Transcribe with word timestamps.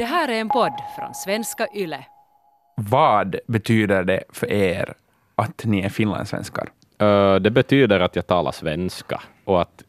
Det 0.00 0.06
här 0.06 0.28
är 0.28 0.40
en 0.40 0.48
podd 0.48 0.72
från 0.96 1.14
svenska 1.14 1.66
YLE. 1.74 2.04
Vad 2.76 3.36
betyder 3.46 4.04
det 4.04 4.22
för 4.32 4.52
er 4.52 4.94
att 5.34 5.64
ni 5.64 5.80
är 5.80 5.88
finlandssvenskar? 5.88 6.68
Uh, 7.02 7.34
det 7.34 7.50
betyder 7.50 8.00
att 8.00 8.16
jag 8.16 8.26
talar 8.26 8.52
svenska 8.52 9.22
och 9.44 9.62
att 9.62 9.82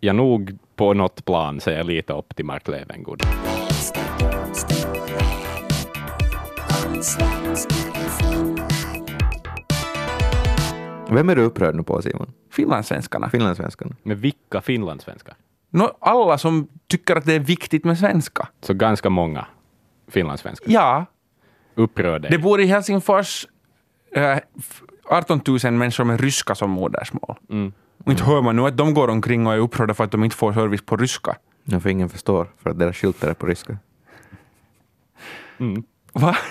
jag 0.00 0.16
nog 0.16 0.58
på 0.76 0.94
något 0.94 1.24
plan 1.24 1.60
ser 1.60 1.84
lite 1.84 2.12
upp 2.12 2.36
till 2.36 2.44
Mark 2.44 2.68
Levengood. 2.68 3.22
Vem 11.10 11.28
är 11.28 11.36
du 11.36 11.42
upprörd 11.42 11.74
nu 11.74 11.82
på 11.82 12.02
Simon? 12.02 12.32
Finlandssvenskarna. 12.52 13.30
Finlandssvenskarna? 13.30 13.96
Med 14.02 14.18
vilka 14.18 14.60
finlandssvenskar? 14.60 15.34
Nå, 15.70 15.96
alla 16.00 16.38
som 16.38 16.68
tycker 16.86 17.16
att 17.16 17.24
det 17.24 17.34
är 17.34 17.40
viktigt 17.40 17.84
med 17.84 17.98
svenska. 17.98 18.48
Så 18.60 18.74
ganska 18.74 19.10
många 19.10 19.46
finlandssvenskar. 20.08 20.70
Ja, 20.72 21.06
Upprör 21.74 22.18
dig. 22.18 22.30
det 22.30 22.38
bor 22.38 22.60
i 22.60 22.66
Helsingfors 22.66 23.46
eh, 24.14 24.38
18 25.04 25.40
000 25.64 25.72
människor 25.72 26.04
med 26.04 26.20
ryska 26.20 26.54
som 26.54 26.70
modersmål. 26.70 27.36
Mm. 27.50 27.72
Och 28.04 28.10
inte 28.12 28.24
hör 28.24 28.42
man 28.42 28.56
nu 28.56 28.62
att 28.66 28.76
de 28.76 28.94
går 28.94 29.08
omkring 29.08 29.46
och 29.46 29.52
är 29.52 29.58
upprörda 29.58 29.94
för 29.94 30.04
att 30.04 30.10
de 30.10 30.24
inte 30.24 30.36
får 30.36 30.52
service 30.52 30.82
på 30.86 30.96
ryska. 30.96 31.36
Ja, 31.64 31.80
för 31.80 31.88
ingen 31.90 32.08
förstår, 32.08 32.46
för 32.62 32.70
att 32.70 32.78
deras 32.78 32.96
skyltar 32.96 33.28
är 33.28 33.34
på 33.34 33.46
ryska. 33.46 33.78
Mm. 35.60 35.82
Va? 36.12 36.36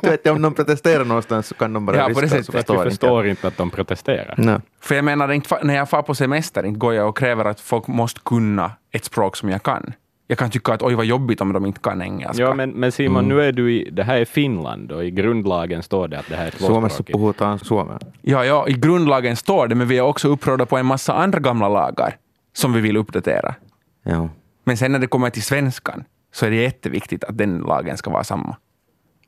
Du 0.00 0.10
vet, 0.10 0.26
om 0.26 0.42
de 0.42 0.54
protesterar 0.54 1.04
någonstans 1.04 1.46
så 1.46 1.54
kan 1.54 1.72
de 1.72 1.86
bara 1.86 1.96
Ja, 1.96 2.04
på 2.14 2.20
det 2.20 2.26
ryska, 2.26 2.36
sättet. 2.42 2.52
förstår 2.54 2.74
vi 2.74 2.80
inte. 2.80 2.90
förstår 2.90 3.26
inte 3.26 3.48
att 3.48 3.56
de 3.56 3.70
protesterar. 3.70 4.34
Nej. 4.38 4.60
För 4.80 4.94
jag 4.94 5.04
menar, 5.04 5.64
när 5.64 5.74
jag 5.76 5.90
far 5.90 6.02
på 6.02 6.14
semester 6.14 6.66
inte 6.66 6.78
går 6.78 6.94
jag 6.94 7.08
och 7.08 7.18
kräver 7.18 7.44
att 7.44 7.60
folk 7.60 7.86
måste 7.86 8.20
kunna 8.24 8.70
ett 8.90 9.04
språk 9.04 9.36
som 9.36 9.48
jag 9.48 9.62
kan. 9.62 9.92
Jag 10.28 10.38
kan 10.38 10.50
tycka 10.50 10.72
att 10.74 10.82
oj 10.82 10.94
vad 10.94 11.06
jobbigt 11.06 11.40
om 11.40 11.52
de 11.52 11.66
inte 11.66 11.80
kan 11.80 12.02
engelska. 12.02 12.42
Ja, 12.42 12.54
men, 12.54 12.70
men 12.70 12.92
Simon, 12.92 13.24
Mm. 13.24 13.36
nu 13.36 13.42
är 13.44 13.52
du 13.52 13.72
i, 13.72 13.90
det 13.90 14.02
här 14.04 14.16
är 14.18 14.24
Finland 14.24 14.92
och 14.92 15.04
i 15.04 15.10
grundlagen 15.10 15.82
står 15.82 16.08
det 16.08 16.18
att 16.18 16.28
det 16.28 16.36
här 16.36 16.46
är 16.46 16.50
Suomessa 16.50 16.96
tvåspråkigt. 16.96 17.18
puhutaan 17.18 17.58
suomea. 17.58 17.98
Ja, 18.22 18.44
ja, 18.44 18.68
i 18.68 18.72
grundlagen 18.72 19.36
står 19.36 19.66
det, 19.68 19.74
men 19.74 19.88
vi 19.88 19.98
är 19.98 20.02
också 20.02 20.28
upprörda 20.28 20.66
på 20.66 20.76
en 20.76 20.86
massa 20.86 21.12
andra 21.14 21.38
gamla 21.38 21.68
lagar 21.68 22.16
som 22.52 22.72
vi 22.72 22.80
vill 22.80 22.96
uppdatera. 22.96 23.54
Ja. 24.02 24.28
Men 24.64 24.76
sen 24.76 24.92
när 24.92 24.98
det 24.98 25.06
kommer 25.06 25.30
till 25.30 25.42
svenskan 25.42 26.04
så 26.32 26.46
är 26.46 26.50
det 26.50 26.56
jätteviktigt 26.56 27.24
att 27.24 27.38
den 27.38 27.58
lagen 27.58 27.96
ska 27.96 28.10
vara 28.10 28.24
samma. 28.24 28.56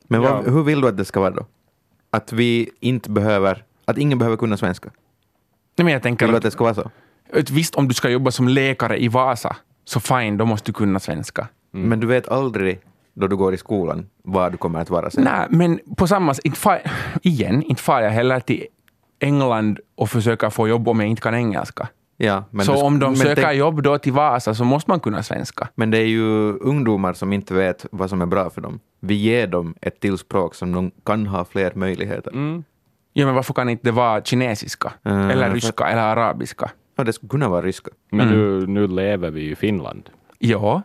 Men 0.09 0.23
Ja. 0.23 0.33
vad, 0.45 0.55
hur 0.55 0.63
vill 0.63 0.81
du 0.81 0.89
att 0.89 0.97
det 0.97 1.05
ska 1.05 1.21
vara 1.21 1.31
då? 1.31 1.47
Att 2.11 2.33
vi 2.33 2.71
inte 2.81 3.11
behöver, 3.11 3.65
att 3.85 3.99
ingen 3.99 4.19
behöver 4.19 4.37
kunna 4.37 4.57
svenska? 4.57 4.91
Nej, 5.77 5.85
men 5.85 5.93
jag 5.93 6.03
tänker 6.03 6.27
Vill 6.27 6.33
du 6.33 6.37
att 6.37 6.41
att, 6.41 6.43
det 6.45 6.51
ska 6.51 6.65
vara 6.65 6.75
så? 6.75 6.91
att 7.33 7.51
visst, 7.51 7.75
om 7.75 7.89
du 7.89 7.95
ska 7.95 8.09
jobba 8.11 8.31
som 8.31 8.49
läkare 8.49 9.03
i 9.03 9.09
Vasa, 9.09 9.57
så 9.89 10.01
fine, 10.01 10.37
då 10.37 10.45
måste 10.45 10.69
du 10.69 10.73
kunna 10.73 11.01
svenska. 11.01 11.49
Men 11.71 12.01
du 12.01 12.07
vet 12.07 12.29
aldrig 12.29 12.81
då 13.15 13.27
du 13.27 13.37
går 13.37 13.55
i 13.55 13.57
skolan 13.57 14.07
vad 14.25 14.53
du 14.53 14.57
kommer 14.59 14.81
att 14.81 14.91
vara 14.91 15.11
sen. 15.11 15.25
Nej, 15.25 15.47
men 15.51 15.81
på 15.97 16.07
samma 16.07 16.35
sätt, 16.35 16.45
inte 16.45 16.59
far, 16.59 16.81
igen, 17.23 17.63
inte 17.63 17.83
far 17.83 18.01
jag 18.03 18.11
heller 18.11 18.41
till 18.41 18.67
England 19.21 19.81
och 19.97 20.11
försöker 20.11 20.51
få 20.51 20.69
jobb 20.69 20.89
om 20.89 21.01
jag 21.01 21.09
inte 21.09 21.23
kan 21.23 21.35
engelska. 21.35 21.89
Ja, 22.17 22.45
men 22.51 22.67
så 22.67 22.73
du, 22.73 22.81
om 22.83 22.99
de 22.99 23.17
söker 23.17 23.43
tänk- 23.43 23.59
jobb 23.59 23.83
då 23.83 23.99
till 23.99 24.13
Vasa 24.13 24.55
så 24.55 24.65
måste 24.65 24.91
man 24.91 25.01
kunna 25.01 25.23
svenska. 25.23 25.69
Men 25.75 25.91
det 25.91 25.99
är 25.99 26.07
ju 26.07 26.53
ungdomar 26.59 27.13
som 27.13 27.33
inte 27.33 27.55
vet 27.55 27.87
vad 27.91 28.11
som 28.11 28.23
är 28.23 28.27
bra 28.27 28.51
för 28.51 28.61
dem. 28.61 28.81
Vi 29.01 29.15
ger 29.15 29.47
dem 29.47 29.75
ett 29.81 30.01
till 30.01 30.19
språk 30.19 30.55
som 30.55 30.73
de 30.73 30.91
kan 31.05 31.27
ha 31.27 31.45
fler 31.45 31.73
möjligheter. 31.75 32.31
Mm. 32.31 32.65
Ja, 33.13 33.27
men 33.27 33.35
varför 33.35 33.55
kan 33.55 33.69
inte 33.69 33.85
det 33.89 33.93
vara 33.93 34.23
kinesiska, 34.23 34.93
Mm, 35.05 35.31
eller 35.31 35.51
ryska, 35.51 35.87
eller 35.89 36.03
arabiska? 36.03 36.71
Ja, 36.99 37.05
det 37.05 37.13
skulle 37.13 37.31
kunna 37.31 37.49
vara 37.49 37.63
ryska. 37.63 37.91
Men 38.11 38.29
nu, 38.29 38.67
nu 38.67 38.87
lever 38.87 39.31
vi 39.31 39.51
i 39.51 39.57
Finland. 39.57 40.11
Ja. 40.39 40.83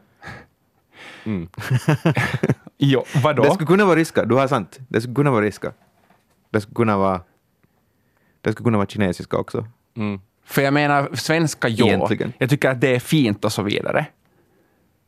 Mm. 1.23 1.49
Jo, 2.77 3.03
vadå? 3.23 3.43
Det 3.43 3.51
skulle 3.53 3.67
kunna 3.67 3.85
vara 3.85 3.95
ryska, 3.95 4.25
du 4.25 4.35
har 4.35 4.47
sant. 4.47 4.79
Det 4.87 5.01
skulle 5.01 5.15
kunna 5.15 5.31
vara 5.31 5.45
ryska. 5.45 5.73
Det 6.49 6.61
skulle 6.61 6.75
kunna 6.75 6.97
vara, 6.97 7.21
det 8.41 8.51
skulle 8.51 8.65
kunna 8.65 8.77
vara 8.77 8.87
kinesiska 8.87 9.37
också. 9.37 9.67
Mm. 9.97 10.19
För 10.45 10.61
jag 10.61 10.73
menar, 10.73 11.09
svenska, 11.13 11.67
jo. 11.67 11.85
Egentligen. 11.87 12.33
Jag 12.37 12.49
tycker 12.49 12.69
att 12.69 12.81
det 12.81 12.95
är 12.95 12.99
fint 12.99 13.45
och 13.45 13.51
så 13.51 13.63
vidare. 13.63 14.05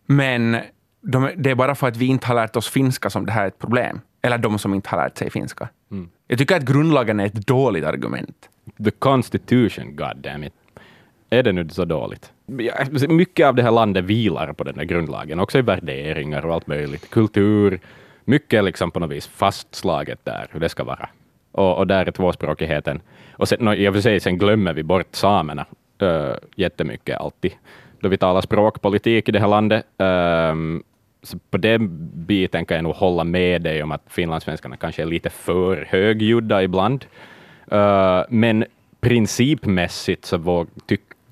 Men 0.05 0.57
de, 1.01 1.31
det 1.37 1.51
är 1.51 1.55
bara 1.55 1.75
för 1.75 1.87
att 1.87 1.97
vi 1.97 2.05
inte 2.05 2.27
har 2.27 2.35
lärt 2.35 2.55
oss 2.55 2.69
finska 2.69 3.09
som 3.09 3.25
det 3.25 3.31
här 3.31 3.43
är 3.43 3.47
ett 3.47 3.59
problem. 3.59 4.01
Eller 4.21 4.37
de 4.37 4.59
som 4.59 4.73
inte 4.73 4.89
har 4.89 4.97
lärt 4.97 5.17
sig 5.17 5.29
finska. 5.29 5.69
Mm. 5.91 6.09
Jag 6.27 6.39
tycker 6.39 6.55
att 6.55 6.65
grundlagen 6.65 7.19
är 7.19 7.25
ett 7.25 7.47
dåligt 7.47 7.83
argument. 7.85 8.49
The 8.83 8.91
constitution, 8.91 9.95
god 9.95 10.17
damn 10.17 10.43
it. 10.43 10.53
Är 11.35 11.43
det 11.43 11.51
nu 11.51 11.69
så 11.69 11.85
dåligt? 11.85 12.31
Mycket 13.09 13.47
av 13.47 13.55
det 13.55 13.63
här 13.63 13.71
landet 13.71 14.05
vilar 14.05 14.53
på 14.53 14.63
den 14.63 14.75
där 14.75 14.83
grundlagen, 14.83 15.39
också 15.39 15.59
i 15.59 15.61
värderingar 15.61 16.45
och 16.45 16.53
allt 16.53 16.67
möjligt. 16.67 17.09
Kultur, 17.09 17.79
mycket 18.25 18.57
är 18.57 18.61
liksom 18.61 18.91
på 18.91 18.99
något 18.99 19.11
vis 19.11 19.27
fastslaget 19.27 20.19
där, 20.23 20.47
hur 20.51 20.59
det 20.59 20.69
ska 20.69 20.83
vara. 20.83 21.09
Och, 21.51 21.77
och 21.77 21.87
där 21.87 22.05
är 22.05 22.11
tvåspråkigheten. 22.11 23.01
Och 23.31 23.47
sen, 23.47 23.57
no, 23.61 23.73
i 23.73 23.89
och 23.89 23.93
för 23.93 24.01
sig, 24.01 24.19
sen 24.19 24.37
glömmer 24.37 24.73
vi 24.73 24.83
bort 24.83 25.15
samerna 25.15 25.65
uh, 26.01 26.33
jättemycket 26.55 27.17
alltid, 27.17 27.51
då 27.99 28.09
vi 28.09 28.17
talar 28.17 28.41
språkpolitik 28.41 29.29
i 29.29 29.31
det 29.31 29.39
här 29.39 29.47
landet. 29.47 29.85
Ehm, 29.97 30.83
så 31.23 31.37
på 31.49 31.57
den 31.57 32.09
biten 32.25 32.65
kan 32.65 32.75
jag 32.75 32.83
nog 32.83 32.95
hålla 32.95 33.23
med 33.23 33.61
dig 33.61 33.83
om 33.83 33.91
att 33.91 34.03
finlandssvenskarna 34.07 34.77
kanske 34.77 35.01
är 35.01 35.05
lite 35.05 35.29
för 35.29 35.87
högljudda 35.89 36.63
ibland. 36.63 37.05
Uh, 37.71 38.23
men 38.29 38.65
principmässigt 38.99 40.25
så 40.25 40.37
våg, 40.37 40.67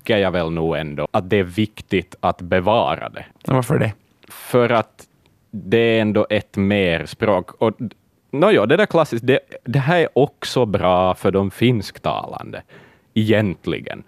tycker 0.04 0.18
jag 0.18 0.30
väl 0.30 0.50
nog 0.50 0.76
ändå 0.76 1.08
att 1.10 1.30
det 1.30 1.36
är 1.36 1.44
viktigt 1.44 2.16
att 2.20 2.42
bevara 2.42 3.08
det. 3.08 3.24
Varför 3.44 3.78
det? 3.78 3.92
För 4.28 4.70
att 4.70 5.06
det 5.50 5.78
är 5.78 6.00
ändå 6.00 6.26
ett 6.30 6.56
mer 6.56 7.06
språk. 7.06 7.50
Och 7.62 7.72
Nåja, 8.30 8.66
det 8.66 8.76
där 8.76 8.86
klassiskt, 8.86 9.26
det, 9.26 9.38
det 9.64 9.78
här 9.78 10.00
är 10.00 10.08
också 10.12 10.66
bra 10.66 11.14
för 11.14 11.30
de 11.30 11.50
finsktalande, 11.50 12.62
egentligen. 13.14 14.02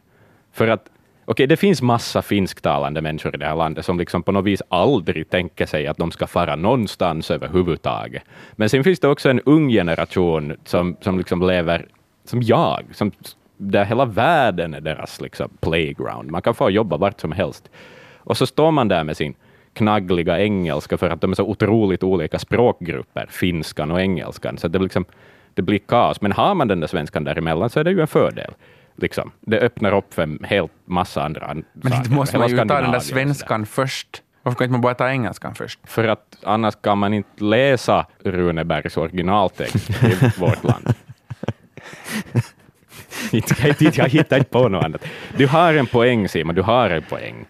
För 0.52 0.68
att, 0.68 0.88
okej, 1.24 1.46
det 1.46 1.56
finns 1.56 1.82
massa 1.82 2.22
finsktalande 2.22 3.02
människor 3.02 3.34
i 3.34 3.38
det 3.38 3.46
här 3.46 3.56
landet 3.56 3.84
som 3.84 3.98
liksom 3.98 4.22
på 4.22 4.32
något 4.32 4.44
vis 4.44 4.62
aldrig 4.68 5.30
tänker 5.30 5.66
sig 5.66 5.86
att 5.86 5.96
de 5.96 6.10
ska 6.10 6.26
fara 6.26 6.56
någonstans 6.56 7.30
överhuvudtaget. 7.30 8.22
Men 8.56 8.68
sen 8.68 8.84
finns 8.84 9.00
det 9.00 9.08
också 9.08 9.30
en 9.30 9.40
ung 9.40 9.68
generation 9.68 10.56
som, 10.64 10.96
som 11.00 11.18
liksom 11.18 11.42
lever 11.42 11.86
som 12.24 12.42
jag, 12.42 12.84
som, 12.92 13.12
där 13.56 13.84
hela 13.84 14.04
världen 14.04 14.74
är 14.74 14.80
deras 14.80 15.20
liksom 15.20 15.48
playground. 15.60 16.30
Man 16.30 16.42
kan 16.42 16.54
få 16.54 16.70
jobba 16.70 16.96
vart 16.96 17.20
som 17.20 17.32
helst. 17.32 17.70
Och 18.18 18.36
så 18.36 18.46
står 18.46 18.70
man 18.70 18.88
där 18.88 19.04
med 19.04 19.16
sin 19.16 19.34
knaggliga 19.72 20.38
engelska 20.40 20.98
för 20.98 21.10
att 21.10 21.20
de 21.20 21.30
är 21.30 21.34
så 21.34 21.44
otroligt 21.44 22.02
olika 22.02 22.38
språkgrupper, 22.38 23.26
finskan 23.30 23.90
och 23.90 24.00
engelskan, 24.00 24.58
så 24.58 24.68
det, 24.68 24.78
liksom, 24.78 25.04
det 25.54 25.62
blir 25.62 25.78
kaos. 25.78 26.20
Men 26.20 26.32
har 26.32 26.54
man 26.54 26.68
den 26.68 26.80
där 26.80 26.86
svenskan 26.86 27.24
däremellan 27.24 27.70
så 27.70 27.80
är 27.80 27.84
det 27.84 27.90
ju 27.90 28.00
en 28.00 28.06
fördel. 28.06 28.54
Liksom. 28.96 29.30
Det 29.40 29.58
öppnar 29.60 29.92
upp 29.94 30.14
för 30.14 30.22
en 30.22 30.44
helt 30.44 30.72
massa 30.84 31.24
andra 31.24 31.46
an- 31.46 31.64
Men 31.72 31.92
inte 31.92 32.10
måste 32.10 32.38
man 32.38 32.48
ju 32.48 32.56
ta 32.56 32.64
den 32.80 32.90
där 32.92 33.00
svenskan 33.00 33.66
först. 33.66 34.22
Varför 34.42 34.58
kan 34.58 34.64
inte 34.64 34.72
man 34.72 34.80
bara 34.80 34.94
ta 34.94 35.10
engelskan 35.10 35.54
först? 35.54 35.80
För 35.84 36.08
att 36.08 36.36
annars 36.42 36.74
kan 36.80 36.98
man 36.98 37.14
inte 37.14 37.44
läsa 37.44 38.06
Runebergs 38.24 38.96
originaltext 38.96 39.90
i 40.04 40.40
vårt 40.40 40.64
land. 40.64 40.88
Inte- 43.32 43.68
inte- 43.84 44.00
jag 44.00 44.08
hittar 44.08 44.38
inte 44.38 44.50
på 44.50 44.68
något 44.68 44.84
annat. 44.84 45.04
Du 45.36 45.46
har 45.46 45.74
en 45.74 45.86
poäng 45.86 46.28
Simon, 46.28 46.54
du 46.54 46.62
har 46.62 46.90
en 46.90 47.02
poäng. 47.02 47.44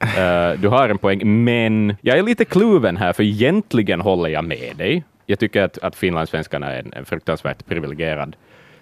Eh, 0.00 0.60
du 0.60 0.68
har 0.68 0.88
en 0.88 0.98
poäng, 0.98 1.44
men 1.44 1.96
jag 2.00 2.18
är 2.18 2.22
lite 2.22 2.44
kluven 2.44 2.96
här, 2.96 3.12
för 3.12 3.22
egentligen 3.22 4.00
håller 4.00 4.28
jag 4.30 4.44
med 4.44 4.76
dig. 4.76 5.04
Jag 5.26 5.38
tycker 5.38 5.62
att, 5.62 5.78
att 5.78 5.96
finlandssvenskarna 5.96 6.72
är 6.72 6.78
en, 6.78 6.92
en 6.92 7.04
fruktansvärt 7.04 7.66
privilegierad 7.66 8.36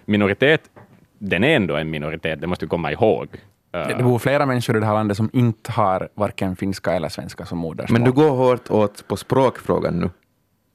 minoritet. 0.05 0.61
Den 1.19 1.43
är 1.43 1.55
ändå 1.55 1.75
en 1.75 1.89
minoritet, 1.89 2.41
det 2.41 2.47
måste 2.47 2.65
du 2.65 2.69
komma 2.69 2.91
ihåg. 2.91 3.27
Eh, 3.73 3.87
Det 3.97 4.03
bor 4.03 4.19
flera 4.19 4.45
människor 4.45 4.77
i 4.77 4.79
det 4.79 4.85
här 4.85 4.93
landet 4.93 5.17
som 5.17 5.29
inte 5.33 5.71
har 5.71 6.09
varken 6.15 6.55
finska 6.55 6.93
eller 6.93 7.09
svenska 7.09 7.45
som 7.45 7.57
modersmål. 7.57 7.99
Men 7.99 8.05
du 8.05 8.11
går 8.11 8.29
hårt 8.29 8.69
åt 8.71 9.07
på 9.07 9.17
språkfrågan 9.17 9.99
nu. 9.99 10.09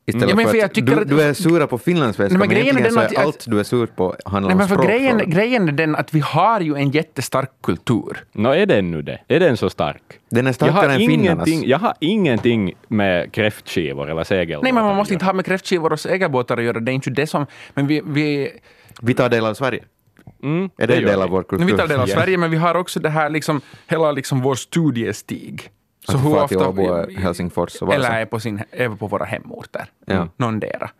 Istället 0.09 0.29
Ja, 0.31 0.37
men 0.37 0.45
för, 0.45 0.51
för 0.51 0.59
jag 0.59 0.65
att 0.67 0.75
tycker 0.75 0.95
du, 0.97 1.03
att- 1.03 1.09
du 1.09 1.21
är 1.23 1.33
sura 1.33 1.67
på 1.67 1.79
finlandssvenska, 1.79 2.39
Nej, 2.39 2.49
men 2.49 2.49
men, 2.49 2.65
grejen 2.65 2.87
är 2.87 2.91
så 2.91 3.01
är 3.01 3.05
att- 3.05 3.17
allt 3.17 3.45
du 3.49 3.61
är 3.61 3.65
sur 3.65 3.87
på 3.87 4.15
handlar 4.25 4.49
Nej, 4.49 4.53
om 4.55 4.59
men 4.59 4.69
för 4.69 4.77
grejen, 4.87 5.19
språkfrågan. 5.19 5.31
grejen 5.31 5.69
är 5.69 5.73
den 5.73 5.97
att 5.97 6.15
vi 6.15 6.21
har 6.21 6.61
ju 6.61 6.75
en 6.75 6.91
jättestark 6.91 7.51
kultur. 7.63 8.25
Nå, 8.33 8.51
är 8.53 8.67
den 8.67 8.91
nu 8.91 9.03
det? 9.03 9.19
Är 9.29 9.41
den 9.41 9.57
så 9.57 9.71
stark? 9.71 10.03
Den 10.31 10.47
är 10.47 10.49
Jag 10.49 10.55
starkare 10.55 10.75
har, 10.77 10.89
än 10.89 10.99
finnarnas. 10.99 11.49
ingenting, 11.49 11.69
jag 11.71 11.79
har 11.79 11.95
ingenting 12.01 12.73
med 12.89 13.33
kräftskivor 13.33 14.11
eller 14.11 14.25
segelbåtar 14.25 14.63
Nej, 14.63 14.73
men 14.73 14.85
man 14.85 14.97
måste 14.97 15.15
inte 15.15 15.25
ha 15.27 15.33
med 15.33 15.45
kräftskivor 15.45 15.93
och 15.93 16.01
segelbåtar 16.01 16.57
att 16.57 16.65
göra. 16.65 16.81
Det 16.81 16.93
är 16.93 16.95
inte 16.95 17.11
det 17.11 17.27
som... 17.27 17.47
Men 17.75 17.87
vi, 17.87 18.03
vi, 18.07 18.51
Vi 19.03 19.15
tar 19.15 19.29
del 19.29 19.47
av 19.47 19.55
Sverige. 19.55 19.85
Mm, 20.43 20.71
Är 20.79 20.87
det 20.87 20.95
en 20.95 21.01
gör 21.01 21.09
del 21.09 21.19
vi. 21.19 21.23
av 21.25 21.31
vår 21.31 21.43
kultur? 21.43 21.67
vi 21.67 21.73
tar 21.73 21.87
del 21.89 22.01
av. 22.01 22.07
Sverige, 22.07 22.39
men 22.39 22.51
vi 22.51 22.57
har 22.57 22.75
också 22.75 23.01
det 23.01 23.09
här 23.11 23.31
liksom, 23.31 23.61
hela 23.87 24.13
liksom 24.13 24.41
vår 24.43 24.55
studiestig. 24.55 25.71
Så 26.13 26.19
fara 26.19 26.49
till 26.49 26.59
Åbo, 26.59 27.11
Helsingfors 27.19 27.83
och 27.83 27.89
Vasa. 27.89 27.99
Eller 27.99 28.21
är 28.21 28.27
på, 28.27 28.41
sin, 28.41 28.63
är 28.71 28.89
på 28.89 29.07
våra 29.07 29.25
hemorter. 29.25 29.85
Ja. 30.07 30.29
Någondera. 30.37 30.91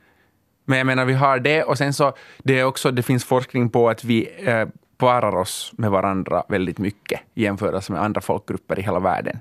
Men 0.65 0.79
jag 0.79 0.87
menar, 0.87 1.05
vi 1.05 1.15
har 1.15 1.39
det 1.39 1.63
och 1.63 1.79
sen 1.79 1.93
så, 1.93 2.13
det 2.39 2.59
är 2.59 2.65
också, 2.65 2.91
det 2.91 3.03
finns 3.03 3.25
forskning 3.25 3.71
på 3.71 3.89
att 3.89 4.05
vi 4.05 4.29
eh, 4.47 4.69
parar 4.99 5.37
oss 5.37 5.73
med 5.77 5.91
varandra 5.91 6.43
väldigt 6.49 6.79
mycket 6.79 7.21
i 7.35 7.43
jämförelse 7.43 7.93
med 7.93 8.03
andra 8.03 8.21
folkgrupper 8.21 8.79
i 8.79 8.83
hela 8.83 8.99
världen. 8.99 9.39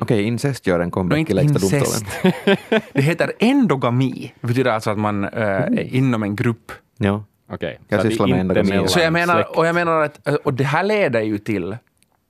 Okej, 0.00 0.22
incest 0.22 0.66
gör 0.66 0.80
en 0.80 0.88
No, 0.88 0.90
comeback 0.90 1.18
inte 1.18 1.32
i 1.32 1.34
Lägsta 1.34 1.54
incest. 1.54 2.06
domstolen. 2.22 2.82
det 2.92 3.02
heter 3.02 3.32
endogami. 3.38 4.32
Det 4.40 4.46
betyder 4.46 4.70
alltså 4.70 4.90
att 4.90 4.98
man 4.98 5.24
eh, 5.24 5.30
är 5.42 5.94
inom 5.94 6.22
en 6.22 6.36
grupp. 6.36 6.72
Ja. 6.96 7.24
Okej. 7.50 7.80
Jag 7.88 8.00
så 8.00 8.06
att 8.06 8.12
sysslar 8.12 8.26
det 8.26 8.32
med 8.32 8.40
inte 8.40 8.60
endogami. 8.60 8.88
Så 8.88 9.00
jag 9.00 9.12
menar, 9.12 9.58
och 9.58 9.66
jag 9.66 9.74
menar 9.74 10.02
att, 10.02 10.26
och 10.44 10.54
det 10.54 10.64
här 10.64 10.82
leder 10.82 11.20
ju 11.20 11.38
till 11.38 11.76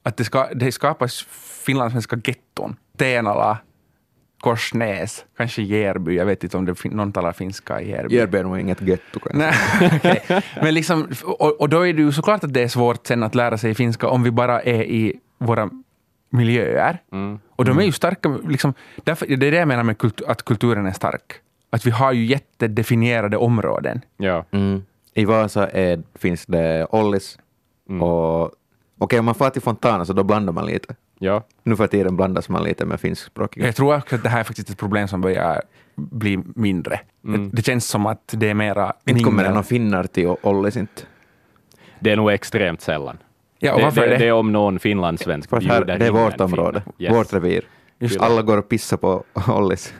att 0.08 0.16
det, 0.16 0.24
ska, 0.24 0.48
det 0.54 0.72
skapas 0.72 1.22
finlandssvenska 1.66 2.16
getton. 2.24 2.76
Tenala, 2.96 3.58
Korsnäs, 4.40 5.24
kanske 5.36 5.62
Järby. 5.62 6.16
Jag 6.16 6.26
vet 6.26 6.44
inte 6.44 6.56
om 6.56 6.64
det 6.64 6.74
fin- 6.74 6.92
någon 6.92 7.12
talar 7.12 7.32
finska 7.32 7.80
i 7.80 7.90
Järby. 7.90 8.14
Järby 8.16 8.38
är 8.38 8.42
nog 8.44 8.58
inget 8.60 8.80
getto 8.82 9.20
kanske. 9.20 9.38
Nej, 9.38 9.90
okej. 9.96 10.42
Men 10.62 10.74
liksom, 10.74 11.08
och, 11.24 11.60
och 11.60 11.68
då 11.68 11.86
är 11.86 11.92
det 11.92 12.02
ju 12.02 12.12
såklart 12.12 12.44
att 12.44 12.52
det 12.54 12.62
är 12.62 12.68
svårt 12.68 13.06
sen 13.06 13.22
att 13.22 13.34
lära 13.34 13.58
sig 13.58 13.74
finska 13.74 14.08
om 14.08 14.22
vi 14.22 14.30
bara 14.30 14.60
är 14.62 14.82
i 14.82 15.20
våra 15.38 15.70
miljöer. 16.30 16.98
Mm. 17.12 17.38
Och 17.56 17.64
de 17.64 17.78
är 17.78 17.82
ju 17.82 17.92
starka, 17.92 18.28
liksom, 18.48 18.74
därför, 19.04 19.26
det 19.26 19.46
är 19.46 19.50
det 19.50 19.56
jag 19.58 19.68
menar 19.68 19.82
med 19.82 19.98
kult, 19.98 20.22
att 20.26 20.44
kulturen 20.44 20.86
är 20.86 20.92
stark. 20.92 21.32
Att 21.70 21.86
vi 21.86 21.90
har 21.90 22.12
ju 22.12 22.24
jättedefinierade 22.24 23.36
områden. 23.36 24.00
Ja. 24.16 24.44
Mm. 24.50 24.82
I 25.14 25.24
Vasa 25.24 25.68
är, 25.68 26.02
finns 26.14 26.46
det 26.46 26.86
Ollis 26.90 27.38
Mm. 27.88 28.02
och 28.02 28.50
okej, 28.98 29.18
om 29.18 29.24
man 29.24 29.34
far 29.34 29.50
till 29.50 29.62
Fontana 29.62 30.04
så 30.04 30.12
då 30.12 30.22
blandar 30.24 30.52
man 30.52 30.66
lite. 30.66 30.94
ja. 31.18 31.42
Nu 31.62 31.76
för 31.76 31.86
tiden 31.86 32.16
blandas 32.16 32.48
man 32.48 32.64
lite 32.64 32.86
med 32.86 33.00
finskspråkiga. 33.00 33.66
Jag 33.66 33.76
tror 33.76 33.96
också 33.96 34.14
att 34.16 34.22
det 34.22 34.28
här 34.28 34.40
är 34.40 34.44
faktiskt 34.44 34.70
ett 34.70 34.78
problem 34.78 35.08
som 35.08 35.20
börjar 35.20 35.62
bli 35.96 36.38
mindre. 36.54 37.00
Mm. 37.24 37.50
Det, 37.50 37.56
det 37.56 37.62
känns 37.62 37.86
som 37.88 38.06
att 38.06 38.34
det 38.36 38.50
är 38.50 38.54
mera... 38.54 38.92
Inte 39.06 39.24
kommer 39.24 39.42
det 39.42 39.48
några 39.48 39.62
finnar 39.62 40.04
till 40.04 40.34
Ollis 40.42 40.76
inte. 40.76 41.02
Det 42.00 42.10
är 42.10 42.16
nog 42.16 42.30
extremt 42.32 42.80
sällan. 42.80 43.18
Ja, 43.58 43.72
och 43.72 43.78
det, 43.78 43.84
varför 43.84 44.00
det, 44.00 44.06
är 44.06 44.10
det? 44.10 44.16
det 44.18 44.26
är 44.28 44.32
om 44.32 44.52
någon 44.52 44.78
finlandssvensk 44.78 45.52
att 45.52 45.64
här, 45.64 45.78
bjuder 45.84 45.98
det 45.98 46.06
är 46.06 46.10
vårt 46.10 46.40
område. 46.40 46.82
Yes. 46.98 47.14
vårt 47.14 47.32
revir. 47.32 47.64
Just 47.98 48.20
Alla 48.20 48.42
går 48.42 48.56
och 48.56 48.68
pissar 48.68 48.96
på 48.96 49.24
Ollis. 49.48 49.94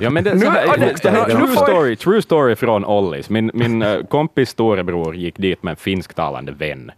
Ja, 0.00 0.10
men 0.10 0.24
det, 0.24 0.34
Nu- 0.34 0.46
här, 0.46 0.78
det- 0.78 1.02
det, 1.02 1.10
här, 1.10 1.26
det- 1.28 1.34
true, 1.34 1.56
story, 1.56 1.96
true 1.96 2.22
story 2.22 2.56
från 2.56 2.84
Ollis. 2.84 3.30
Min, 3.30 3.50
min 3.54 3.82
eh, 3.82 4.02
kompis 4.02 4.50
storebror 4.50 5.16
gick 5.16 5.36
dit 5.38 5.62
med 5.62 5.70
en 5.70 5.76
finsktalande 5.76 6.52
vän. 6.52 6.90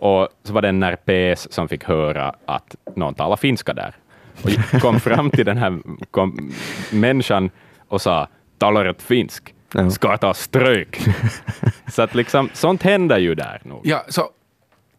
Och 0.00 0.28
så 0.42 0.52
var 0.52 0.62
det 0.62 0.68
en 0.68 0.80
närpes 0.80 1.52
som 1.52 1.68
fick 1.68 1.84
höra 1.84 2.34
att 2.46 2.76
någon 2.96 3.14
talar 3.14 3.36
finska 3.36 3.74
där. 3.74 3.94
Och 4.42 4.80
kom 4.80 5.00
fram 5.00 5.30
till 5.30 5.46
den 5.46 5.56
här 5.56 5.78
kom, 6.10 6.52
människan 6.92 7.50
och 7.88 8.00
sa 8.00 8.28
talar 8.58 8.84
ett 8.84 9.02
finsk, 9.02 9.54
ska 9.90 10.16
ta 10.16 10.34
stryk. 10.34 11.00
så 11.92 12.02
att 12.02 12.14
liksom, 12.14 12.50
sånt 12.52 12.82
händer 12.82 13.18
ju 13.18 13.34
där 13.34 13.60
nog. 13.64 13.80
Ja, 13.84 14.04
så, 14.08 14.22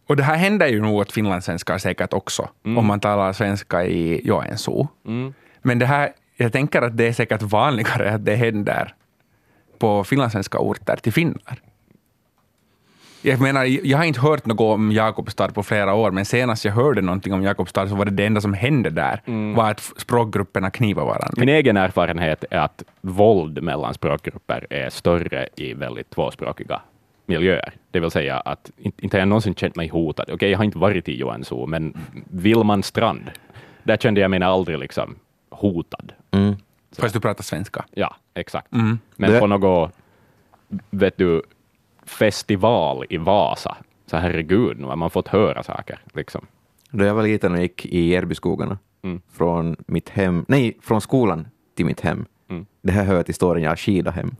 och 0.06 0.16
det 0.16 0.22
här 0.22 0.36
händer 0.36 0.66
ju 0.66 0.80
nog 0.80 0.94
åt 0.94 1.12
finlandssvenskar 1.12 1.78
säkert 1.78 2.12
också, 2.12 2.48
om 2.62 2.86
man 2.86 3.00
talar 3.00 3.32
svenska 3.32 3.84
i 3.84 4.26
Joensuu. 4.26 4.86
Mm. 5.06 5.34
Men 5.62 5.78
det 5.78 5.86
här, 5.86 6.12
jag 6.36 6.52
tänker 6.52 6.82
att 6.82 6.96
det 6.96 7.08
är 7.08 7.12
säkert 7.12 7.42
vanligare 7.42 8.14
att 8.14 8.24
det 8.24 8.34
händer 8.34 8.94
på 9.78 10.04
finlandssvenska 10.04 10.58
orter 10.58 10.96
till 10.96 11.12
finnar. 11.12 11.58
Jag 13.24 13.40
menar, 13.40 13.64
jag 13.86 13.98
har 13.98 14.04
inte 14.04 14.20
hört 14.20 14.46
något 14.46 14.60
om 14.60 14.92
Jakobstad 14.92 15.48
på 15.48 15.62
flera 15.62 15.94
år, 15.94 16.10
men 16.10 16.24
senast 16.24 16.64
jag 16.64 16.72
hörde 16.72 17.00
någonting 17.00 17.32
om 17.32 17.42
Jakobstad 17.42 17.88
så 17.88 17.94
var 17.94 18.04
det 18.04 18.10
det 18.10 18.26
enda 18.26 18.40
som 18.40 18.54
hände 18.54 18.90
där, 18.90 19.20
var 19.54 19.70
att 19.70 19.80
språkgrupperna 19.96 20.70
knivar 20.70 21.04
varandra. 21.04 21.34
Min 21.36 21.48
egen 21.48 21.76
erfarenhet 21.76 22.44
är 22.50 22.58
att 22.58 22.82
våld 23.00 23.62
mellan 23.62 23.94
språkgrupper 23.94 24.66
är 24.70 24.90
större 24.90 25.48
i 25.56 25.74
väldigt 25.74 26.10
tvåspråkiga 26.10 26.80
miljöer. 27.26 27.72
Det 27.90 28.00
vill 28.00 28.10
säga 28.10 28.40
att 28.40 28.70
inte, 28.78 29.16
har 29.16 29.18
jag 29.20 29.28
någonsin 29.28 29.54
känt 29.54 29.76
mig 29.76 29.88
hotad. 29.88 30.30
Okej, 30.32 30.50
jag 30.50 30.58
har 30.58 30.64
inte 30.64 30.78
varit 30.78 31.08
i 31.08 31.16
Joensuu, 31.18 31.66
men 31.66 31.94
Vilman 32.30 32.82
strand, 32.82 33.30
där 33.82 33.96
kände 33.96 34.20
jag 34.20 34.30
mig 34.30 34.42
aldrig 34.42 34.78
liksom 34.78 35.14
hotad. 35.50 36.12
Mm. 36.30 36.54
Fast 36.98 37.14
du 37.14 37.20
pratar 37.20 37.42
svenska. 37.42 37.84
Ja, 37.90 38.16
exakt. 38.34 38.72
Mm. 38.72 38.98
Men 39.16 39.30
Det- 39.32 39.40
på 39.40 39.46
något, 39.46 39.92
vet 40.90 41.16
du, 41.18 41.42
festival 42.06 43.04
i 43.10 43.16
Vasa, 43.16 43.76
så 44.06 44.16
herregud, 44.16 44.78
nu 44.80 44.86
har 44.86 44.96
man 44.96 45.10
fått 45.10 45.28
höra 45.28 45.62
saker. 45.62 45.98
Liksom. 46.14 46.46
Då 46.90 47.04
jag 47.04 47.14
var 47.14 47.22
liten 47.22 47.52
och 47.52 47.60
gick 47.60 47.86
i 47.86 48.00
Järbyskogarna, 48.08 48.78
Mm. 49.04 49.20
från 49.32 49.76
mitt 49.86 50.08
hem, 50.08 50.44
nej, 50.48 50.76
från 50.82 51.00
skolan 51.00 51.46
till 51.76 51.86
mitt 51.86 52.00
hem. 52.00 52.24
Mm. 52.50 52.66
Det 52.82 52.92
här 52.92 53.04
hör 53.04 53.22
till 53.22 53.34
storyn, 53.34 53.62
jag 53.64 53.70
har 53.70 53.76
skida 53.76 54.10
hem. 54.10 54.34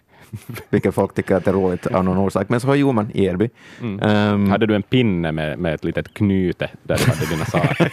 Vilket 0.70 0.94
folk 0.94 1.14
tycker 1.14 1.34
att 1.36 1.44
det 1.44 1.50
är 1.50 1.54
roligt 1.54 1.86
av 1.86 2.04
någon 2.04 2.18
orsak, 2.18 2.48
men 2.48 2.60
så 2.60 2.74
gjorde 2.74 2.92
man 2.94 3.10
i 3.14 3.24
Järby. 3.24 3.50
Mm. 3.80 4.00
Ehm, 4.02 4.50
Hade 4.50 4.66
du 4.66 4.74
en 4.74 4.82
pinne 4.82 5.32
med, 5.32 5.58
med 5.58 5.74
ett 5.74 5.84
litet 5.84 6.14
knyte 6.14 6.70
där 6.82 6.96
du 6.98 7.04
hade 7.12 7.26
dina 7.26 7.44
saker? 7.44 7.92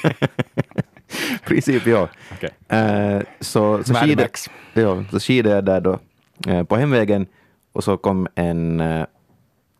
princip, 1.45 1.87
ja. 1.87 2.07
Okej. 2.33 2.49
Eh, 2.79 3.21
så, 3.39 3.83
så, 3.83 3.93
Mad 3.93 4.03
skidade, 4.03 4.29
ja, 4.73 5.03
så 5.11 5.19
skidade 5.19 5.55
jag 5.55 5.65
där 5.65 5.81
då 5.81 5.99
eh, 6.47 6.63
på 6.63 6.75
hemvägen 6.75 7.27
och 7.71 7.83
så 7.83 7.97
kom 7.97 8.27
en, 8.35 8.79
eh, 8.79 9.05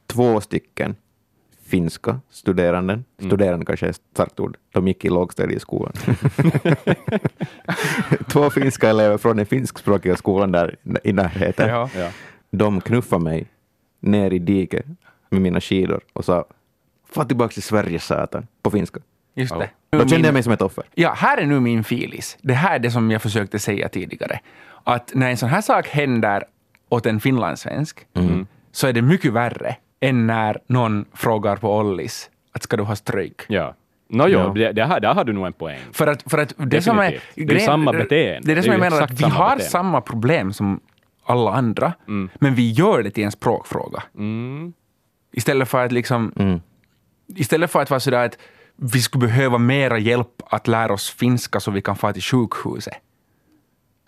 två 0.07 0.41
stycken 0.41 0.95
finska 1.65 2.19
studeranden. 2.29 3.05
Studerande 3.17 3.65
kanske 3.65 3.85
är 3.85 3.89
ett 3.89 4.01
starkt 4.13 4.39
ord. 4.39 4.57
De 4.71 4.87
gick 4.87 5.05
i 5.05 5.09
lågstadieskolan. 5.09 5.93
två 8.27 8.49
finska 8.49 8.89
elever 8.89 9.17
från 9.17 9.37
den 9.37 9.45
finskspråkiga 9.45 10.15
skolan 10.15 10.51
där 10.51 10.75
i 11.03 11.13
närheten. 11.13 11.69
Ja. 11.69 11.89
Ja. 11.95 12.09
De 12.51 12.81
knuffade 12.81 13.23
mig 13.23 13.47
ner 13.99 14.33
i 14.33 14.39
diket 14.39 14.85
med 15.29 15.41
mina 15.41 15.61
skidor 15.61 16.01
och 16.13 16.25
sa 16.25 16.45
Få 17.11 17.23
tillbaka 17.23 17.53
till 17.53 17.63
Sverige 17.63 17.99
satan, 17.99 18.47
på 18.61 18.71
finska. 18.71 18.99
Just 19.35 19.53
det. 19.53 19.69
Då 19.89 20.07
kände 20.07 20.27
jag 20.27 20.33
mig 20.33 20.43
som 20.43 20.53
ett 20.53 20.61
offer. 20.61 20.83
Ja, 20.95 21.13
här 21.13 21.37
är 21.37 21.45
nu 21.45 21.59
min 21.59 21.83
filis. 21.83 22.37
Det 22.41 22.53
här 22.53 22.75
är 22.75 22.79
det 22.79 22.91
som 22.91 23.11
jag 23.11 23.21
försökte 23.21 23.59
säga 23.59 23.89
tidigare. 23.89 24.39
Att 24.83 25.11
när 25.15 25.29
en 25.29 25.37
sån 25.37 25.49
här 25.49 25.61
sak 25.61 25.87
händer 25.87 26.43
åt 26.89 27.05
en 27.05 27.19
finlandssvensk, 27.19 27.99
så 28.71 28.87
är 28.87 28.93
det 28.93 29.01
mycket 29.01 29.33
värre 29.33 29.75
än 29.99 30.27
när 30.27 30.57
någon 30.67 31.05
frågar 31.13 31.55
på 31.55 31.77
Ollis 31.77 32.29
att 32.51 32.63
ska 32.63 32.77
du 32.77 32.83
ha 32.83 32.95
stryk? 32.95 33.41
Ja. 33.47 33.75
No, 34.09 34.23
jo, 34.27 34.39
Ja. 34.39 34.51
det, 34.55 34.71
det 34.71 34.85
här, 34.85 34.99
där 34.99 35.13
har 35.13 35.23
du 35.23 35.33
nog 35.33 35.45
en 35.45 35.53
poäng. 35.53 35.79
För 35.91 36.07
att, 36.07 36.23
för 36.31 36.37
att 36.37 36.53
det 36.57 36.81
som 36.81 36.99
är... 36.99 37.11
Definitivt. 37.11 37.47
Det 37.49 37.55
är 37.55 37.59
samma 37.59 37.91
beteende. 37.93 38.39
Det 38.47 38.51
är 38.51 38.55
det 38.55 38.63
som 38.63 38.69
Det 38.71 38.75
är 38.77 38.83
jag 38.83 38.91
menar, 38.91 39.01
att 39.03 39.11
vi 39.11 39.17
samma 39.17 39.33
har 39.33 39.45
beteende. 39.49 39.63
samma 39.71 40.01
problem 40.01 40.53
som 40.53 40.79
alla 41.25 41.51
andra, 41.51 41.93
men 42.39 42.55
vi 42.55 42.71
gör 42.71 43.03
det 43.03 43.11
till 43.11 43.23
en 43.23 43.31
språkfråga. 43.31 44.03
Mm. 44.17 44.73
Istället 45.33 45.69
för 45.69 45.85
att 45.85 45.91
liksom... 45.91 46.31
Mm. 46.35 46.59
Istället 47.35 47.71
för 47.71 47.81
att 47.81 47.89
vara 47.89 47.99
sådär 47.99 48.25
att 48.25 48.37
vi 48.75 49.01
skulle 49.01 49.27
behöva 49.27 49.57
mera 49.57 49.97
hjälp 49.97 50.41
att 50.49 50.67
lära 50.67 50.93
oss 50.93 51.09
finska 51.09 51.59
så 51.59 51.71
vi 51.71 51.81
kan 51.81 51.95
få 51.95 52.11
till 52.13 52.21
sjukhuset. 52.21 52.93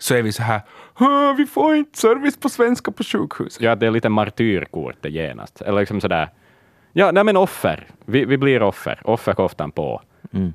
Så 0.02 0.14
är 0.14 0.22
vi 0.22 0.32
så 0.32 0.42
här, 0.42 0.60
"Ah, 0.94 1.32
vi 1.32 1.46
får 1.46 1.76
inte 1.76 1.98
service 1.98 2.36
på 2.36 2.48
svenska 2.48 2.92
på 2.92 3.04
sjukhuset. 3.04 3.62
Ja, 3.62 3.74
det 3.74 3.86
är 3.86 3.90
lite 3.90 4.08
martyrkortet 4.08 5.12
genast. 5.12 5.62
Eller 5.62 5.80
liksom 5.80 6.00
sådär, 6.00 6.28
ja, 6.92 7.10
nej 7.12 7.24
men 7.24 7.36
offer. 7.36 7.86
Vi, 8.04 8.24
vi 8.24 8.38
blir 8.38 8.62
offer. 8.62 9.00
Offerkoftan 9.04 9.70
på. 9.70 10.02
Mm. 10.32 10.52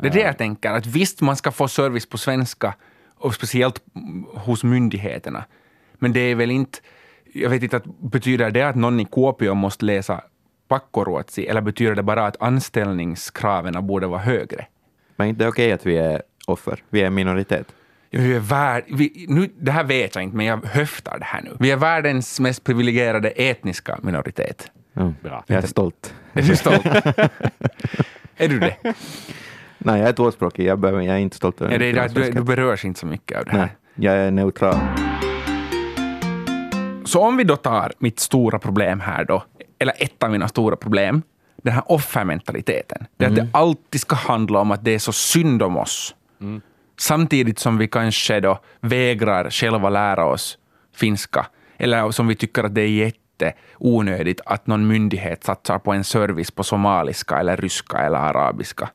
Det 0.00 0.08
är 0.08 0.12
det 0.12 0.20
jag 0.20 0.38
tänker, 0.38 0.70
att 0.70 0.86
visst 0.86 1.20
man 1.20 1.36
ska 1.36 1.50
få 1.52 1.68
service 1.68 2.06
på 2.06 2.18
svenska, 2.18 2.74
och 3.16 3.34
speciellt 3.34 3.82
hos 4.34 4.64
myndigheterna. 4.64 5.44
Men 5.94 6.12
det 6.12 6.20
är 6.20 6.34
väl 6.34 6.50
inte, 6.50 6.78
jag 7.34 7.50
vet 7.50 7.62
inte, 7.62 7.76
att, 7.76 7.84
betyder 8.00 8.50
det 8.50 8.62
att 8.62 8.76
någon 8.76 9.00
i 9.00 9.04
Kuopio 9.04 9.54
måste 9.54 9.84
läsa 9.84 10.20
pakkoruotsi, 10.68 11.46
eller 11.46 11.60
betyder 11.60 11.94
det 11.94 12.02
bara 12.02 12.26
att 12.26 12.42
anställningskraven 12.42 13.86
borde 13.86 14.06
vara 14.06 14.20
högre? 14.20 14.66
Men 15.16 15.28
inte 15.28 15.38
det 15.38 15.46
är 15.46 15.50
okej 15.50 15.72
att 15.72 15.86
vi 15.86 15.96
är 15.96 16.22
offer. 16.46 16.82
Vi 16.90 17.00
är 17.00 17.06
en 17.06 17.14
minoritet. 17.14 17.74
Vi 18.10 18.34
är 18.34 18.40
värld, 18.40 18.84
vi, 18.88 19.26
nu, 19.28 19.48
det 19.58 19.72
här 19.72 19.84
vet 19.84 20.14
jag 20.14 20.24
inte, 20.24 20.36
men 20.36 20.46
jag 20.46 20.64
höftar 20.64 21.18
det 21.18 21.24
här 21.24 21.42
nu. 21.42 21.56
Vi 21.60 21.70
är 21.70 21.76
världens 21.76 22.40
mest 22.40 22.64
privilegierade 22.64 23.28
etniska 23.28 23.98
minoritet. 24.02 24.70
Mm. 24.96 25.14
Bra. 25.22 25.44
Jag 25.46 25.62
är 25.62 25.66
stolt. 25.66 26.14
Är 26.32 26.42
du 26.42 26.56
stolt? 26.56 26.86
är 28.36 28.48
du 28.48 28.58
det? 28.58 28.76
Nej, 29.78 30.00
jag 30.00 30.08
är 30.08 30.12
tvåspråkig. 30.12 30.66
Jag, 30.66 30.78
behöver, 30.78 31.02
jag 31.02 31.16
är 31.16 31.20
inte 31.20 31.36
stolt 31.36 31.60
över 31.60 31.72
Ja, 31.72 31.78
det 31.78 31.90
är 31.90 32.08
du, 32.08 32.30
du 32.30 32.42
berörs 32.42 32.84
inte 32.84 33.00
så 33.00 33.06
mycket 33.06 33.38
av 33.38 33.44
det 33.44 33.50
här. 33.50 33.58
Nej, 33.58 33.76
jag 33.94 34.14
är 34.14 34.30
neutral. 34.30 34.76
Så 37.04 37.20
om 37.20 37.36
vi 37.36 37.44
då 37.44 37.56
tar 37.56 37.92
mitt 37.98 38.20
stora 38.20 38.58
problem 38.58 39.00
här 39.00 39.24
då, 39.24 39.44
eller 39.78 39.94
ett 39.98 40.22
av 40.22 40.30
mina 40.30 40.48
stora 40.48 40.76
problem, 40.76 41.22
den 41.62 41.72
här 41.72 41.82
offermentaliteten. 41.86 43.06
Det 43.16 43.24
är 43.24 43.28
att 43.28 43.36
det 43.36 43.48
alltid 43.52 44.00
ska 44.00 44.16
handla 44.16 44.60
om 44.60 44.70
att 44.70 44.84
det 44.84 44.90
är 44.90 44.98
så 44.98 45.12
synd 45.12 45.62
om 45.62 45.76
oss. 45.76 46.14
Samtidigt 46.98 47.58
som 47.58 47.78
vi 47.78 47.88
kanske 47.88 48.40
då 48.40 48.58
vägrar 48.80 49.50
själva 49.50 49.90
lära 49.90 50.24
oss 50.24 50.58
finska, 50.94 51.46
eller 51.76 52.10
som 52.10 52.26
vi 52.26 52.34
tycker 52.34 52.64
att 52.64 52.74
det 52.74 52.82
är 52.82 52.88
jätteonödigt 52.88 54.40
att 54.46 54.66
någon 54.66 54.86
myndighet 54.86 55.44
satsar 55.44 55.78
på 55.78 55.92
en 55.92 56.04
service 56.04 56.50
på 56.50 56.64
somaliska, 56.64 57.38
eller 57.38 57.56
ryska 57.56 57.98
eller 57.98 58.18
arabiska. 58.18 58.90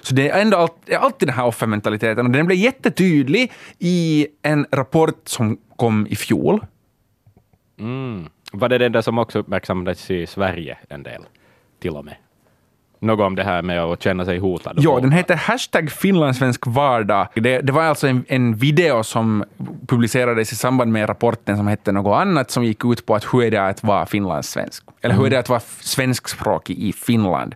Så 0.00 0.14
det 0.14 0.30
är 0.30 0.42
ändå 0.42 0.56
allt, 0.56 0.74
det 0.84 0.94
är 0.94 0.98
alltid 0.98 1.28
den 1.28 1.36
här 1.36 1.46
offermentaliteten, 1.46 2.26
och 2.26 2.32
den 2.32 2.46
blev 2.46 2.58
jättetydlig 2.58 3.52
i 3.78 4.26
en 4.42 4.66
rapport 4.70 5.28
som 5.28 5.58
kom 5.76 6.06
i 6.06 6.16
fjol, 6.16 6.66
Mm. 7.78 8.28
Var 8.52 8.68
det 8.68 8.78
den 8.78 8.92
där 8.92 9.00
som 9.02 9.18
också 9.18 9.38
uppmärksammades 9.38 10.10
i 10.10 10.26
Sverige 10.26 10.78
en 10.88 11.02
del? 11.02 11.22
till 11.82 11.96
och 11.96 12.04
med. 12.04 12.16
Något 13.02 13.26
om 13.26 13.34
det 13.34 13.44
här 13.44 13.62
med 13.62 13.80
att 13.80 14.02
känna 14.02 14.24
sig 14.24 14.38
hotad. 14.38 14.76
Ja, 14.78 15.00
den 15.00 15.12
heter 15.12 15.34
hashtag 15.34 15.90
finlandssvensk 15.90 16.66
vardag. 16.66 17.28
Det, 17.34 17.60
det 17.60 17.72
var 17.72 17.82
alltså 17.82 18.06
en, 18.08 18.24
en 18.28 18.54
video 18.54 19.02
som 19.02 19.44
publicerades 19.86 20.52
i 20.52 20.56
samband 20.56 20.92
med 20.92 21.08
rapporten 21.08 21.56
som 21.56 21.66
hette 21.66 21.92
något 21.92 22.16
annat 22.20 22.50
som 22.50 22.64
gick 22.64 22.84
ut 22.84 23.06
på 23.06 23.14
att 23.14 23.24
hur 23.34 23.42
är 23.42 23.50
det 23.50 23.66
att 23.66 23.82
vara 23.82 24.06
finlandssvensk? 24.06 24.84
Eller 25.00 25.14
hur 25.14 25.26
är 25.26 25.30
det 25.30 25.38
att 25.38 25.48
vara 25.48 25.60
svenskspråkig 25.80 26.78
i 26.78 26.92
Finland? 26.92 27.54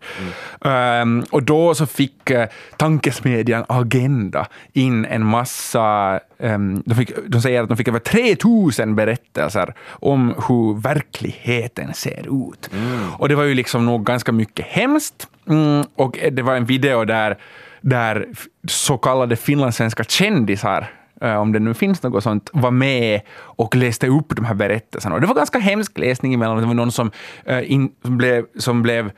Um, 0.61 1.25
och 1.31 1.43
då 1.43 1.75
så 1.75 1.87
fick 1.87 2.31
uh, 2.31 2.45
tankesmedjan 2.77 3.65
Agenda 3.69 4.47
in 4.73 5.05
en 5.05 5.27
massa 5.27 6.21
um, 6.39 6.83
de, 6.87 6.95
fick, 6.95 7.11
de 7.27 7.43
säger 7.43 7.63
att 7.63 7.69
de 7.69 7.77
fick 7.77 7.89
över 7.89 7.99
3000 7.99 8.95
berättelser 8.95 9.75
om 9.89 10.35
hur 10.49 10.81
verkligheten 10.81 11.95
ser 11.95 12.53
ut. 12.53 12.71
Och 13.19 13.29
det 13.29 13.35
var 13.35 13.45
ju 13.45 13.55
liksom 13.55 13.87
nog 13.87 14.05
ganska 14.05 14.33
mycket 14.33 14.67
hemskt. 14.67 15.29
Mm, 15.49 15.85
och 15.95 16.19
det 16.33 16.43
var 16.43 16.55
en 16.55 16.65
video 16.65 17.05
där, 17.05 17.39
där 17.81 18.27
så 18.69 18.99
kallade 18.99 19.37
finlandssvenska 19.37 20.05
kändisar 20.05 20.91
eh, 21.21 21.37
om 21.37 21.53
det 21.53 21.59
nu 21.59 21.75
finns 21.75 22.03
något 22.03 22.23
sånt, 22.23 22.51
var 22.53 22.71
med 22.71 23.21
och 23.37 23.77
läste 23.77 24.07
upp 24.07 24.37
de 24.37 24.45
här 24.45 24.55
berättelserna. 24.55 25.15
Och 25.15 25.21
det 25.21 25.27
var 25.27 25.35
ganska 25.35 25.59
hemsk 25.59 25.99
läsning 25.99 26.35
emellanåt, 26.35 26.63
Det 26.63 26.67
var 26.67 26.75
någon 26.75 26.93
som, 26.93 27.11
eh, 27.45 27.73
in, 27.73 27.91
som, 28.03 28.17
blev, 28.17 28.45
som 28.59 28.83
blev 28.83 29.11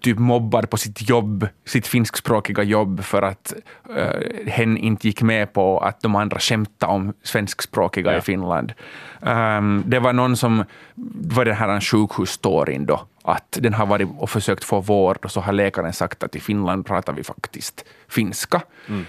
typ 0.00 0.18
mobbad 0.18 0.70
på 0.70 0.76
sitt 0.76 1.08
jobb, 1.08 1.48
sitt 1.64 1.86
finskspråkiga 1.86 2.62
jobb, 2.62 3.04
för 3.04 3.22
att 3.22 3.54
uh, 3.90 4.50
hen 4.50 4.76
inte 4.76 5.06
gick 5.06 5.22
med 5.22 5.52
på 5.52 5.78
att 5.78 6.00
de 6.00 6.14
andra 6.16 6.38
skämtade 6.38 6.92
om 6.92 7.12
svenskspråkiga 7.22 8.12
Ja. 8.12 8.18
i 8.18 8.20
Finland. 8.20 8.72
Um, 9.20 9.84
det 9.86 9.98
var 9.98 10.12
någon 10.12 10.36
som, 10.36 10.64
var 11.34 11.44
den 11.44 11.54
här 11.54 11.80
sjukhusstoryn 11.80 12.86
då, 12.86 13.06
att 13.24 13.58
den 13.60 13.74
har 13.74 13.86
varit 13.86 14.08
och 14.18 14.30
försökt 14.30 14.64
få 14.64 14.80
vård 14.80 15.18
och 15.24 15.30
så 15.30 15.40
har 15.40 15.52
läkaren 15.52 15.92
sagt 15.92 16.22
att 16.22 16.36
i 16.36 16.40
Finland 16.40 16.86
pratar 16.86 17.12
vi 17.12 17.24
faktiskt 17.24 17.84
finska. 18.08 18.62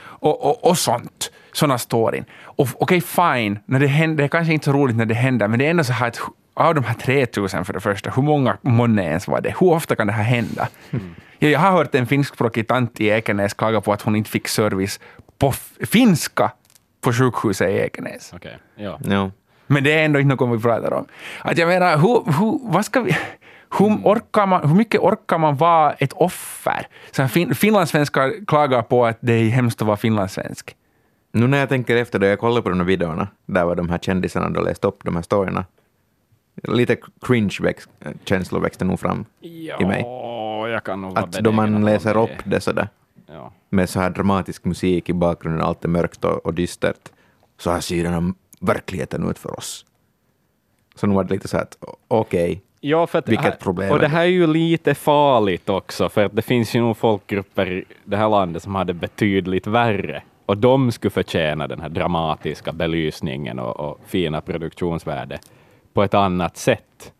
Och, 0.03 0.45
och, 0.45 0.69
och 0.69 0.77
sånt. 0.77 1.31
Sådana 1.53 1.77
storyn. 1.77 2.25
Okej, 2.55 3.01
fine, 3.01 3.59
när 3.65 3.79
det, 3.79 3.87
händer, 3.87 4.17
det 4.17 4.23
är 4.23 4.27
kanske 4.27 4.53
inte 4.53 4.65
så 4.65 4.73
roligt 4.73 4.95
när 4.95 5.05
det 5.05 5.15
händer, 5.15 5.47
men 5.47 5.59
det 5.59 5.65
är 5.65 5.69
ändå 5.69 5.83
så 5.83 5.93
här 5.93 6.07
att 6.07 6.19
av 6.55 6.75
de 6.75 6.83
här 6.83 6.93
3000 6.93 7.65
för 7.65 7.73
det 7.73 7.79
första, 7.79 8.09
hur 8.09 8.23
många 8.23 8.57
månne 8.61 9.03
ens 9.03 9.27
var 9.27 9.41
det? 9.41 9.55
Hur 9.59 9.71
ofta 9.71 9.95
kan 9.95 10.07
det 10.07 10.13
här 10.13 10.23
hända? 10.23 10.67
Ja, 11.39 11.49
jag 11.49 11.59
har 11.59 11.71
hört 11.71 11.95
en 11.95 12.07
finskspråkig 12.07 12.67
tant 12.67 13.01
i 13.01 13.07
Ekenäs 13.07 13.53
klaga 13.53 13.81
på 13.81 13.93
att 13.93 14.01
hon 14.01 14.15
inte 14.15 14.29
fick 14.29 14.47
service 14.47 14.99
på 15.37 15.53
finska 15.85 16.51
på 17.01 17.13
sjukhuset 17.13 17.69
i 17.69 17.73
Ekenäs. 17.73 18.33
Okej, 18.35 18.57
ja. 18.75 18.99
Ja. 19.03 19.31
Men 19.67 19.83
det 19.83 19.93
är 19.93 20.05
ändå 20.05 20.19
inte 20.19 20.35
något 20.35 20.59
vi 20.59 20.61
pratar 20.63 20.93
om. 20.93 21.05
Att 21.41 21.57
jag 21.57 21.67
menar, 21.67 21.97
hur, 21.97 22.39
hur, 22.39 22.59
vad 22.71 22.85
ska 22.85 23.01
vi, 23.01 23.17
hur, 23.77 23.85
orkar 24.03 24.45
man, 24.45 24.69
hur 24.69 24.75
mycket 24.75 25.01
orkar 25.01 25.37
man 25.37 25.55
vara 25.55 25.93
ett 25.93 26.13
offer? 26.13 26.87
Så 27.11 27.27
fin, 27.27 27.55
finlandssvenskar 27.55 28.45
klagar 28.47 28.81
på 28.81 29.05
att 29.05 29.17
det 29.19 29.33
är 29.33 29.49
hemskt 29.49 29.81
att 29.81 29.87
vara 29.87 29.97
finlandssvensk. 29.97 30.75
Nu 31.31 31.47
när 31.47 31.57
jag 31.57 31.69
tänker 31.69 31.95
efter, 31.95 32.19
då 32.19 32.27
jag 32.27 32.39
kollade 32.39 32.61
på 32.61 32.69
de 32.69 32.79
här 32.79 32.87
videorna, 32.87 33.27
där 33.45 33.65
var 33.65 33.75
de 33.75 33.89
här 33.89 33.97
kändisarna 33.97 34.49
då 34.49 34.61
läste 34.61 34.87
upp 34.87 35.03
de 35.03 35.15
här 35.15 35.23
storyna. 35.23 35.65
Lite 36.63 36.97
cringe-känslor 37.21 38.59
växte 38.59 38.85
nog 38.85 38.99
fram 38.99 39.25
i 39.41 39.85
mig. 39.85 40.01
Ja, 40.01 40.69
jag 40.69 40.83
kan 40.83 41.01
nog 41.01 41.19
Att 41.19 41.31
då 41.31 41.51
man 41.51 41.85
läser 41.85 42.17
upp 42.17 42.43
det 42.43 42.59
sådär, 42.61 42.87
Ja. 43.27 43.51
med 43.69 43.89
så 43.89 43.99
här 43.99 44.09
dramatisk 44.09 44.65
musik 44.65 45.09
i 45.09 45.13
bakgrunden, 45.13 45.61
allt 45.61 45.85
är 45.85 45.89
mörkt 45.89 46.25
och, 46.25 46.45
och 46.45 46.53
dystert, 46.53 47.09
så 47.57 47.71
här 47.71 47.79
ser 47.79 48.03
den 48.03 48.13
här 48.13 48.33
verkligheten 48.59 49.29
ut 49.29 49.39
för 49.39 49.57
oss. 49.57 49.85
Så 50.95 51.07
nu 51.07 51.15
var 51.15 51.23
det 51.23 51.33
lite 51.33 51.47
så 51.47 51.57
här 51.57 51.63
att 51.63 51.77
okej, 52.07 52.61
Ja, 52.79 53.07
för 53.07 53.19
att 53.19 53.29
Vilket 53.29 53.59
problem 53.59 53.91
Och 53.91 53.99
det 53.99 54.07
här 54.07 54.21
är 54.21 54.25
ju 54.25 54.47
lite 54.47 54.95
farligt 54.95 55.69
också, 55.69 56.09
för 56.09 56.25
att 56.25 56.35
det 56.35 56.41
finns 56.41 56.75
ju 56.75 56.81
nog 56.81 56.97
folkgrupper 56.97 57.71
i 57.71 57.83
det 58.03 58.17
här 58.17 58.29
landet 58.29 58.63
som 58.63 58.75
har 58.75 58.85
det 58.85 58.93
betydligt 58.93 59.67
värre. 59.67 60.23
Och 60.45 60.57
de 60.57 60.91
skulle 60.91 61.11
förtjäna 61.11 61.67
den 61.67 61.81
här 61.81 61.89
dramatiska 61.89 62.71
belysningen 62.73 63.59
och, 63.59 63.79
och 63.79 63.99
fina 64.05 64.41
produktionsvärde 64.41 65.39
på 65.95 66.03
ett 66.03 66.13
annat 66.13 66.57
sätt. 66.57 67.13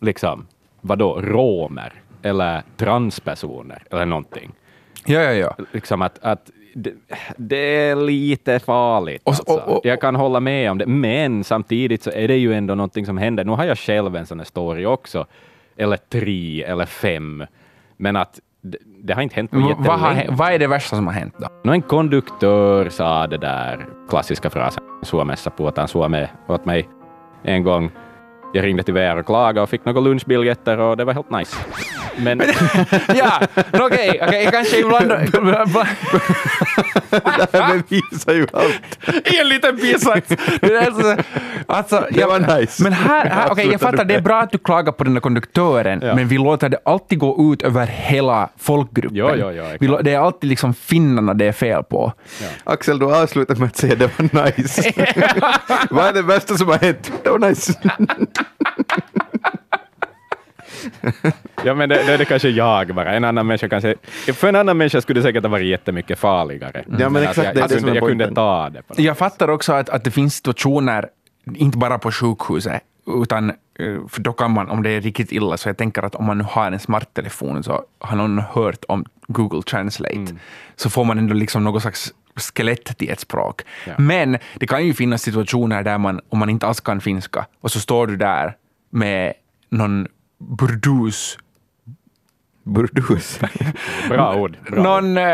Liksom, 0.00 0.46
vadå, 0.80 1.20
romer 1.20 1.92
eller 2.22 2.62
transpersoner 2.76 3.82
eller 3.90 4.06
någonting. 4.06 4.50
Ja, 5.06 5.20
ja, 5.20 5.32
ja. 5.32 5.56
Liksom 5.72 6.02
att, 6.02 6.18
att 6.22 6.50
det, 6.74 6.92
det 7.36 7.56
är 7.88 7.96
lite 7.96 8.58
farligt. 8.58 9.22
Alltså. 9.24 9.42
och- 9.42 9.76
och- 9.76 9.80
jag 9.86 10.00
kan 10.00 10.14
hålla 10.16 10.40
med 10.40 10.70
om 10.70 10.78
det, 10.78 10.86
men 10.86 11.44
samtidigt 11.44 12.02
så 12.02 12.10
är 12.10 12.28
det 12.28 12.36
ju 12.36 12.54
ändå 12.54 12.74
någonting 12.74 13.06
som 13.06 13.18
händer. 13.18 13.44
Nu 13.44 13.52
har 13.52 13.64
jag 13.64 13.78
själv 13.78 14.16
en 14.16 14.26
sån 14.26 14.38
här 14.40 14.44
story 14.44 14.84
också, 14.86 15.26
eller 15.76 15.96
tre 15.96 16.62
eller 16.64 16.86
fem, 16.86 17.44
men 17.96 18.16
att 18.16 18.40
det, 18.60 18.78
det 18.84 19.14
har 19.14 19.22
inte 19.22 19.34
hänt 19.36 19.50
på 19.50 19.56
V- 19.56 19.74
Vad, 19.78 20.00
har, 20.00 20.08
jättelänge. 20.10 20.36
vad 20.38 20.52
är 20.52 20.58
det 20.58 20.66
värsta 20.66 20.96
som 20.96 21.06
har 21.06 21.14
hänt 21.14 21.34
då? 21.38 21.46
No, 21.64 21.72
en 21.72 21.82
konduktör 21.82 22.88
sa 22.88 23.26
det 23.26 23.38
där 23.38 23.86
klassiska 24.08 24.50
frasen, 24.50 24.82
Suomessa 25.02 25.50
puhutaan 25.50 25.88
suomea 25.88 26.28
åt 26.48 26.64
mig 26.64 26.88
en 27.42 27.62
gång. 27.62 27.90
Jag 28.52 28.64
ringde 28.64 28.82
till 28.82 28.94
VR 28.94 29.16
och 29.16 29.26
klagade 29.26 29.60
och 29.60 29.68
fick 29.68 29.84
några 29.84 30.00
lunchbiljetter 30.00 30.78
och 30.78 30.96
det 30.96 31.04
var 31.04 31.12
helt 31.12 31.30
nice. 31.30 31.56
Men, 32.16 32.38
ja, 33.14 33.40
no, 33.72 33.86
okej, 33.86 34.20
okej, 34.22 34.48
kanske 34.52 34.78
ibland... 34.78 35.08
det 35.08 35.18
här 37.52 37.82
bevisar 37.88 38.32
ju 38.32 38.46
allt. 38.52 38.98
I 39.32 39.38
en 39.40 39.48
liten 39.48 39.76
bisats. 39.76 40.28
Det, 40.60 40.74
är 40.74 40.86
alltså, 40.86 41.16
alltså, 41.66 42.06
Det 42.10 42.24
var 42.24 42.58
nice. 42.58 42.82
Men 42.82 42.92
här, 42.92 43.26
här 43.30 43.50
okej, 43.50 43.68
jag 43.72 43.80
fattar, 43.80 44.04
det 44.04 44.14
är 44.14 44.20
bra 44.20 44.40
att 44.40 44.52
du 44.52 44.58
klagar 44.58 44.92
på 44.92 45.04
den 45.04 45.14
där 45.14 45.20
konduktören, 45.20 46.00
Ja. 46.02 46.14
men 46.14 46.28
vi 46.28 46.38
låter 46.38 46.68
det 46.68 46.78
alltid 46.84 47.18
gå 47.18 47.52
ut 47.52 47.62
över 47.62 47.86
hela 47.86 48.48
folkgruppen. 48.58 49.16
Ja, 49.16 49.36
ja, 49.36 49.52
ja, 49.52 49.64
vi, 49.80 49.86
det 50.02 50.12
är 50.14 50.18
alltid 50.18 50.50
liksom 50.50 50.74
finnarna 50.74 51.34
det 51.34 51.44
är 51.44 51.52
fel 51.52 51.82
på. 51.82 52.12
Axel, 52.64 52.98
du 52.98 53.14
avslutar 53.14 53.54
med 53.56 53.66
att 53.66 53.76
säga 53.76 53.94
det 53.94 54.10
var 54.18 54.44
nice. 54.44 54.92
Vad 55.90 56.06
är 56.06 56.12
det 56.12 56.22
bästa 56.22 56.56
som 56.56 56.68
har 56.68 56.78
hänt? 56.78 57.12
Det 57.22 57.30
var 57.30 57.38
nice. 57.38 57.74
Ja, 61.64 61.74
men 61.74 61.88
det, 61.88 61.94
det 62.06 62.12
är 62.12 62.18
det 62.18 62.24
kanske 62.24 62.48
jag 62.48 62.94
bara. 62.94 63.12
En 63.12 63.24
annan 63.24 63.46
människa 63.46 63.68
kanske... 63.68 63.94
För 64.34 64.48
en 64.48 64.56
annan 64.56 64.76
människa 64.76 65.00
skulle 65.00 65.20
det 65.20 65.24
säkert 65.24 65.42
ha 65.42 65.50
varit 65.50 65.66
jättemycket 65.66 66.18
farligare. 66.18 66.84
Ja, 66.98 67.08
men 67.08 67.22
att 67.22 67.28
exakt, 67.28 67.46
jag, 67.46 67.54
det 67.54 67.60
är 67.60 67.62
jag, 67.62 67.70
det 67.70 67.76
kunde, 67.76 67.92
är 67.92 67.94
jag 67.94 68.08
kunde 68.08 68.34
ta 68.34 68.70
det. 68.70 68.82
På 68.82 68.94
något. 68.94 68.98
Jag 68.98 69.18
fattar 69.18 69.48
också 69.48 69.72
att, 69.72 69.88
att 69.88 70.04
det 70.04 70.10
finns 70.10 70.36
situationer, 70.36 71.08
inte 71.54 71.78
bara 71.78 71.98
på 71.98 72.12
sjukhuset, 72.12 72.82
utan 73.22 73.50
eh, 73.50 73.54
för 74.08 74.20
då 74.20 74.32
kan 74.32 74.50
man, 74.50 74.70
om 74.70 74.82
det 74.82 74.90
är 74.90 75.00
riktigt 75.00 75.32
illa, 75.32 75.56
så 75.56 75.68
jag 75.68 75.76
tänker 75.76 76.02
att 76.02 76.14
om 76.14 76.24
man 76.24 76.38
nu 76.38 76.44
har 76.44 76.72
en 76.72 76.78
smarttelefon 76.78 77.62
så 77.62 77.84
har 77.98 78.16
någon 78.16 78.38
hört 78.38 78.84
om 78.88 79.04
Google 79.26 79.62
Translate, 79.62 80.26
så 80.76 80.90
får 80.90 81.04
man 81.04 81.18
ändå 81.18 81.34
liksom 81.34 81.64
något 81.64 81.82
slags 81.82 82.12
skelett 82.36 82.98
till 82.98 83.10
ett 83.10 83.20
språk. 83.20 83.62
Ja. 83.86 83.92
Men 83.98 84.38
det 84.56 84.66
kan 84.66 84.86
ju 84.86 84.94
finnas 84.94 85.22
situationer 85.22 85.82
där 85.82 85.98
man, 85.98 86.20
om 86.28 86.38
man 86.38 86.50
inte 86.50 86.66
alls 86.66 86.80
kan 86.80 87.00
finska, 87.00 87.46
och 87.60 87.70
så 87.72 87.80
står 87.80 88.06
du 88.06 88.16
där 88.16 88.56
med 88.90 89.32
någon 89.68 90.08
burdus, 90.48 91.38
Burdus. 92.64 93.40
Bra 94.08 94.36
ord. 94.36 94.56
Bra 94.70 94.78
ord. 94.78 94.84
någon 94.84 95.16
eh, 95.16 95.24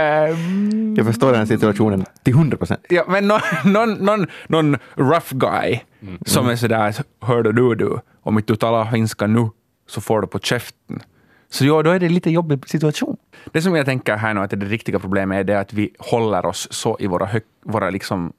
Jag 0.96 1.06
förstår 1.06 1.32
den 1.32 1.46
situationen 1.46 2.04
till 2.22 2.34
hundra 2.34 2.56
procent. 2.56 2.80
Ja, 2.88 3.04
men 3.08 3.28
någon, 3.28 3.40
någon, 3.64 3.92
någon, 3.92 4.26
någon 4.48 4.76
rough 4.94 5.34
guy 5.34 5.80
som 6.26 6.48
är 6.48 6.56
sådär, 6.56 6.94
hörde 7.20 7.52
du 7.52 7.74
du, 7.74 7.98
om 8.22 8.38
inte 8.38 8.52
du 8.52 8.56
talar 8.56 8.90
finska 8.90 9.26
nu 9.26 9.50
så 9.86 10.00
får 10.00 10.20
du 10.20 10.26
på 10.26 10.38
käften. 10.38 11.02
Så 11.50 11.66
ja, 11.66 11.82
då 11.82 11.90
är 11.90 12.00
det 12.00 12.06
en 12.06 12.14
lite 12.14 12.30
jobbig 12.30 12.68
situation. 12.68 13.16
Det 13.52 13.62
som 13.62 13.76
jag 13.76 13.86
tänker 13.86 14.16
här 14.16 14.34
nu 14.34 14.40
att 14.40 14.50
det 14.50 14.56
riktiga 14.56 14.98
problemet 14.98 15.38
är 15.38 15.44
det 15.44 15.60
att 15.60 15.72
vi 15.72 15.90
håller 15.98 16.46
oss 16.46 16.68
så 16.70 16.96
i 17.00 17.06
våra, 17.06 17.26
hög, 17.26 17.42
våra 17.64 17.90
liksom 17.90 18.32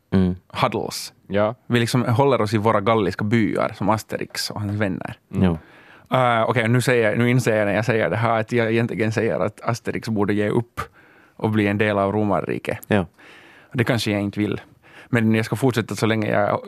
huddles. 0.47 1.13
Ja. 1.27 1.55
Vi 1.67 1.79
liksom 1.79 2.05
håller 2.05 2.41
oss 2.41 2.53
i 2.53 2.57
våra 2.57 2.81
galliska 2.81 3.23
byar 3.23 3.71
som 3.77 3.89
Asterix 3.89 4.49
och 4.49 4.61
hans 4.61 4.73
vänner. 4.73 5.17
Ja. 5.27 5.57
Uh, 6.13 6.50
Okej, 6.50 6.68
nu, 6.68 6.82
säger- 6.82 7.16
nu 7.16 7.30
inser 7.30 7.56
jag 7.58 7.66
när 7.66 7.74
jag 7.75 7.86
säger 7.86 8.10
det 8.10 8.16
här 8.16 8.39
att 8.39 8.51
jag 8.51 8.72
egentligen 8.72 9.12
säger 9.12 9.39
att 9.39 9.62
Asterix 9.62 10.10
borde 10.10 10.34
ge 10.34 10.50
upp 10.50 10.82
och 11.36 11.50
bli 11.50 11.68
en 11.68 11.78
del 11.78 11.98
av 11.98 12.12
romarriket. 12.12 12.78
Ja. 12.88 13.06
Det 13.74 13.84
kanske 13.84 14.12
jag 14.12 14.22
inte 14.22 14.39
vill. 14.39 14.62
Men 15.10 15.36
jag 15.36 15.46
ska 15.46 15.56
fortsätta 15.56 15.96
så 15.96 16.06
länge 16.06 16.32
jag 16.32 16.60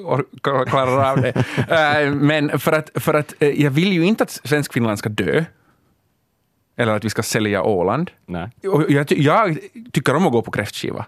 klarar 0.68 1.12
av 1.12 1.22
det. 1.22 1.34
Eh, 1.70 2.12
Men 2.14 2.60
för 2.60 2.72
att, 2.72 2.90
för 2.96 3.14
att 3.14 3.34
eh, 3.40 3.62
jag 3.62 3.72
vill 3.72 3.94
ju 3.94 4.06
inte 4.06 4.24
att 4.24 4.32
Svenskfinland 4.32 5.00
ska 5.00 5.10
dö. 5.10 5.44
Eller 6.78 6.96
att 6.96 7.06
vi 7.06 7.10
ska 7.10 7.24
sälja 7.24 7.64
Åland. 7.64 8.12
Nej. 8.26 8.50
Jag, 8.62 9.12
jag 9.12 9.58
tycker 9.92 10.16
om 10.16 10.26
att 10.26 10.32
gå 10.32 10.42
på 10.42 10.52
kräftskiva. 10.52 11.06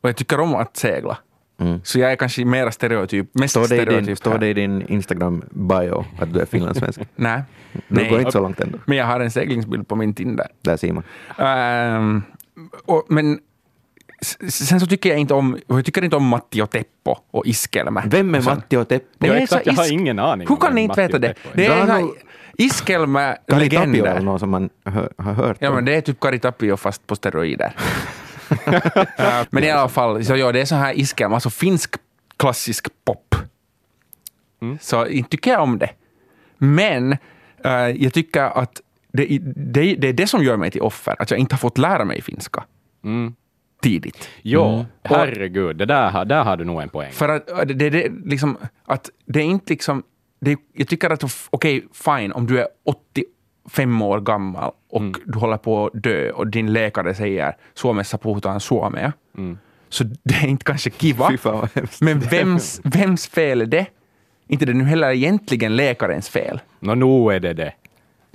Och 0.00 0.08
jag 0.08 0.16
tycker 0.16 0.40
om 0.40 0.54
att 0.54 0.76
segla. 0.76 1.18
Mm. 1.60 1.80
Så 1.84 1.98
jag 1.98 2.12
är 2.12 2.16
kanske 2.16 2.44
mera 2.44 2.72
stereotyp, 2.72 3.26
mest 3.34 3.50
Står 3.50 3.68
det, 3.68 3.74
i 3.74 3.78
din, 3.78 3.86
stereotyp 3.86 4.18
står 4.18 4.38
det 4.38 4.46
i 4.48 4.54
din 4.54 4.82
Instagram-bio 4.88 6.04
att 6.20 6.32
du 6.32 6.40
är 6.40 6.46
finlandssvensk? 6.46 7.00
Nej. 7.16 7.42
Du 7.88 7.94
går 7.94 8.10
Nej. 8.10 8.18
inte 8.18 8.32
så 8.32 8.40
långt 8.40 8.60
ändå. 8.60 8.78
Men 8.86 8.96
jag 8.98 9.06
har 9.06 9.20
en 9.20 9.30
seglingsbild 9.30 9.88
på 9.88 9.96
min 9.96 10.14
Tinder. 10.14 10.46
Där 10.62 10.76
ser 10.76 10.92
man. 10.92 11.02
Ehm, 11.38 12.22
och, 12.84 13.06
men 13.08 13.38
Sen 14.48 14.80
så 14.80 14.86
tycker 14.86 15.08
jag 15.10 15.18
inte 15.18 15.34
om, 15.34 15.58
jag 15.66 15.84
tycker 15.84 16.04
inte 16.04 16.16
om 16.16 16.28
Matti 16.28 16.62
och 16.62 16.70
Teppo 16.70 17.14
och 17.30 17.46
Iskelmä. 17.46 18.02
Vem 18.06 18.34
är 18.34 18.38
Och 18.38 18.44
så- 18.44 18.50
Matti 18.50 18.76
och 18.76 18.88
Teppo? 18.88 19.06
Det 19.18 19.26
Ja, 19.26 19.34
är 19.34 19.40
exakt, 19.40 19.64
så 19.64 19.70
jag 19.70 19.74
har 19.76 19.92
ingen 19.92 20.18
aning 20.18 20.48
Hur 20.48 20.56
kan 20.56 20.74
ni 20.74 20.80
inte 20.80 21.00
veta 21.00 21.18
det? 21.18 21.34
Det 21.54 21.66
är 21.66 21.70
har 21.78 21.86
så 21.86 21.92
här 21.92 22.00
nog- 22.00 22.14
Iskelmä 22.58 23.36
Kari 23.48 23.70
Tapio 23.70 24.04
är 24.04 24.20
någon 24.20 24.38
som 24.38 24.50
man 24.50 24.70
hör, 24.84 25.12
har 25.18 25.32
hört 25.32 25.56
Ja, 25.60 25.74
men 25.74 25.84
det 25.84 25.94
är 25.94 26.00
typ 26.00 26.20
Kari 26.20 26.38
Tapio 26.38 26.76
fast 26.76 27.06
på 27.06 27.16
steroider. 27.16 27.72
Men 29.50 29.64
i 29.64 29.70
alla 29.70 29.88
fall, 29.88 30.24
så 30.24 30.36
ja, 30.36 30.52
det 30.52 30.60
är 30.60 30.64
så 30.64 30.74
här 30.74 30.98
iskelma, 30.98 31.34
alltså 31.36 31.50
finsk 31.50 31.94
klassisk 32.36 32.86
pop. 33.04 33.34
Så 34.80 35.06
inte 35.06 35.30
tycker 35.30 35.50
jag 35.50 35.62
om 35.62 35.78
det. 35.78 35.90
Men 36.58 37.12
eh, 37.64 37.70
jag 37.72 38.12
tycker 38.12 38.42
att 38.42 38.80
det, 39.12 39.38
det, 39.56 39.94
det 39.94 40.08
är 40.08 40.12
det 40.12 40.26
som 40.26 40.44
gör 40.44 40.56
mig 40.56 40.70
till 40.70 40.80
offer, 40.80 41.16
att 41.18 41.30
jag 41.30 41.40
inte 41.40 41.54
har 41.54 41.58
fått 41.58 41.78
lära 41.78 42.04
mig 42.04 42.22
finska 42.22 42.64
tidigt. 43.82 44.28
Jo, 44.42 44.60
herregud, 45.02 45.76
det 45.76 45.86
där, 45.86 46.10
har- 46.10 46.24
där 46.24 46.44
har 46.44 46.56
du 46.56 46.64
nog 46.64 46.82
en 46.82 46.88
poäng. 46.88 47.12
För 47.12 47.28
att 47.28 47.50
äh, 47.50 47.58
det, 47.60 47.90
det, 47.90 48.08
liksom, 48.24 48.56
att 48.84 49.10
det 49.26 49.40
är 49.40 49.44
inte 49.44 49.72
liksom... 49.72 50.02
Det, 50.40 50.56
jag 50.72 50.88
tycker 50.88 51.10
att 51.10 51.24
okej, 51.50 51.86
fine, 51.92 52.32
om 52.32 52.46
du 52.46 52.60
är 52.60 52.68
85 53.66 54.02
år 54.02 54.20
gammal 54.20 54.72
och 54.90 55.02
du 55.24 55.38
håller 55.38 55.56
på 55.56 55.86
att 55.86 56.02
dö 56.02 56.30
och 56.30 56.46
din 56.46 56.72
läkare 56.72 57.14
säger 57.14 57.56
Suomessa 57.74 58.18
puhutaan 58.18 58.60
suomea, 58.60 59.12
så 59.88 60.04
det 60.04 60.34
är 60.34 60.46
inte 60.46 60.64
kanske 60.64 60.90
kiva. 60.90 61.36
Fan. 61.38 61.68
Men 62.00 62.20
vems, 62.20 62.80
vems 62.84 63.26
fel 63.26 63.62
är 63.62 63.66
det? 63.66 63.86
Inte 64.48 64.64
det 64.64 64.74
nu 64.74 64.84
heller 64.84 65.10
egentligen 65.10 65.76
läkarens 65.76 66.28
fel. 66.28 66.60
Nå, 66.80 66.94
nu 66.94 67.34
är 67.34 67.40
det 67.40 67.52
det. 67.52 67.72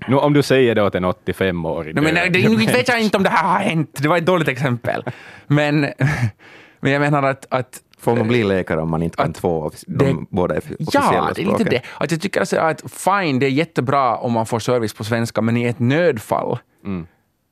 Nu, 0.07 0.15
om 0.15 0.33
du 0.33 0.43
säger 0.43 0.75
det 0.75 0.83
åt 0.83 0.95
en 0.95 1.05
85-årig. 1.05 1.95
No, 1.95 2.01
men, 2.01 2.15
det, 2.15 2.49
nu 2.49 2.65
vet 2.65 2.87
jag 2.87 3.01
inte 3.01 3.17
om 3.17 3.23
det 3.23 3.29
här 3.29 3.47
har 3.47 3.59
hänt, 3.59 3.99
det 4.01 4.07
var 4.07 4.17
ett 4.17 4.25
dåligt 4.25 4.47
exempel. 4.47 5.03
Men, 5.47 5.79
men 6.79 6.91
jag 6.91 6.99
menar 6.99 7.23
att, 7.23 7.45
att 7.49 7.81
Får 8.01 8.15
man 8.15 8.27
bli 8.27 8.43
läkare 8.43 8.81
om 8.81 8.89
man 8.89 9.03
inte 9.03 9.17
kan 9.17 9.33
två 9.33 9.63
av 9.63 9.73
de 9.87 10.05
det- 10.05 10.25
båda 10.29 10.57
officiella 10.57 10.89
Ja, 10.93 11.31
det 11.35 11.41
är 11.41 11.45
lite 11.45 11.63
det. 11.63 11.81
Att 11.97 12.11
jag 12.11 12.21
tycker 12.21 12.39
alltså 12.39 12.57
att 12.57 12.91
fine, 12.91 13.39
det 13.39 13.45
är 13.45 13.49
jättebra 13.49 14.17
om 14.17 14.31
man 14.33 14.45
får 14.45 14.59
service 14.59 14.93
på 14.93 15.03
svenska, 15.03 15.41
men 15.41 15.57
i 15.57 15.63
ett 15.65 15.79
nödfall 15.79 16.59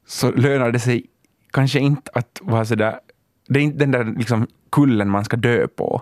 så 0.07 0.31
lönar 0.31 0.71
det 0.71 0.79
sig 0.79 1.05
kanske 1.51 1.79
inte 1.79 2.11
att 2.13 2.39
vara 2.41 2.65
sådär... 2.65 2.99
Det 3.47 3.59
är 3.59 3.63
inte 3.63 3.77
den 3.77 3.91
där 3.91 4.03
liksom 4.17 4.47
kullen 4.71 5.09
man 5.09 5.25
ska 5.25 5.37
dö 5.37 5.67
på, 5.67 6.01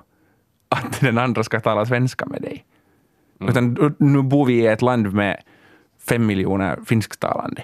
att 0.69 0.99
den 0.99 1.17
andra 1.17 1.43
ska 1.43 1.59
tala 1.59 1.85
svenska 1.85 2.25
med 2.25 2.41
dig. 2.41 2.65
Utan 3.49 3.73
då- 3.73 3.91
nu 3.99 4.21
bor 4.21 4.45
vi 4.45 4.53
i 4.53 4.67
ett 4.67 4.81
land 4.81 5.13
med 5.13 5.41
fem 6.09 6.25
miljoner 6.25 6.79
finsktalande. 6.85 7.63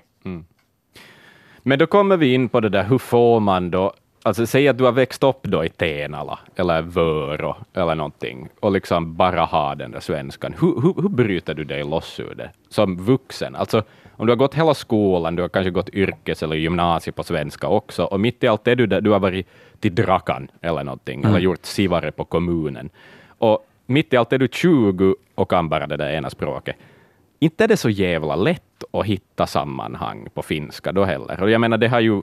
Men 1.64 1.80
då 1.80 1.88
kommer 1.88 2.18
vi 2.18 2.34
in 2.34 2.50
på 2.50 2.60
det 2.60 2.70
där, 2.70 2.84
hur 2.84 2.98
får 2.98 3.40
man 3.40 3.72
då, 3.72 3.94
alltså 4.24 4.46
säg 4.46 4.68
att 4.68 4.78
du 4.78 4.84
har 4.84 4.92
växt 4.92 5.24
upp 5.24 5.44
då 5.44 5.66
i 5.66 5.70
Tenala 5.70 6.40
eller 6.56 6.82
Vörå 6.82 7.58
eller 7.74 7.96
någonting 7.96 8.50
och 8.60 8.72
liksom 8.72 9.16
bara 9.16 9.46
har 9.46 9.76
den 9.76 9.92
där 9.92 10.00
svenskan. 10.00 10.56
Hur, 10.62 10.82
hur, 10.82 11.02
hur 11.02 11.10
bryter 11.10 11.54
du 11.54 11.64
dig 11.64 11.84
loss 11.84 12.20
ur 12.20 12.36
det 12.36 12.52
som 12.70 12.98
vuxen? 12.98 13.56
Alltså 13.56 13.84
om 14.16 14.26
du 14.26 14.32
har 14.32 14.38
gått 14.38 14.56
hela 14.56 14.74
skolan, 14.74 15.36
du 15.36 15.42
har 15.42 15.50
kanske 15.50 15.72
gått 15.72 15.90
yrkes 15.90 16.44
eller 16.44 16.56
gymnasiet 16.56 17.16
på 17.16 17.24
svenska 17.24 17.68
också 17.68 18.04
och 18.04 18.20
mitt 18.20 18.44
i 18.44 18.48
allt 18.48 18.68
är 18.68 18.76
du 18.76 18.86
där, 18.88 19.02
du 19.02 19.10
har 19.10 19.20
varit 19.20 19.48
till 19.80 19.96
Drakan 19.96 20.48
eller 20.62 20.84
någonting 20.84 21.24
eller 21.24 21.40
gjort 21.40 21.66
sivare 21.66 22.12
på 22.12 22.26
kommunen. 22.26 22.90
Och 23.28 23.68
mitt 23.86 24.14
i 24.14 24.18
allt 24.18 24.34
är 24.34 24.38
du 24.38 24.48
20 24.52 25.16
och 25.36 25.50
kan 25.50 25.70
bara 25.70 25.88
det 25.88 25.98
där 25.98 26.12
ena 26.12 26.30
språket 26.30 26.76
inte 27.44 27.64
är 27.64 27.68
det 27.68 27.78
så 27.78 27.90
jävla 27.90 28.36
lätt 28.36 28.84
att 28.92 29.06
hitta 29.06 29.48
sammanhang 29.48 30.28
på 30.34 30.42
finska 30.42 30.92
då 30.92 31.04
heller. 31.04 31.44
Och 31.44 31.50
jag 31.50 31.62
menar, 31.62 31.78
det 31.78 31.88
har 31.88 32.00
ju... 32.00 32.22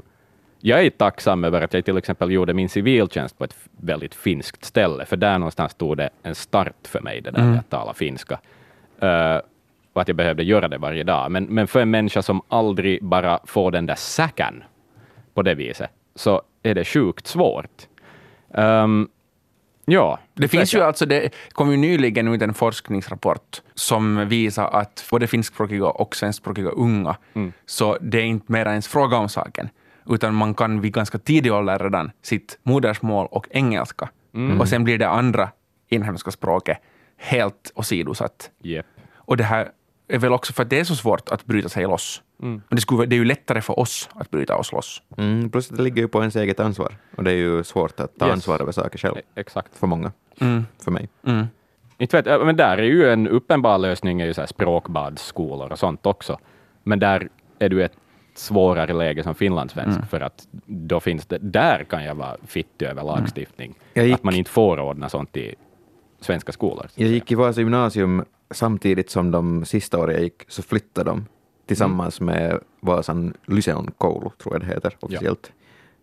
Jag 0.62 0.84
är 0.84 0.90
tacksam 0.90 1.44
över 1.44 1.62
att 1.62 1.74
jag 1.74 1.84
till 1.84 1.96
exempel 1.96 2.30
gjorde 2.30 2.54
min 2.54 2.68
civiltjänst 2.68 3.38
på 3.38 3.44
ett 3.44 3.56
väldigt 3.70 4.14
finskt 4.14 4.64
ställe, 4.64 5.04
för 5.06 5.16
där 5.16 5.38
någonstans 5.38 5.72
stod 5.72 5.96
det 5.96 6.10
en 6.22 6.34
start 6.34 6.76
för 6.88 7.00
mig, 7.00 7.20
det 7.20 7.30
där 7.30 7.44
med 7.44 7.58
att 7.58 7.70
tala 7.70 7.94
finska. 7.94 8.40
Eh, 9.00 9.38
och 9.92 10.02
att 10.02 10.08
jag 10.08 10.16
behövde 10.16 10.42
göra 10.42 10.68
det 10.68 10.78
varje 10.78 11.02
dag. 11.02 11.30
Men, 11.30 11.44
men 11.44 11.66
för 11.66 11.80
en 11.80 11.90
människa 11.90 12.22
som 12.22 12.42
aldrig 12.48 13.04
bara 13.04 13.40
får 13.44 13.70
den 13.70 13.86
där 13.86 13.94
säcken 13.94 14.62
på 15.34 15.42
det 15.42 15.54
viset, 15.54 15.90
så 16.14 16.42
är 16.62 16.74
det 16.74 16.84
sjukt 16.84 17.26
svårt. 17.26 17.86
Ehm, 18.54 19.08
ja, 19.84 20.18
Det 20.34 20.48
finns 20.48 20.74
ju 20.74 20.80
alltså, 20.80 21.06
det 21.06 21.34
kom 21.52 21.70
ju 21.70 21.76
nyligen 21.76 22.28
ut 22.28 22.42
en 22.42 22.54
forskningsrapport 22.54 23.62
som 23.74 24.28
visar 24.28 24.68
att 24.68 25.06
både 25.10 25.26
finskspråkiga 25.26 25.86
och 25.86 26.16
svenskspråkiga 26.16 26.68
unga, 26.70 27.16
så 27.66 27.98
det 28.00 28.18
är 28.18 28.24
inte 28.24 28.52
mer 28.52 28.66
ens 28.66 28.88
fråga 28.88 29.16
om 29.16 29.28
saken, 29.28 29.68
utan 30.06 30.34
man 30.34 30.54
kan 30.54 30.80
vid 30.80 30.92
ganska 30.92 31.18
tidig 31.18 31.52
ålder 31.52 31.78
redan 31.78 32.10
sitt 32.22 32.58
modersmål 32.62 33.26
och 33.30 33.46
engelska. 33.50 34.08
Och 34.60 34.68
sen 34.68 34.84
blir 34.84 34.98
det 34.98 35.08
andra 35.08 35.48
inhemska 35.88 36.30
språket 36.30 36.78
helt 37.16 37.72
åsidosatt. 37.74 38.50
Yep. 38.62 38.86
Och 39.14 39.36
det 39.36 39.44
här 39.44 39.68
är 40.08 40.18
väl 40.18 40.32
också 40.32 40.52
för 40.52 40.62
att 40.62 40.70
det 40.70 40.80
är 40.80 40.84
så 40.84 40.96
svårt 40.96 41.28
att 41.28 41.44
bryta 41.44 41.68
sig 41.68 41.84
loss. 41.86 42.22
Men 42.36 42.62
det, 42.68 42.80
skulle, 42.80 43.06
det 43.06 43.14
är 43.14 43.18
ju 43.18 43.24
lättare 43.24 43.60
för 43.60 43.78
oss 43.78 44.08
att 44.14 44.30
bryta 44.30 44.56
oss 44.56 44.72
loss. 44.72 45.02
Mm, 45.16 45.50
plus 45.50 45.68
det 45.68 45.82
ligger 45.82 46.02
ju 46.02 46.08
på 46.08 46.20
ens 46.20 46.36
eget 46.36 46.60
ansvar. 46.60 46.96
Och 47.16 47.24
det 47.24 47.30
är 47.30 47.34
ju 47.36 47.64
svårt 47.64 48.00
att 48.00 48.18
ta 48.18 48.26
Yes. 48.26 48.32
ansvar 48.32 48.60
över 48.62 48.72
saker 48.72 48.98
själv. 48.98 49.16
E- 49.18 49.22
Exakt. 49.34 49.76
För 49.76 49.86
många. 49.86 50.12
För 50.84 50.90
mig. 50.90 51.08
Inte 51.98 52.16
vet, 52.16 52.26
jag, 52.26 52.46
men 52.46 52.56
där 52.56 52.78
är 52.78 52.82
ju 52.82 53.10
en 53.10 53.28
uppenbar 53.28 53.78
lösning 53.78 54.20
är 54.20 54.26
ju 54.26 54.34
så 54.34 54.40
här 54.40 54.46
språkbadsskolor 54.46 55.72
och 55.72 55.78
sånt 55.78 56.06
också. 56.06 56.38
Men 56.82 56.98
där 56.98 57.28
är 57.58 57.68
du 57.68 57.84
ett 57.84 57.92
svårare 58.40 58.92
läge 58.92 59.22
som 59.22 59.34
finlandssvensk, 59.34 60.00
för 60.10 60.20
att 60.20 60.48
då 60.66 61.00
finns 61.00 61.26
det, 61.26 61.38
där 61.38 61.84
kan 61.84 62.04
jag 62.04 62.14
vara 62.14 62.36
fittig 62.46 62.86
över 62.86 63.02
lagstiftning. 63.02 63.74
Jag 63.94 64.06
gick- 64.06 64.14
Att 64.14 64.22
man 64.24 64.34
inte 64.34 64.50
får 64.50 64.80
ordna 64.80 65.08
sånt 65.08 65.36
i 65.36 65.54
svenska 66.20 66.52
skolor. 66.52 66.86
Jag 66.94 67.08
gick 67.08 67.32
i 67.32 67.34
Vasa 67.34 67.60
gymnasium 67.60 68.24
samtidigt 68.50 69.10
som 69.10 69.30
de 69.30 69.64
sista 69.64 69.98
åren 69.98 70.14
jag 70.14 70.22
gick 70.22 70.42
så 70.48 70.62
flyttade 70.62 71.10
de 71.10 71.26
tillsammans 71.66 72.20
med 72.20 72.58
Vasan 72.80 73.34
Lyseon 73.46 73.90
koulu, 73.98 74.30
tror 74.42 74.54
jag 74.54 74.60
det 74.60 74.66
heter 74.66 74.96
officiellt. 75.00 75.52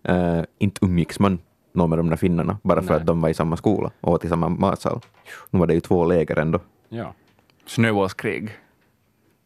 Eh, 0.03 0.41
inte 0.59 0.85
umgicks 0.85 1.19
man 1.19 1.39
någon 1.73 1.89
med 1.89 1.99
de 1.99 2.09
där 2.09 2.17
finnarna, 2.17 2.57
bara 2.63 2.81
för 2.81 2.89
Nej. 2.89 2.99
att 2.99 3.05
de 3.05 3.21
var 3.21 3.29
i 3.29 3.33
samma 3.33 3.57
skola 3.57 3.91
och 4.01 4.11
åt 4.13 4.25
i 4.25 4.29
samma 4.29 4.49
matsal. 4.49 4.99
Nu 5.49 5.59
var 5.59 5.67
det 5.67 5.73
ju 5.73 5.79
två 5.79 6.05
läger 6.05 6.39
ändå. 6.39 6.59
Ja. 6.89 7.13
Snöbollskrig. 7.65 8.49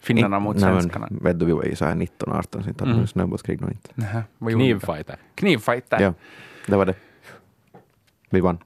Finnarna 0.01 0.39
mot 0.39 0.55
Nej, 0.55 0.71
men 0.71 0.81
svenskarna. 0.81 1.07
Vet 1.11 1.39
du, 1.39 1.45
vi 1.45 1.51
var 1.51 1.63
ju 1.63 1.75
så 1.75 1.85
här 1.85 1.95
19-18, 1.95 2.63
så 2.63 2.69
inte 2.69 2.85
hade 2.85 3.01
vi 3.01 3.07
snöbollskrig 3.07 3.61
nog 3.61 3.71
inte. 3.71 3.89
Nähä, 3.93 4.23
vad 4.37 4.51
gjorde 4.51 4.63
ni 4.63 4.73
då? 4.73 4.79
Knivfighter. 4.79 5.15
Knivfighter. 5.35 6.01
Ja, 6.01 6.13
det 6.67 6.75
var 6.75 6.85
det. 6.85 6.93
Vi 8.29 8.39
vann. 8.39 8.57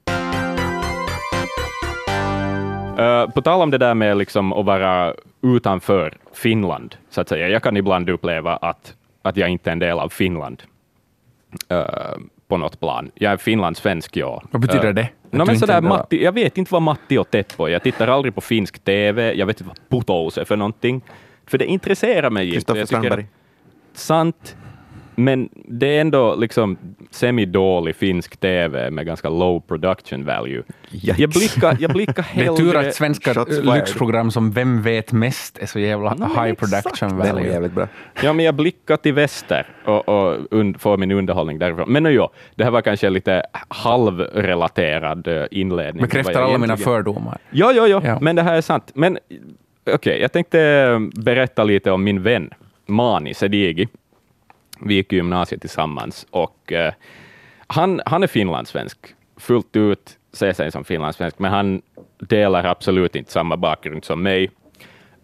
Uh, 3.00 3.30
på 3.30 3.42
tal 3.42 3.62
om 3.62 3.72
det 3.72 3.78
där 3.78 3.94
med 3.94 4.18
liksom 4.18 4.54
att 4.54 4.66
vara 4.66 5.14
utanför 5.42 6.18
Finland, 6.34 6.96
så 7.10 7.22
att 7.22 7.30
säga. 7.30 7.50
Jag 7.50 7.64
kan 7.64 7.78
ibland 7.78 8.10
uppleva 8.10 8.56
att, 8.56 8.96
att 9.22 9.38
jag 9.38 9.50
inte 9.50 9.70
är 9.70 9.72
en 9.72 9.80
del 9.80 10.00
av 10.00 10.10
Finland 10.10 10.64
uh, 11.72 11.84
på 12.48 12.58
något 12.58 12.80
plan. 12.80 13.12
Jag 13.16 13.34
är 13.34 13.38
finlandssvensk, 13.38 14.18
ja. 14.18 14.44
Vad 14.52 14.62
betyder 14.62 14.88
Uh, 14.88 14.94
det? 14.94 15.10
No, 15.32 15.46
men 15.46 15.60
sådär, 15.60 15.82
Matti, 15.82 16.24
jag 16.24 16.32
vet 16.32 16.58
inte 16.58 16.74
vad 16.74 16.82
Matti 16.82 17.18
och 17.18 17.32
Teppo 17.32 17.66
är. 17.66 17.70
Jag 17.70 17.84
tittar 17.84 18.08
aldrig 18.08 18.36
på 18.36 18.42
finsk 18.42 18.80
TV. 18.80 19.34
Jag 19.34 19.46
vet 19.46 19.62
inte 19.62 19.74
vad 19.90 19.90
putous 19.90 20.38
är 20.38 20.46
för 20.46 20.56
någonting. 20.56 21.02
För 21.48 21.58
det 21.58 21.66
intresserar 21.66 22.30
mig 22.30 22.46
inte. 22.46 22.56
Kristoffer 22.56 22.86
Strandberg. 22.86 23.26
Sant. 23.94 24.56
Men 25.18 25.50
det 25.68 25.98
är 25.98 26.02
ändå 26.02 26.36
liksom 26.36 26.78
semi-dålig 27.12 27.96
finsk 27.96 28.38
TV 28.38 28.92
med 28.92 29.06
ganska 29.06 29.30
low 29.30 29.60
production 29.60 30.26
value. 30.26 30.64
Yikes. 30.92 31.20
Jag 31.20 31.30
blickar, 31.30 31.78
jag 31.80 31.92
blickar 31.94 32.28
Det 32.36 32.46
är 32.46 32.56
tur 32.56 32.66
hellre... 32.74 32.88
att 32.90 32.96
svenska 32.96 33.46
lyxprogram 33.76 34.32
som 34.32 34.52
Vem 34.52 34.82
vet 34.82 35.12
mest 35.12 35.58
är 35.58 35.66
så 35.66 35.80
jävla 35.80 36.16
men 36.16 36.30
high 36.46 36.54
production 36.54 37.10
Det 37.20 37.32
value. 37.32 37.48
jävligt 37.52 37.72
bra. 37.72 37.88
Ja, 38.24 38.34
men 38.34 38.46
jag 38.46 38.56
blickar 38.56 38.98
till 38.98 39.14
väster 39.14 39.68
och, 39.86 40.10
och 40.10 40.54
und, 40.54 40.82
får 40.82 40.98
min 40.98 41.12
underhållning 41.12 41.60
därifrån. 41.60 41.92
Men 41.92 42.04
nu 42.04 42.12
ja, 42.12 42.32
det 42.56 42.64
här 42.64 42.72
var 42.72 42.82
kanske 42.82 43.10
lite 43.10 43.44
halvrelaterad 43.68 45.28
eh, 45.28 45.44
inledning. 45.52 46.02
Bekräftar 46.02 46.34
alla 46.42 46.46
mina 46.58 46.66
egentligen- 46.74 46.78
fördomar. 46.94 47.38
Ja, 47.52 47.72
ja, 47.72 47.88
ja, 47.88 48.02
Ja. 48.06 48.18
men 48.22 48.36
det 48.36 48.42
här 48.42 48.56
är 48.56 48.62
sant. 48.62 48.92
Men 48.96 49.18
okej, 49.86 50.22
jag 50.22 50.32
tänkte 50.32 50.62
eh, 50.62 51.00
berätta 51.24 51.64
lite 51.64 51.92
om 51.92 52.04
min 52.04 52.24
vän 52.24 52.50
Mani 52.86 53.34
Sedigi. 53.34 53.88
Vi 54.80 54.94
gick 54.94 55.14
i 55.14 55.16
gymnasiet 55.16 55.62
tillsammans 55.62 56.28
och 56.30 56.72
uh, 56.72 56.94
han, 57.68 58.02
han 58.06 58.24
är 58.24 58.28
finlandssvensk, 58.28 58.98
fullt 59.38 59.76
ut 59.76 60.18
ser 60.34 60.54
sig 60.54 60.72
som 60.72 60.84
finlandssvensk, 60.84 61.40
men 61.40 61.52
han 61.52 61.82
delar 62.20 62.64
absolut 62.64 63.16
inte 63.16 63.32
samma 63.32 63.58
bakgrund 63.58 64.06
som 64.06 64.24
mig. 64.24 64.52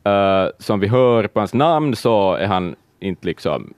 Uh, 0.07 0.49
som 0.59 0.79
vi 0.79 0.87
hör 0.87 1.27
på 1.27 1.39
hans 1.39 1.53
namn 1.53 1.95
så 1.95 2.33
är 2.33 2.47
han 2.47 2.75
inte 2.99 3.27
liksom 3.27 3.73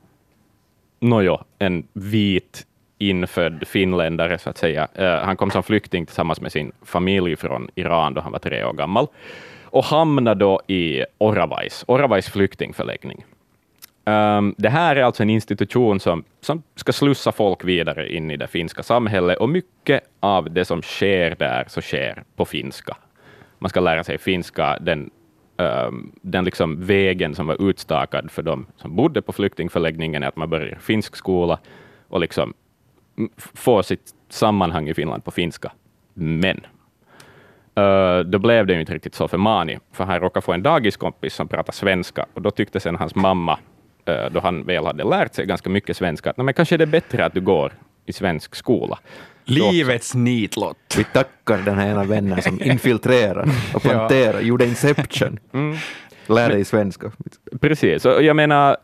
nåjo, 0.99 1.43
en 1.59 1.87
vit 1.93 2.65
infödd 2.97 3.67
finländare, 3.67 4.37
så 4.37 4.49
att 4.49 4.57
säga. 4.57 4.87
Uh, 4.99 5.25
han 5.25 5.37
kom 5.37 5.51
som 5.51 5.63
flykting 5.63 6.05
tillsammans 6.05 6.41
med 6.41 6.51
sin 6.51 6.71
familj 6.81 7.35
från 7.35 7.69
Iran 7.75 8.13
då 8.13 8.21
han 8.21 8.31
var 8.31 8.39
tre 8.39 8.63
år 8.63 8.73
gammal 8.73 9.07
och 9.73 9.83
hamnar 9.83 10.35
då 10.35 10.61
i 10.67 11.03
Oravais, 11.17 11.83
Oravais 11.87 12.29
flyktingförläggning. 12.29 13.25
Um, 14.05 14.55
det 14.57 14.69
här 14.69 14.95
är 14.95 15.03
alltså 15.03 15.23
en 15.23 15.29
institution 15.29 15.99
som, 15.99 16.23
som 16.41 16.63
ska 16.75 16.93
slussa 16.93 17.31
folk 17.31 17.63
vidare 17.63 18.13
in 18.13 18.31
i 18.31 18.37
det 18.37 18.47
finska 18.47 18.83
samhället, 18.83 19.37
och 19.37 19.49
mycket 19.49 20.03
av 20.19 20.51
det 20.51 20.65
som 20.65 20.81
sker 20.81 21.35
där 21.39 21.65
så 21.67 21.81
sker 21.81 22.23
på 22.35 22.45
finska. 22.45 22.97
Man 23.59 23.69
ska 23.69 23.79
lära 23.79 24.03
sig 24.03 24.17
finska, 24.17 24.77
den, 24.81 25.09
um, 25.57 26.11
den 26.21 26.45
liksom 26.45 26.85
vägen 26.85 27.35
som 27.35 27.47
var 27.47 27.69
utstakad 27.69 28.31
för 28.31 28.41
de 28.41 28.65
som 28.77 28.95
bodde 28.95 29.21
på 29.21 29.31
flyktingförläggningen 29.33 30.23
är 30.23 30.27
att 30.27 30.35
man 30.35 30.49
börjar 30.49 30.77
finsk 30.79 31.15
skola 31.15 31.59
och 32.07 32.19
liksom 32.19 32.53
får 33.37 33.81
sitt 33.81 34.13
sammanhang 34.29 34.89
i 34.89 34.93
Finland 34.93 35.25
på 35.25 35.31
finska. 35.31 35.71
Men 36.13 36.61
uh, 37.79 38.19
då 38.19 38.39
blev 38.39 38.67
det 38.67 38.73
ju 38.73 38.79
inte 38.79 38.93
riktigt 38.93 39.15
så 39.15 39.27
för 39.27 39.37
Mani, 39.37 39.79
för 39.91 40.03
han 40.03 40.19
råkade 40.19 40.43
få 40.43 40.53
en 40.53 40.63
dagiskompis 40.63 41.33
som 41.33 41.47
pratade 41.47 41.77
svenska, 41.77 42.25
och 42.33 42.41
då 42.41 42.51
tyckte 42.51 42.79
sen 42.79 42.95
hans 42.95 43.15
mamma, 43.15 43.59
uh, 44.09 44.31
då 44.31 44.39
han 44.39 44.63
väl 44.65 44.85
hade 44.85 45.03
lärt 45.03 45.33
sig 45.33 45.45
ganska 45.45 45.69
mycket 45.69 45.97
svenska, 45.97 46.29
att 46.29 46.37
men 46.37 46.53
kanske 46.53 46.75
är 46.75 46.77
det 46.77 46.85
bättre 46.85 47.25
att 47.25 47.33
du 47.33 47.41
går 47.41 47.73
i 48.05 48.13
svensk 48.13 48.55
skola. 48.55 48.99
Livets 49.45 50.15
nitlott. 50.15 50.95
Vi 50.97 51.03
tackar 51.03 51.57
den 51.57 51.77
här 51.77 51.87
ena 51.91 52.03
vännen 52.03 52.41
som 52.41 52.61
infiltrerar 52.63 53.49
och 53.73 53.81
planterar, 53.81 54.41
gjorde 54.41 54.65
Inception. 54.65 55.39
Mm. 55.53 55.77
Lär 56.27 56.49
dig 56.49 56.65
svenska. 56.65 57.11
Precis, 57.61 58.05
och 58.05 58.23
jag 58.23 58.35
menar, 58.35 58.77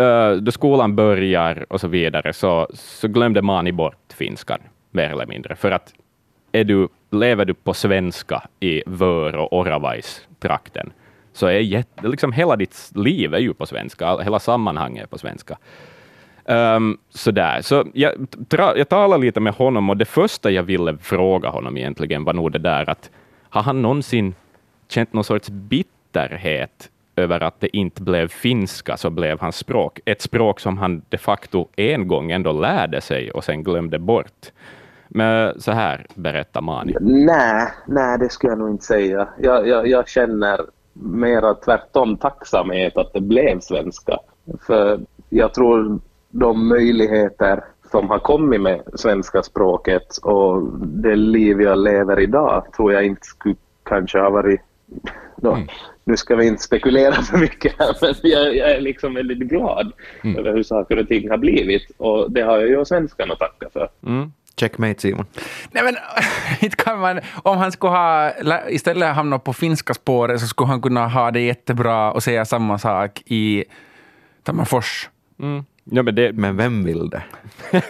uh, 0.00 0.32
då 0.32 0.52
skolan 0.52 0.96
börjar 0.96 1.66
och 1.68 1.80
så 1.80 1.88
vidare, 1.88 2.32
så, 2.32 2.68
så 2.74 3.08
glömde 3.08 3.42
Mani 3.42 3.72
bort 3.72 4.12
finskan, 4.14 4.58
mer 4.90 5.10
eller 5.10 5.26
mindre, 5.26 5.56
för 5.56 5.70
att 5.70 5.92
är 6.52 6.64
du, 6.64 6.88
lever 7.10 7.44
du 7.44 7.54
på 7.54 7.74
svenska 7.74 8.42
i 8.60 8.82
Vör 8.86 9.36
och 9.36 9.52
Oravais-trakten, 9.52 10.92
så 11.32 11.46
är 11.46 11.58
jätte, 11.58 12.08
liksom 12.08 12.32
hela 12.32 12.56
ditt 12.56 12.90
liv 12.94 13.34
är 13.34 13.38
ju 13.38 13.54
på 13.54 13.66
svenska, 13.66 14.18
hela 14.18 14.38
sammanhanget 14.38 15.02
är 15.02 15.06
på 15.06 15.18
svenska. 15.18 15.58
Um, 16.44 16.98
sådär. 17.10 17.62
Så 17.62 17.84
jag, 17.94 18.12
tra, 18.48 18.76
jag 18.76 18.88
talade 18.88 19.24
lite 19.24 19.40
med 19.40 19.54
honom 19.54 19.90
och 19.90 19.96
det 19.96 20.04
första 20.04 20.50
jag 20.50 20.62
ville 20.62 20.98
fråga 20.98 21.48
honom 21.48 21.76
egentligen 21.76 22.24
var 22.24 22.32
nog 22.32 22.52
det 22.52 22.58
där 22.58 22.90
att 22.90 23.10
har 23.48 23.62
han 23.62 23.82
någonsin 23.82 24.34
känt 24.88 25.12
någon 25.12 25.24
sorts 25.24 25.50
bitterhet 25.50 26.90
över 27.16 27.40
att 27.40 27.60
det 27.60 27.76
inte 27.76 28.02
blev 28.02 28.28
finska, 28.28 28.96
så 28.96 29.10
blev 29.10 29.40
hans 29.40 29.56
språk 29.56 30.00
ett 30.04 30.22
språk 30.22 30.60
som 30.60 30.78
han 30.78 31.02
de 31.08 31.18
facto 31.18 31.68
en 31.76 32.08
gång 32.08 32.30
ändå 32.30 32.52
lärde 32.52 33.00
sig 33.00 33.30
och 33.30 33.44
sen 33.44 33.64
glömde 33.64 33.98
bort. 33.98 34.52
Men 35.12 35.60
så 35.60 35.72
här 35.72 36.06
berättar 36.14 36.60
Mani. 36.60 36.94
Nej, 37.00 37.68
nej 37.86 38.18
det 38.18 38.28
skulle 38.28 38.52
jag 38.52 38.58
nog 38.58 38.70
inte 38.70 38.84
säga. 38.84 39.28
Jag, 39.38 39.68
jag, 39.68 39.86
jag 39.86 40.08
känner 40.08 40.60
mera 40.92 41.54
tvärtom 41.54 42.16
tacksamhet 42.16 42.96
att 42.96 43.12
det 43.12 43.20
blev 43.20 43.60
svenska. 43.60 44.18
För 44.66 45.00
jag 45.28 45.54
tror 45.54 46.00
de 46.30 46.68
möjligheter 46.68 47.64
som 47.90 48.10
har 48.10 48.18
kommit 48.18 48.60
med 48.60 48.82
svenska 48.94 49.42
språket 49.42 50.16
och 50.22 50.62
det 50.78 51.16
liv 51.16 51.60
jag 51.60 51.78
lever 51.78 52.20
idag 52.20 52.64
tror 52.76 52.92
jag 52.92 53.06
inte 53.06 53.26
skulle 53.26 53.54
kanske 53.82 54.18
ha 54.18 54.30
varit... 54.30 54.60
Då, 55.36 55.52
mm. 55.52 55.68
Nu 56.04 56.16
ska 56.16 56.36
vi 56.36 56.46
inte 56.46 56.62
spekulera 56.62 57.12
för 57.12 57.38
mycket 57.38 57.74
här, 57.78 57.96
men 58.00 58.14
jag, 58.22 58.56
jag 58.56 58.70
är 58.70 58.80
liksom 58.80 59.14
väldigt 59.14 59.38
glad 59.38 59.92
mm. 60.24 60.38
över 60.38 60.52
hur 60.52 60.62
saker 60.62 60.98
och 60.98 61.08
ting 61.08 61.30
har 61.30 61.38
blivit 61.38 61.90
och 61.96 62.30
det 62.30 62.42
har 62.42 62.58
jag 62.58 62.68
ju 62.68 62.84
svenskan 62.84 63.30
att 63.30 63.38
tacka 63.38 63.68
för. 63.72 63.88
Mm. 64.06 64.32
Checkmate 64.60 65.00
Simon. 65.00 65.26
Nej 65.70 65.84
men, 65.84 65.96
inte 66.60 66.76
kan 66.76 67.00
man, 67.00 67.20
om 67.42 67.58
han 67.58 67.72
skulle 67.72 67.90
ha 67.90 68.32
istället 68.68 69.14
hamnat 69.14 69.44
på 69.44 69.52
finska 69.52 69.94
spåret 69.94 70.40
så 70.40 70.46
skulle 70.46 70.68
han 70.68 70.82
kunna 70.82 71.08
ha 71.08 71.30
det 71.30 71.40
jättebra 71.40 72.12
och 72.12 72.22
säga 72.22 72.44
samma 72.44 72.78
sak 72.78 73.22
i 73.26 73.64
Tammerfors. 74.42 75.08
Mm. 75.40 75.64
Ja, 75.84 76.02
men, 76.02 76.14
det... 76.14 76.32
men 76.32 76.56
vem 76.56 76.84
vill 76.84 77.10
det? 77.10 77.22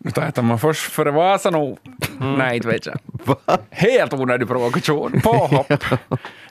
Nu 0.00 0.10
tar 0.10 0.22
jag 0.22 0.34
Tammerfors 0.34 0.78
före 0.78 1.10
Vasa 1.10 1.50
nog. 1.50 1.78
Mm. 2.20 2.34
Nej, 2.34 2.56
inte 2.56 2.68
vet 2.68 2.86
jag. 2.86 2.98
Va? 3.04 3.36
Helt 3.70 4.12
onödig 4.12 4.48
provokation. 4.48 5.20
Påhopp. 5.22 5.70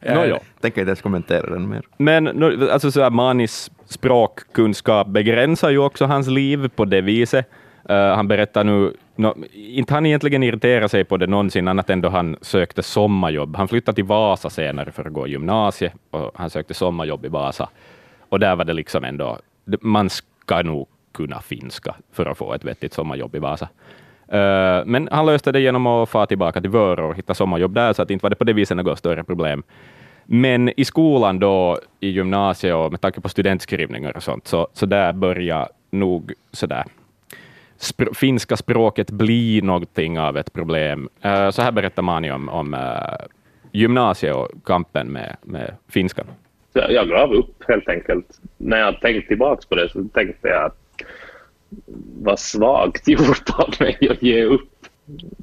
no, 0.02 0.26
ja. 0.26 0.40
Tänker 0.62 0.82
inte 0.82 0.90
ens 0.90 1.02
kommentera 1.02 1.50
den 1.50 1.70
mer. 1.70 1.82
Men 1.98 2.24
no, 2.24 2.70
alltså, 2.70 2.92
så 2.92 3.02
här, 3.02 3.10
Manis 3.10 3.72
språkkunskap 3.86 5.08
begränsar 5.08 5.70
ju 5.70 5.78
också 5.78 6.06
hans 6.06 6.28
liv 6.28 6.70
på 6.76 6.86
det 6.86 7.02
viset. 7.02 7.50
Eh, 7.90 8.16
han 8.16 8.28
berättar 8.28 8.64
nu, 8.64 8.94
no, 9.16 9.36
inte 9.54 9.94
han 9.94 10.06
egentligen 10.06 10.44
irriterar 10.44 10.88
sig 10.88 11.04
på 11.04 11.18
det 11.18 11.28
någonsin, 11.28 11.68
annat 11.68 11.90
än 11.90 12.02
då 12.02 12.10
han 12.10 12.38
sökte 12.42 12.84
sommarjobb. 12.84 13.56
Han 13.56 13.68
flyttade 13.68 13.96
till 13.96 14.04
Vasa 14.04 14.50
senare 14.50 14.92
för 14.92 15.06
att 15.06 15.14
gå 15.14 15.28
gymnasiet, 15.28 15.94
och 16.12 16.32
han 16.36 16.50
sökte 16.50 16.74
sommarjobb 16.74 17.26
i 17.26 17.28
Vasa. 17.28 17.70
Och 18.30 18.40
där 18.40 18.56
var 18.56 18.66
det 18.66 18.74
liksom 18.74 19.04
ändå 19.04 19.40
man 19.82 20.10
ska 20.10 20.62
nog 20.62 20.88
kunna 21.14 21.42
finska 21.42 21.96
för 22.12 22.26
att 22.26 22.38
få 22.38 22.54
ett 22.54 22.66
vettigt 22.66 22.94
sommarjobb 22.94 23.36
i 23.36 23.40
Vasa. 23.40 23.70
Eh, 24.28 24.86
men 24.86 25.10
han 25.12 25.26
löste 25.26 25.52
det 25.52 25.60
genom 25.60 25.88
att 25.88 26.10
få 26.10 26.26
tillbaka 26.26 26.62
till 26.62 26.70
Vörå 26.70 27.10
och 27.10 27.16
hitta 27.16 27.34
sommarjobb 27.34 27.74
där, 27.74 27.94
så 27.94 28.02
att 28.02 28.12
inte 28.12 28.24
var 28.24 28.30
det 28.30 28.36
på 28.36 28.44
det 28.44 28.54
viset 28.54 28.78
något 28.78 29.00
större 29.00 29.24
problem. 29.24 29.64
Men 30.26 30.80
i 30.80 30.86
skolan 30.86 31.40
då, 31.40 31.80
i 32.00 32.10
gymnasiet 32.10 32.76
och 32.76 32.92
med 32.92 33.02
tanke 33.02 33.22
på 33.22 33.30
studentskrivningar 33.30 34.18
och 34.18 34.24
sånt, 34.24 34.48
så, 34.48 34.68
så 34.74 34.86
där 34.86 35.14
börjar 35.14 35.70
nog 35.92 36.34
sådär 36.52 36.84
spr 37.78 38.14
finska 38.14 38.58
språket 38.58 39.12
bli 39.12 39.62
någonting 39.62 40.20
av 40.20 40.38
ett 40.38 40.54
problem. 40.54 41.10
Uh, 41.26 41.50
så 41.50 41.62
här 41.62 41.72
berättar 41.72 42.02
Mani 42.02 42.32
om, 42.32 42.50
om 42.50 42.74
eh, 42.74 42.80
uh, 42.80 43.28
gymnasiet 43.72 44.36
och 44.36 44.50
kampen 44.66 45.08
med, 45.08 45.36
med 45.42 45.74
finskan 45.90 46.26
jag 46.90 47.10
gav 47.10 47.34
upp 47.34 47.64
helt 47.68 47.90
enkelt. 47.90 48.40
När 48.58 48.78
jag 48.78 49.02
tänkte 49.02 49.28
tillbaka 49.28 49.62
på 49.70 49.76
det 49.76 49.90
så 49.90 50.04
tänkte 50.14 50.48
jag 50.48 50.66
att 50.66 50.78
vad 52.22 52.40
svagt 52.40 53.08
gjort 53.08 53.50
av 53.58 53.74
mig 53.80 53.98
att 54.12 54.24
ge 54.24 54.44
upp. 54.44 54.70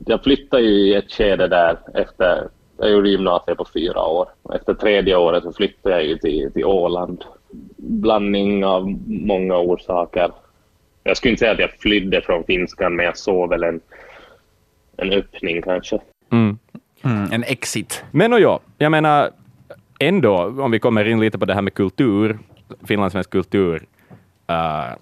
Jag 0.06 0.24
flyttade 0.24 0.62
ju 0.62 0.70
i 0.70 0.94
ett 0.94 1.12
skede 1.12 1.48
där 1.48 1.78
efter, 1.94 2.48
jag 2.78 2.90
gjorde 2.90 3.08
gymnasiet 3.08 3.58
på 3.58 3.66
fyra 3.74 4.02
år. 4.02 4.28
Efter 4.54 4.74
tredje 4.74 5.16
året 5.16 5.42
så 5.42 5.52
flyttade 5.52 5.94
jag 5.94 6.04
ju 6.04 6.18
till, 6.18 6.52
till 6.52 6.64
Åland. 6.64 7.24
Blandning 7.76 8.64
av 8.64 8.98
många 9.06 9.58
orsaker. 9.58 10.30
Jag 11.04 11.16
skulle 11.16 11.30
inte 11.30 11.40
säga 11.40 11.52
att 11.52 11.58
jag 11.58 11.70
flydde 11.70 12.20
från 12.20 12.44
finskan 12.44 12.96
men 12.96 13.06
jag 13.06 13.16
såg 13.16 13.50
väl 13.50 13.62
en, 13.62 13.80
en 14.96 15.12
öppning 15.12 15.62
kanske. 15.62 15.98
Mm. 16.32 16.58
Mm, 17.02 17.32
en 17.32 17.44
exit. 17.44 18.04
Men 18.10 18.32
och 18.32 18.40
ja, 18.40 18.60
jag 18.78 18.90
menar 18.90 19.30
ändå, 19.98 20.34
om 20.36 20.70
vi 20.70 20.78
kommer 20.78 21.08
in 21.08 21.20
lite 21.20 21.38
på 21.38 21.44
det 21.44 21.54
här 21.54 21.62
med 21.62 21.74
kultur, 21.74 22.38
finlandssvensk 22.86 23.30
kultur, 23.30 23.76
uh, 24.50 24.96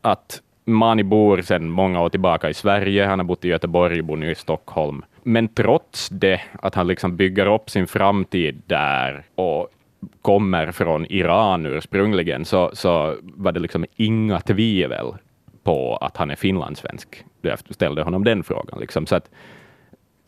att 0.00 0.40
Mani 0.64 1.02
bor 1.02 1.42
sedan 1.42 1.70
många 1.70 2.02
år 2.02 2.08
tillbaka 2.08 2.50
i 2.50 2.54
Sverige, 2.54 3.06
han 3.06 3.18
har 3.18 3.26
bott 3.26 3.44
i 3.44 3.48
Göteborg, 3.48 4.02
bor 4.02 4.16
nu 4.16 4.30
i 4.30 4.34
Stockholm. 4.34 5.04
Men 5.22 5.48
trots 5.48 6.08
det, 6.08 6.40
att 6.62 6.74
han 6.74 6.86
liksom 6.86 7.16
bygger 7.16 7.54
upp 7.54 7.70
sin 7.70 7.86
framtid 7.86 8.62
där 8.66 9.22
och 9.34 9.68
kommer 10.22 10.72
från 10.72 11.06
Iran 11.06 11.66
ursprungligen, 11.66 12.44
så, 12.44 12.70
så 12.72 13.16
var 13.22 13.52
det 13.52 13.60
liksom 13.60 13.84
inga 13.96 14.40
tvivel 14.40 15.14
på 15.62 15.96
att 15.96 16.16
han 16.16 16.30
är 16.30 16.36
finlandssvensk. 16.36 17.24
Jag 17.42 17.58
ställde 17.70 18.02
honom 18.02 18.24
den 18.24 18.44
frågan. 18.44 18.80
Liksom. 18.80 19.06
Så 19.06 19.16
att 19.16 19.30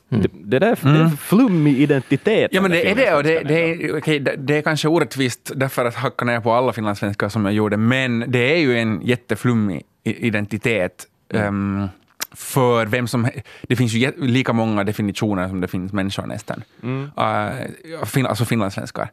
Mm. 0.09 0.23
Det, 0.23 0.29
det, 0.45 0.59
där 0.59 0.79
mm. 0.87 0.99
det 0.99 1.05
är 1.05 1.17
flummig 1.17 1.79
identitet. 1.79 2.51
Ja, 2.55 2.61
men 2.61 2.71
det 2.71 2.91
är 2.91 2.95
det. 2.95 3.15
Och 3.15 3.23
det, 3.23 3.43
det, 3.43 3.55
är, 3.55 3.97
okay, 3.97 4.19
det, 4.19 4.37
det 4.37 4.59
är 4.59 4.63
kanske 4.63 4.89
orättvist 4.89 5.53
därför 5.55 5.85
att 5.85 5.95
hacka 5.95 6.25
ner 6.25 6.41
på 6.41 6.53
alla 6.53 6.73
finlandssvenskar 6.73 7.29
som 7.29 7.45
jag 7.45 7.55
gjorde, 7.55 7.77
men 7.77 8.25
det 8.29 8.55
är 8.55 8.59
ju 8.59 8.79
en 8.79 9.01
jätteflummig 9.03 9.83
identitet. 10.05 11.07
Mm. 11.33 11.81
Um, 11.81 11.89
för 12.35 12.87
vem 12.87 13.07
som... 13.07 13.29
Det 13.63 13.77
finns 13.77 13.93
ju 13.93 14.13
lika 14.17 14.53
många 14.53 14.85
definitioner 14.85 15.49
som 15.49 15.61
det 15.61 15.69
finns 15.69 15.93
människor 15.93 16.27
nästan. 16.27 16.63
Mm. 16.83 17.11
Uh, 17.19 18.05
fin, 18.05 18.27
alltså 18.27 18.45
finlandssvenskar. 18.45 19.09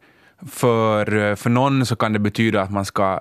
För, 0.48 1.36
för 1.36 1.50
någon 1.50 1.86
så 1.86 1.96
kan 1.96 2.14
det 2.14 2.20
betyda 2.20 2.62
att 2.62 2.72
man 2.72 2.86
ska 2.86 3.20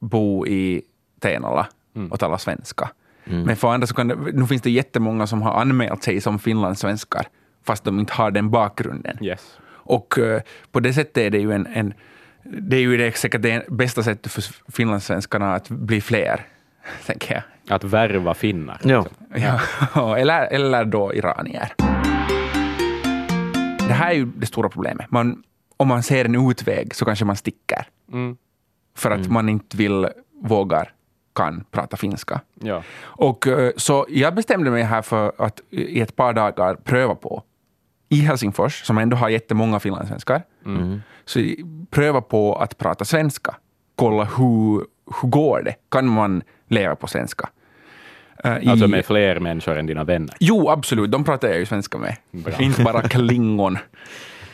bo 0.00 0.46
i 0.46 0.82
Tenala 1.20 1.66
mm. 1.96 2.12
och 2.12 2.20
tala 2.20 2.38
svenska. 2.38 2.90
Mm. 3.24 3.42
Men 3.42 3.56
för 3.56 3.74
andra 3.74 3.86
så 3.86 3.94
kan 3.94 4.08
det, 4.08 4.16
nu 4.32 4.46
finns 4.46 4.62
det 4.62 4.70
jättemånga 4.70 5.26
som 5.26 5.42
har 5.42 5.60
anmält 5.60 6.02
sig 6.02 6.20
som 6.20 6.38
finlandssvenskar, 6.38 7.26
fast 7.64 7.84
de 7.84 8.00
inte 8.00 8.12
har 8.12 8.30
den 8.30 8.50
bakgrunden. 8.50 9.24
Yes. 9.24 9.58
Och 9.66 10.18
uh, 10.18 10.40
på 10.72 10.80
det 10.80 10.92
sättet 10.92 11.16
är 11.16 11.30
det 11.30 11.38
ju 11.38 11.52
en, 11.52 11.66
en 11.66 11.94
det 12.42 12.76
är 12.76 12.80
ju 12.80 12.96
det 12.96 13.16
säkert 13.16 13.42
det 13.42 13.64
bästa 13.68 14.02
sättet 14.02 14.32
för 14.32 14.44
finlandssvenskarna 14.72 15.54
att 15.54 15.68
bli 15.68 16.00
fler, 16.00 16.40
tänker 17.06 17.34
jag. 17.34 17.42
Att 17.76 17.84
värva 17.84 18.34
finnar. 18.34 18.80
Ja. 18.82 19.06
ja. 19.94 20.18
eller, 20.18 20.52
eller 20.52 20.84
då 20.84 21.14
iranier. 21.14 21.72
Det 23.88 23.94
här 23.94 24.10
är 24.10 24.14
ju 24.14 24.24
det 24.24 24.46
stora 24.46 24.68
problemet. 24.68 25.10
Man, 25.10 25.42
om 25.76 25.88
man 25.88 26.02
ser 26.02 26.24
en 26.24 26.50
utväg 26.50 26.94
så 26.94 27.04
kanske 27.04 27.24
man 27.24 27.36
sticker. 27.36 27.88
Mm. 28.12 28.36
För 28.96 29.10
att 29.10 29.18
mm. 29.18 29.32
man 29.32 29.48
inte 29.48 29.76
vill, 29.76 30.08
vågar 30.42 30.92
kan 31.34 31.64
prata 31.70 31.96
finska. 31.96 32.40
Ja. 32.60 32.82
Och, 33.02 33.46
eh, 33.46 33.72
så 33.76 34.06
jag 34.08 34.34
bestämde 34.34 34.70
mig 34.70 34.82
här 34.82 35.02
för 35.02 35.32
att 35.38 35.60
i 35.70 36.00
ett 36.00 36.16
par 36.16 36.32
dagar 36.32 36.74
pröva 36.74 37.14
på 37.14 37.42
i 38.08 38.20
Helsingfors, 38.20 38.84
som 38.84 38.98
ändå 38.98 39.16
har 39.16 39.28
jättemånga 39.28 39.80
finlandssvenskar, 39.80 40.42
mm. 40.66 41.02
så 41.24 41.40
pröva 41.90 42.20
på 42.20 42.56
att 42.56 42.78
prata 42.78 43.04
svenska 43.04 43.56
kolla 43.94 44.24
hur, 44.24 44.86
hur 45.20 45.28
går 45.28 45.62
det? 45.62 45.74
Kan 45.88 46.08
man 46.08 46.42
leva 46.68 46.96
på 46.96 47.06
svenska? 47.06 47.48
I- 48.60 48.68
Alltså 48.68 48.88
med 48.88 49.04
fler 49.04 49.40
människor 49.40 49.78
än 49.78 49.86
dina 49.86 50.04
vänner. 50.04 50.36
Jo, 50.40 50.70
absolut. 50.70 51.10
De 51.10 51.24
pratar 51.24 51.48
jag 51.48 51.58
ju 51.58 51.66
svenska 51.66 51.98
med. 51.98 52.16
Bra. 52.30 52.54
Inte 52.58 52.82
bara 52.82 53.02
klingon. 53.08 53.78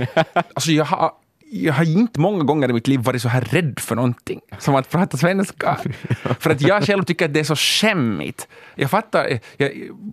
alltså, 0.54 0.70
jag, 0.72 0.84
har, 0.84 1.12
jag 1.50 1.72
har 1.72 1.84
inte 1.84 2.20
många 2.20 2.44
gånger 2.44 2.70
i 2.70 2.72
mitt 2.72 2.88
liv 2.88 3.00
varit 3.00 3.22
så 3.22 3.28
här 3.28 3.40
rädd 3.40 3.78
för 3.78 3.96
någonting 3.96 4.40
som 4.58 4.74
att 4.74 4.90
prata 4.90 5.16
svenska. 5.16 5.78
för 6.40 6.50
att 6.50 6.60
jag 6.60 6.84
själv 6.84 7.02
tycker 7.02 7.24
att 7.24 7.34
det 7.34 7.40
är 7.40 7.44
så 7.44 7.56
skämmigt. 7.56 8.48
Jag 8.74 8.90
fattar, 8.90 9.38
jag, 9.56 9.70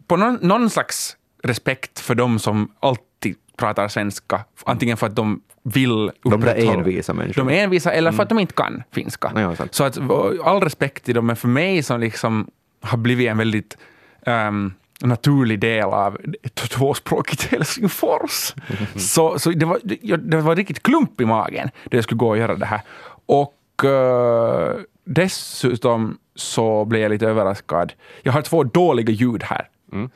på 0.07 0.17
någon, 0.17 0.39
någon 0.41 0.69
slags 0.69 1.17
respekt 1.43 1.99
för 1.99 2.15
de 2.15 2.39
som 2.39 2.71
alltid 2.79 3.35
pratar 3.57 3.87
svenska, 3.87 4.45
antingen 4.65 4.97
för 4.97 5.07
att 5.07 5.15
de 5.15 5.41
vill 5.63 5.89
De 5.89 6.11
där 6.23 6.37
upprätthålla- 6.37 6.73
envisa 6.73 7.13
människorna. 7.13 7.49
De 7.49 7.57
är 7.57 7.63
envisa 7.63 7.91
eller 7.91 8.11
för 8.11 8.23
att 8.23 8.29
de 8.29 8.39
inte 8.39 8.53
kan 8.53 8.83
finska. 8.91 9.55
Sant. 9.57 9.73
Så 9.73 9.83
att, 9.83 9.97
all 10.43 10.61
respekt 10.61 11.03
till 11.05 11.15
dem, 11.15 11.25
men 11.25 11.35
för 11.35 11.47
mig 11.47 11.83
som 11.83 11.99
liksom 11.99 12.47
har 12.81 12.97
blivit 12.97 13.27
en 13.29 13.37
väldigt 13.37 13.77
ehm, 14.25 14.73
naturlig 15.01 15.59
del 15.59 15.83
av 15.83 16.17
tvåspråkigt 16.53 17.43
Helsingfors. 17.43 18.53
Så, 18.95 19.39
så 19.39 19.49
det, 19.49 19.65
var, 19.65 19.79
det, 19.83 20.15
det 20.17 20.41
var 20.41 20.55
riktigt 20.55 20.83
klump 20.83 21.21
i 21.21 21.25
magen 21.25 21.69
då 21.83 21.97
jag 21.97 22.03
skulle 22.03 22.17
gå 22.17 22.29
och 22.29 22.37
göra 22.37 22.55
det 22.55 22.65
här. 22.65 22.81
Och 23.25 23.85
eh, 23.85 24.75
dessutom 25.05 26.17
så 26.35 26.85
blev 26.85 27.01
jag 27.01 27.09
lite 27.09 27.27
överraskad. 27.27 27.93
Jag 28.23 28.33
har 28.33 28.41
två 28.41 28.63
dåliga 28.63 29.11
ljud 29.11 29.43
här 29.43 29.69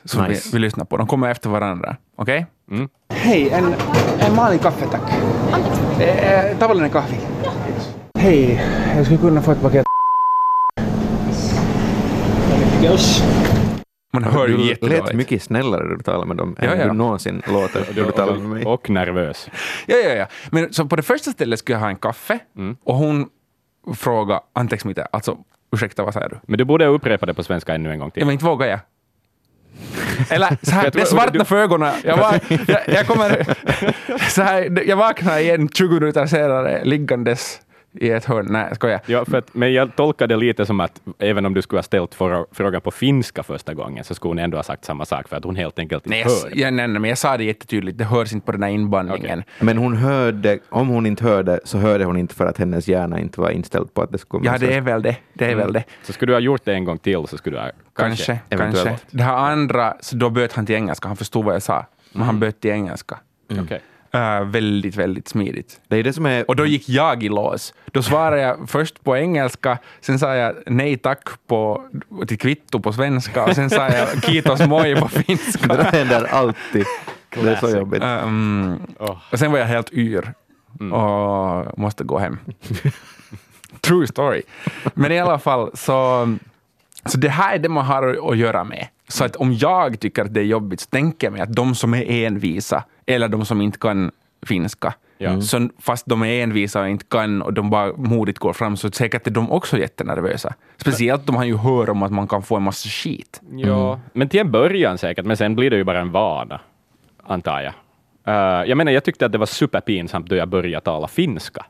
som 0.04 0.24
Nice. 0.24 0.48
vi, 0.48 0.52
vi 0.52 0.58
lyssnar 0.58 0.84
på. 0.84 0.96
De 0.96 1.06
kommer 1.06 1.30
efter 1.30 1.50
varandra. 1.50 1.96
Okej? 2.16 2.46
Mm. 2.70 2.88
Hej, 3.08 3.50
en, 3.50 3.74
en 4.20 4.36
vanlig 4.36 4.60
kaffe 4.60 4.86
tack. 4.86 5.12
Eh, 6.00 6.58
tavallinen 6.58 6.90
kahvi. 6.90 7.16
Hej, 8.18 8.64
jag 8.96 9.04
skulle 9.04 9.18
kunna 9.18 9.42
få 9.42 9.52
ett 9.52 9.62
paket. 9.62 9.86
Man 14.12 14.24
hör 14.24 14.48
ju 14.48 14.56
du 14.56 14.58
lät 14.58 14.68
jättedåligt. 14.68 15.12
mycket 15.14 15.42
snällare 15.42 15.84
när 15.88 15.96
du 15.96 16.02
talar 16.02 16.26
med 16.26 16.36
dem 16.36 16.56
Ja, 16.62 16.64
än 16.70 16.78
ja. 16.80 16.86
du 16.86 16.92
någonsin 16.92 17.42
låter 17.46 17.86
när 17.96 18.04
du 18.04 18.10
talar 18.10 18.32
med 18.34 18.42
mig. 18.50 18.64
Och 18.64 18.90
nervös. 18.90 19.48
Ja, 19.86 19.96
ja, 19.96 20.14
ja. 20.14 20.26
Men 20.50 20.72
så 20.72 20.84
på 20.86 20.96
det 20.96 21.02
första 21.02 21.30
stället 21.30 21.58
skulle 21.58 21.74
jag 21.76 21.80
ha 21.80 21.88
en 21.88 21.96
kaffe 21.96 22.38
och 22.84 22.94
hon 22.94 23.28
frågade, 23.96 24.40
mitä, 24.84 25.06
alltså 25.12 25.36
ursäkta 25.72 26.04
vad 26.04 26.14
säger 26.14 26.28
du? 26.28 26.36
Men 26.46 26.58
du 26.58 26.64
borde 26.64 26.86
upprepa 26.86 27.26
det 27.26 27.34
på 27.34 27.42
svenska 27.42 27.74
ännu 27.74 27.90
en 27.92 27.98
gång 27.98 28.08
Ja, 28.08 28.12
till. 28.14 28.24
men 28.26 28.32
inte 28.32 28.44
vågar 28.44 28.66
jag. 28.66 28.80
Eller 30.30 30.56
så 30.62 30.70
här, 30.70 30.90
det 30.90 31.06
svartnar 31.06 31.44
för 31.44 31.56
ögonen. 31.56 31.94
Jag, 32.04 32.16
var, 32.16 32.40
jag, 32.68 32.80
jag, 32.86 33.06
kommer, 33.06 33.46
så 34.30 34.42
här, 34.42 34.82
jag 34.88 34.96
vaknar 34.96 35.38
igen 35.38 35.68
20 35.68 35.94
minuter 35.94 36.26
senare 36.26 36.84
liggandes 36.84 37.60
i 37.94 38.10
ett 38.10 38.24
hörn. 38.24 38.46
Nej, 38.50 38.64
jag 38.68 38.76
skojar. 38.76 39.00
Ja, 39.06 39.24
för 39.24 39.38
att, 39.38 39.54
men 39.54 39.72
jag 39.72 39.96
tolkar 39.96 40.26
det 40.26 40.36
lite 40.36 40.66
som 40.66 40.80
att 40.80 41.00
även 41.18 41.46
om 41.46 41.54
du 41.54 41.62
skulle 41.62 41.78
ha 41.78 41.82
ställt 41.82 42.14
för, 42.14 42.46
frågan 42.52 42.80
på 42.80 42.90
finska 42.90 43.42
första 43.42 43.74
gången 43.74 44.04
så 44.04 44.14
skulle 44.14 44.30
hon 44.30 44.38
ändå 44.38 44.58
ha 44.58 44.62
sagt 44.62 44.84
samma 44.84 45.04
sak 45.04 45.28
för 45.28 45.36
att 45.36 45.44
hon 45.44 45.56
helt 45.56 45.78
enkelt 45.78 46.06
Nej, 46.06 46.18
inte 46.20 46.30
jag, 46.32 46.40
hör. 46.50 46.50
ja, 46.56 46.70
nej, 46.70 46.88
nej, 46.88 47.00
men 47.00 47.08
jag 47.08 47.18
sa 47.18 47.36
det 47.36 47.44
jättetydligt. 47.44 47.98
Det 47.98 48.04
hörs 48.04 48.32
inte 48.32 48.46
på 48.46 48.52
den 48.52 48.62
här 48.62 48.70
inbandningen. 48.70 49.42
Men 49.60 49.78
hon 49.78 49.96
hörde, 49.96 50.58
om 50.68 50.88
hon 50.88 51.06
inte 51.06 51.24
hörde, 51.24 51.60
så 51.64 51.78
hörde 51.78 52.04
hon 52.04 52.16
inte 52.16 52.34
för 52.34 52.46
att 52.46 52.58
hennes 52.58 52.88
hjärna 52.88 53.20
inte 53.20 53.40
var 53.40 53.50
inställd 53.50 53.94
på 53.94 54.02
att 54.02 54.12
det 54.12 54.18
skulle 54.18 54.44
komma 54.44 54.52
Ja, 54.60 54.66
det 54.66 54.74
är 54.74 54.80
väl 54.80 55.02
det. 55.02 55.16
Det 55.34 55.50
är 55.50 55.54
väl 55.54 55.72
det. 55.72 55.84
Så 56.02 56.12
skulle 56.12 56.30
du 56.32 56.34
ha 56.36 56.40
gjort 56.40 56.64
det 56.64 56.72
en 56.72 56.84
gång 56.84 56.98
till 56.98 57.26
så 57.26 57.36
skulle 57.38 57.56
du 57.56 57.60
ha 57.62 57.70
Kanske, 57.96 58.38
eventuellt. 58.48 58.88
kanske. 58.88 59.06
Det 59.10 59.22
här 59.22 59.36
andra, 59.36 59.94
så 60.00 60.16
då 60.16 60.30
böt 60.30 60.52
han 60.52 60.66
till 60.66 60.74
engelska. 60.74 61.08
Han 61.08 61.16
förstod 61.16 61.44
vad 61.44 61.54
jag 61.54 61.62
sa. 61.62 61.86
Men 62.12 62.22
han 62.22 62.40
böt 62.40 62.60
till 62.60 62.70
engelska. 62.70 63.18
Okej. 63.60 63.80
Eh, 64.14 64.44
väldigt, 64.44 64.96
väldigt 64.96 65.28
smidigt. 65.28 65.80
Det 65.88 65.96
är 65.96 66.02
det 66.02 66.12
som 66.12 66.26
är... 66.26 66.48
Och 66.50 66.56
då 66.56 66.66
gick 66.66 66.88
jag 66.88 67.22
i 67.22 67.28
lås. 67.28 67.74
Då 67.92 68.02
svarade 68.02 68.42
jag 68.42 68.68
först 68.70 69.04
på 69.04 69.16
engelska, 69.16 69.78
sen 70.00 70.18
sa 70.18 70.34
jag 70.34 70.54
nej 70.66 70.96
tack 70.98 71.28
på, 71.46 71.84
till 72.28 72.38
kvitto 72.38 72.80
på 72.80 72.92
svenska 72.92 73.44
och 73.44 73.54
sen 73.54 73.70
sa 73.70 73.88
jag 73.88 74.24
kiitos 74.24 74.66
moi 74.66 74.96
på 74.96 75.08
Det 75.14 75.22
finska. 75.22 75.66
där 75.74 75.84
händer 75.84 76.24
alltid. 76.24 76.84
Det 77.42 77.50
är 77.50 77.56
så 77.56 77.70
jobbigt. 77.76 78.02
Um, 78.02 78.80
Åh. 78.98 79.16
och 79.32 79.38
sen 79.38 79.52
var 79.52 79.58
jag 79.58 79.66
helt 79.66 79.92
yr 79.92 80.32
och 80.92 81.78
måste 81.78 82.04
gå 82.04 82.18
hem. 82.18 82.38
True 83.80 84.06
story. 84.06 84.42
Men 84.94 85.12
i 85.12 85.18
alla 85.20 85.38
fall, 85.38 85.70
så, 85.74 86.28
så 87.06 87.18
det 87.18 87.28
här 87.28 87.54
är 87.54 87.58
det 87.58 87.68
man 87.68 87.84
har 87.84 88.30
att 88.32 88.36
göra 88.38 88.64
med. 88.64 88.86
Så 89.08 89.24
att 89.24 89.36
om 89.36 89.52
jag 89.54 90.00
tycker 90.00 90.24
att 90.24 90.34
det 90.34 90.40
är 90.40 90.44
jobbigt, 90.44 90.80
så 90.80 90.86
tänker 90.90 91.26
jag 91.26 91.32
mig 91.32 91.42
att 91.42 91.52
de 91.54 91.74
som 91.74 91.94
är 91.94 92.26
envisa, 92.26 92.84
eller 93.14 93.28
de 93.28 93.44
som 93.44 93.60
inte 93.60 93.78
kan 93.78 94.10
finska, 94.46 94.94
Ja. 95.18 95.40
så 95.40 95.68
fast 95.78 96.06
de 96.06 96.22
är 96.22 96.42
envisa 96.42 96.80
och 96.80 96.88
inte 96.88 97.04
kan 97.04 97.42
och 97.42 97.52
de 97.52 97.70
bara 97.70 97.92
modigt 97.96 98.38
går 98.38 98.52
fram, 98.52 98.76
så 98.76 98.90
säkert 98.90 99.26
är 99.26 99.30
de 99.30 99.50
också 99.50 99.78
jättenervösa. 99.78 100.54
Speciellt 100.76 101.28
om 101.28 101.36
han 101.36 101.46
ju 101.48 101.56
hör 101.56 101.90
om 101.90 102.02
att 102.02 102.12
man 102.12 102.28
kan 102.28 102.42
få 102.42 102.56
en 102.56 102.62
massa 102.62 102.88
skit. 102.88 103.40
Ja, 103.52 104.00
men 104.12 104.28
till 104.28 104.40
en 104.40 104.50
början 104.50 104.98
säkert, 104.98 105.24
men 105.26 105.36
sen 105.36 105.54
blir 105.56 105.70
det 105.70 105.76
ju 105.76 105.84
bara 105.84 106.00
en 106.00 106.12
vana, 106.12 106.60
antar 107.22 107.60
jag. 107.60 107.72
Eh, 108.26 108.68
jag 108.68 108.76
menar, 108.78 108.92
jag 108.92 109.04
tyckte 109.04 109.26
att 109.26 109.32
det 109.32 109.38
var 109.38 109.46
superpinsamt 109.46 110.28
då 110.28 110.36
jag 110.36 110.48
började 110.48 110.84
tala 110.84 111.08
finska. 111.08 111.66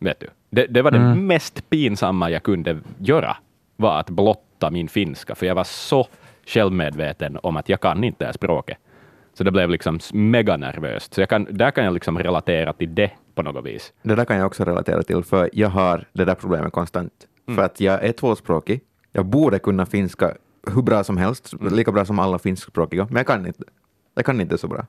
Vet 0.00 0.20
du? 0.20 0.26
Det, 0.50 0.66
det 0.66 0.82
var 0.82 0.90
det 0.90 0.98
mest 1.14 1.70
pinsamma 1.70 2.30
jag 2.30 2.42
kunde 2.42 2.78
göra, 2.98 3.36
var 3.76 4.00
att 4.00 4.10
blotta 4.10 4.70
min 4.70 4.88
finska, 4.88 5.34
för 5.34 5.46
jag 5.46 5.54
var 5.54 5.64
så 5.64 6.06
självmedveten 6.46 7.38
om 7.42 7.56
att 7.56 7.68
jag 7.68 7.80
kan 7.80 8.04
inte 8.04 8.18
det 8.18 8.26
här 8.26 8.32
språket. 8.32 8.78
Så 9.40 9.44
det 9.44 9.50
blev 9.50 9.70
liksom 9.70 9.98
mega 10.12 10.56
nervöst. 10.56 11.14
Så 11.14 11.20
jag 11.20 11.28
kan, 11.28 11.46
där 11.50 11.70
kan 11.70 11.84
jag 11.84 11.94
liksom 11.94 12.18
relatera 12.18 12.72
till 12.72 12.94
det 12.94 13.10
på 13.34 13.42
något 13.42 13.66
vis. 13.66 13.92
Det 14.02 14.14
där 14.14 14.24
kan 14.24 14.36
jag 14.36 14.46
också 14.46 14.64
relatera 14.64 15.02
till, 15.02 15.24
för 15.24 15.50
jag 15.52 15.68
har 15.68 16.08
det 16.12 16.24
där 16.24 16.34
problemet 16.34 16.72
konstant. 16.72 17.12
För 17.54 17.62
att 17.62 17.80
jag 17.80 18.04
är 18.04 18.12
tvåspråkig. 18.12 18.80
Jag 19.12 19.26
borde 19.26 19.58
kunna 19.58 19.86
finska 19.86 20.34
hur 20.74 20.82
bra 20.82 21.04
som 21.04 21.16
helst, 21.16 21.54
lika 21.60 21.92
bra 21.92 22.04
som 22.04 22.18
alla 22.18 22.38
finskspråkiga, 22.38 23.04
men 23.04 23.16
jag 23.16 23.26
kan 23.26 23.46
inte. 23.46 23.64
Jag 24.14 24.24
kan 24.24 24.40
inte 24.40 24.58
så 24.58 24.68
bra. 24.68 24.86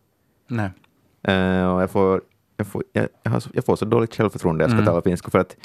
Nej. 0.48 0.70
Eh, 1.24 1.74
och 1.74 1.82
jag, 1.82 1.92
får, 1.92 2.22
jag, 2.58 2.68
får, 2.68 2.84
jag, 2.94 3.08
jag, 3.24 3.32
har 3.32 3.40
så, 3.40 3.50
jag 3.54 3.66
får 3.66 3.76
så 3.76 3.86
dåligt 3.86 4.16
självförtroende 4.16 4.68
när 4.68 4.74
jag 4.74 4.84
ska 4.84 4.92
tala 4.92 5.02
finska 5.02 5.32
för 5.32 5.40
att 5.40 5.58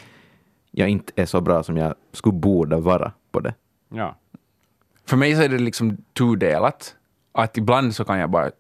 jag 0.71 0.89
inte 0.89 1.13
är 1.17 1.27
så 1.27 1.41
bra 1.41 1.63
som 1.63 1.77
jag 1.77 1.95
skulle 2.13 2.37
borde 2.37 2.77
vara 2.77 3.13
på 3.31 3.41
det. 3.41 3.55
Ja. 3.89 4.17
För 5.07 5.17
mig 5.17 5.35
så 5.35 5.43
är 5.43 5.49
det 5.49 5.59
liksom 5.59 5.97
tudelat. 6.19 6.97
Att 7.33 7.59
ibland 7.59 7.95
så 7.95 8.05
kan 8.05 8.19
jag 8.19 8.31
bara 8.31 8.51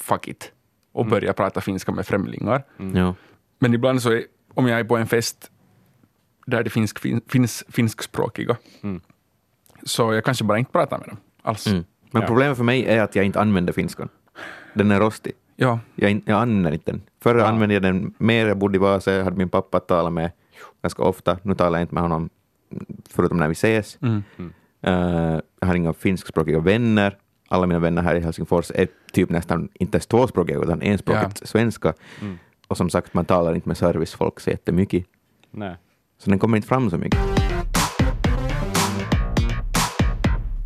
fuck 0.00 0.28
it 0.28 0.52
och 0.92 1.06
börja 1.06 1.32
prata 1.32 1.60
finska 1.60 1.92
med 1.92 2.06
främlingar. 2.06 2.64
Ja. 2.94 3.14
Men 3.58 3.74
ibland 3.74 4.02
så 4.02 4.10
är, 4.12 4.24
om 4.54 4.66
jag 4.68 4.80
är 4.80 4.84
på 4.84 4.96
en 4.96 5.06
fest 5.06 5.50
där 6.46 6.62
det 6.64 6.70
finns, 6.70 6.92
fin, 7.00 7.20
finns 7.28 7.64
finskspråkiga, 7.68 8.56
så 9.82 10.14
jag 10.14 10.24
kanske 10.24 10.44
bara 10.44 10.58
inte 10.58 10.72
pratar 10.72 10.98
med 10.98 11.08
dem 11.08 11.16
alls. 11.42 11.66
Mm. 11.66 11.84
Men 12.10 12.22
Ja. 12.22 12.28
problemet 12.28 12.56
för 12.56 12.64
mig 12.64 12.84
är 12.86 13.02
att 13.02 13.14
jag 13.16 13.24
inte 13.24 13.40
använder 13.40 13.72
finskan. 13.72 14.08
Den 14.74 14.90
är 14.90 15.00
rostig. 15.00 15.32
Ja, 15.56 15.78
Jag, 15.94 16.22
jag 16.26 16.40
använder 16.40 16.72
inte 16.72 16.92
den. 16.92 17.02
Förr 17.22 17.38
använde 17.38 17.74
jag 17.74 17.82
den 17.82 18.14
mer. 18.18 18.46
Jag 18.46 18.58
bodde 18.58 18.76
i 18.76 18.78
Vasa, 18.78 19.12
jag 19.12 19.24
hade 19.24 19.36
min 19.36 19.48
pappa 19.48 19.76
att 19.76 19.88
tala 19.88 20.10
med 20.10 20.30
ganska 20.82 21.02
ofta. 21.02 21.38
Nu 21.42 21.54
talar 21.54 21.78
jag 21.78 21.84
inte 21.84 21.94
med 21.94 22.02
honom 22.02 22.30
förutom 23.10 23.38
när 23.38 23.48
vi 23.48 23.52
ses. 23.52 23.98
Mm. 24.02 24.22
Eh, 24.82 25.40
jag 25.60 25.66
har 25.68 25.74
inga 25.74 25.92
finskspråkiga 25.92 26.60
vänner. 26.60 27.16
Alla 27.48 27.66
mina 27.66 27.78
vänner 27.80 28.02
här 28.02 28.14
i 28.14 28.20
Helsingfors 28.20 28.70
är 28.74 28.88
typ 29.12 29.30
nästan 29.30 29.68
inte 29.74 29.96
ens 29.96 30.06
tvåspråkiga 30.06 30.58
utan 30.58 30.82
enspråkigt 30.82 31.48
svenska. 31.48 31.94
Och 32.68 32.76
som 32.76 32.90
sagt, 32.90 33.14
man 33.14 33.24
talar 33.24 33.54
inte 33.54 33.68
med 33.68 33.76
servicefolk 33.76 34.40
så 34.40 34.50
jättemycket. 34.50 35.04
Nej. 35.50 35.76
Så 36.18 36.30
den 36.30 36.38
kommer 36.38 36.56
inte 36.56 36.68
fram 36.68 36.90
så 36.90 36.98
mycket. 36.98 37.20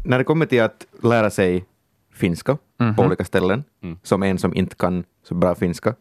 När 0.05 0.19
det 0.19 0.25
kommer 0.25 0.47
till 0.47 0.62
att 0.62 0.87
lära 1.03 1.31
sig 1.31 1.64
finska 2.14 2.59
på 2.97 3.03
olika 3.03 3.25
ställen, 3.25 3.64
som 4.03 4.23
en 4.23 4.38
som 4.38 4.55
inte 4.55 4.77
kan 4.77 5.05
så 5.23 5.35
bra 5.35 5.55
finska, 5.55 5.95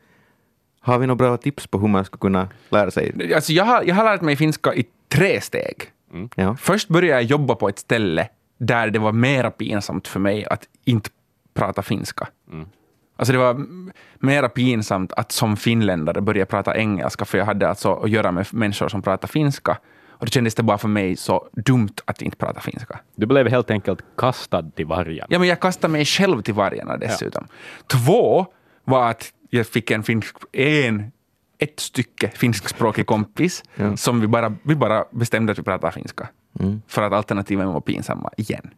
har 0.79 0.99
vi 0.99 1.07
några 1.07 1.15
bra 1.15 1.37
tips 1.37 1.67
på 1.67 1.77
hur 1.77 1.87
man 1.87 2.05
ska 2.05 2.17
kunna 2.17 2.47
lära 2.69 2.91
sig? 2.91 3.33
alltså 3.35 3.53
jag, 3.53 3.65
har, 3.65 3.83
jag 3.83 3.95
har 3.95 4.03
lärt 4.03 4.21
mig 4.21 4.35
finska 4.35 4.73
i 4.75 4.85
tre 5.07 5.41
steg. 5.41 5.75
Ja. 6.35 6.55
Först 6.55 6.87
började 6.87 7.21
jag 7.21 7.23
jobba 7.23 7.55
på 7.55 7.69
ett 7.69 7.79
ställe 7.79 8.29
där 8.59 8.89
det 8.89 8.99
var 8.99 9.11
mera 9.11 9.51
pinsamt 9.51 10.07
för 10.07 10.19
mig 10.19 10.45
att 10.45 10.67
inte 10.85 11.09
prata 11.53 11.81
finska. 11.81 12.27
Alltså 13.15 13.31
det 13.33 13.39
var 13.39 13.65
mera 14.19 14.49
pinsamt 14.49 15.13
att 15.13 15.31
som 15.31 15.57
finländare 15.57 16.21
börja 16.21 16.45
prata 16.45 16.77
engelska, 16.77 17.25
för 17.25 17.37
jag 17.37 17.45
hade 17.45 17.69
alltså 17.69 17.93
att 17.93 18.09
göra 18.09 18.31
med 18.31 18.47
människor 18.51 18.89
som 18.89 19.01
pratar 19.01 19.27
finska. 19.27 19.77
Och 20.09 20.25
då 20.25 20.29
kändes 20.29 20.55
det 20.55 20.63
bara 20.63 20.77
för 20.77 20.87
mig 20.87 21.15
så 21.15 21.49
dumt 21.51 21.95
att 22.05 22.21
inte 22.21 22.37
prata 22.37 22.59
finska. 22.59 22.99
Du 23.15 23.25
blev 23.25 23.47
helt 23.47 23.71
enkelt 23.71 24.01
kastad 24.17 24.63
till 24.75 24.85
vargen. 24.85 25.27
Ja, 25.29 25.39
men 25.39 25.47
jag 25.47 25.59
kastade 25.59 25.91
mig 25.91 26.05
själv 26.05 26.41
till 26.41 26.53
vargarna 26.53 26.97
dessutom. 26.97 27.47
Två 27.87 28.45
var 28.85 29.09
att 29.09 29.33
jag 29.49 29.67
fick 29.67 29.91
en 29.91 30.03
finsk, 30.03 30.35
en, 30.51 31.11
ett 31.59 31.79
stycke 31.79 32.27
finskspråkig 32.29 33.05
kompis 33.05 33.63
som 33.95 34.21
vi 34.21 34.27
bara, 34.27 34.55
vi 34.63 34.75
bara 34.75 35.05
bestämde 35.11 35.51
att 35.51 35.59
vi 35.59 35.63
pratar 35.63 35.91
finska. 35.91 36.27
För 36.87 37.01
att 37.01 37.13
alternativen 37.13 37.67
var 37.73 37.81
pinsamma 37.81 38.29
igen. 38.37 38.69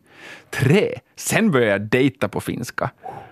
Tre, 0.50 1.00
sen 1.16 1.52
började 1.52 1.72
jag 1.72 1.82
dejta 1.82 2.28
på 2.28 2.42
finska. 2.42 2.92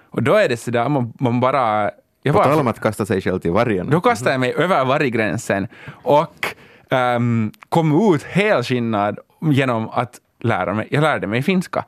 Och 0.09 0.23
då 0.23 0.35
är 0.35 0.49
det 0.49 0.57
sådär, 0.57 0.89
man, 0.89 1.13
man 1.19 1.39
bara... 1.39 1.91
Jag 2.23 2.33
På 2.35 2.39
var- 2.39 2.45
tal 2.45 2.59
om 2.59 2.67
att 2.67 2.79
kasta 2.79 3.05
sig 3.05 3.21
själv 3.21 3.39
till 3.39 3.51
vargen. 3.51 3.89
då 3.89 4.01
kastade 4.01 4.31
jag 4.31 4.39
mig 4.39 4.53
över 4.53 4.85
varggränsen 4.85 5.67
och 5.91 6.55
um, 6.89 7.51
kom 7.69 8.13
ut 8.15 8.23
helskinnad 8.23 9.19
genom 9.41 9.89
att 9.89 10.19
lära 10.39 10.73
mig. 10.73 10.87
Jag 10.91 11.01
lärde 11.01 11.27
mig 11.27 11.41
finska. 11.43 11.85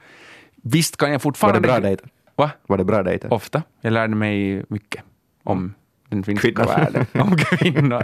Visst 0.55 0.97
kan 0.97 1.09
jag 1.09 1.13
Var 1.13 1.19
fortfarande... 1.19 1.59
det 1.59 1.67
bra 1.67 1.79
dejter? 1.79 2.09
Va? 2.35 2.51
Var 2.67 2.77
det 2.77 2.83
bra 2.83 3.03
dejter? 3.03 3.33
Ofta. 3.33 3.63
Jag 3.81 3.93
lärde 3.93 4.15
mig 4.15 4.65
mycket 4.69 5.03
om 5.43 5.73
den 6.11 6.23
finska 6.23 6.47
Kvinnor. 6.47 6.65
världen. 6.67 7.05
Om 7.21 7.37
kvinnor. 7.37 8.03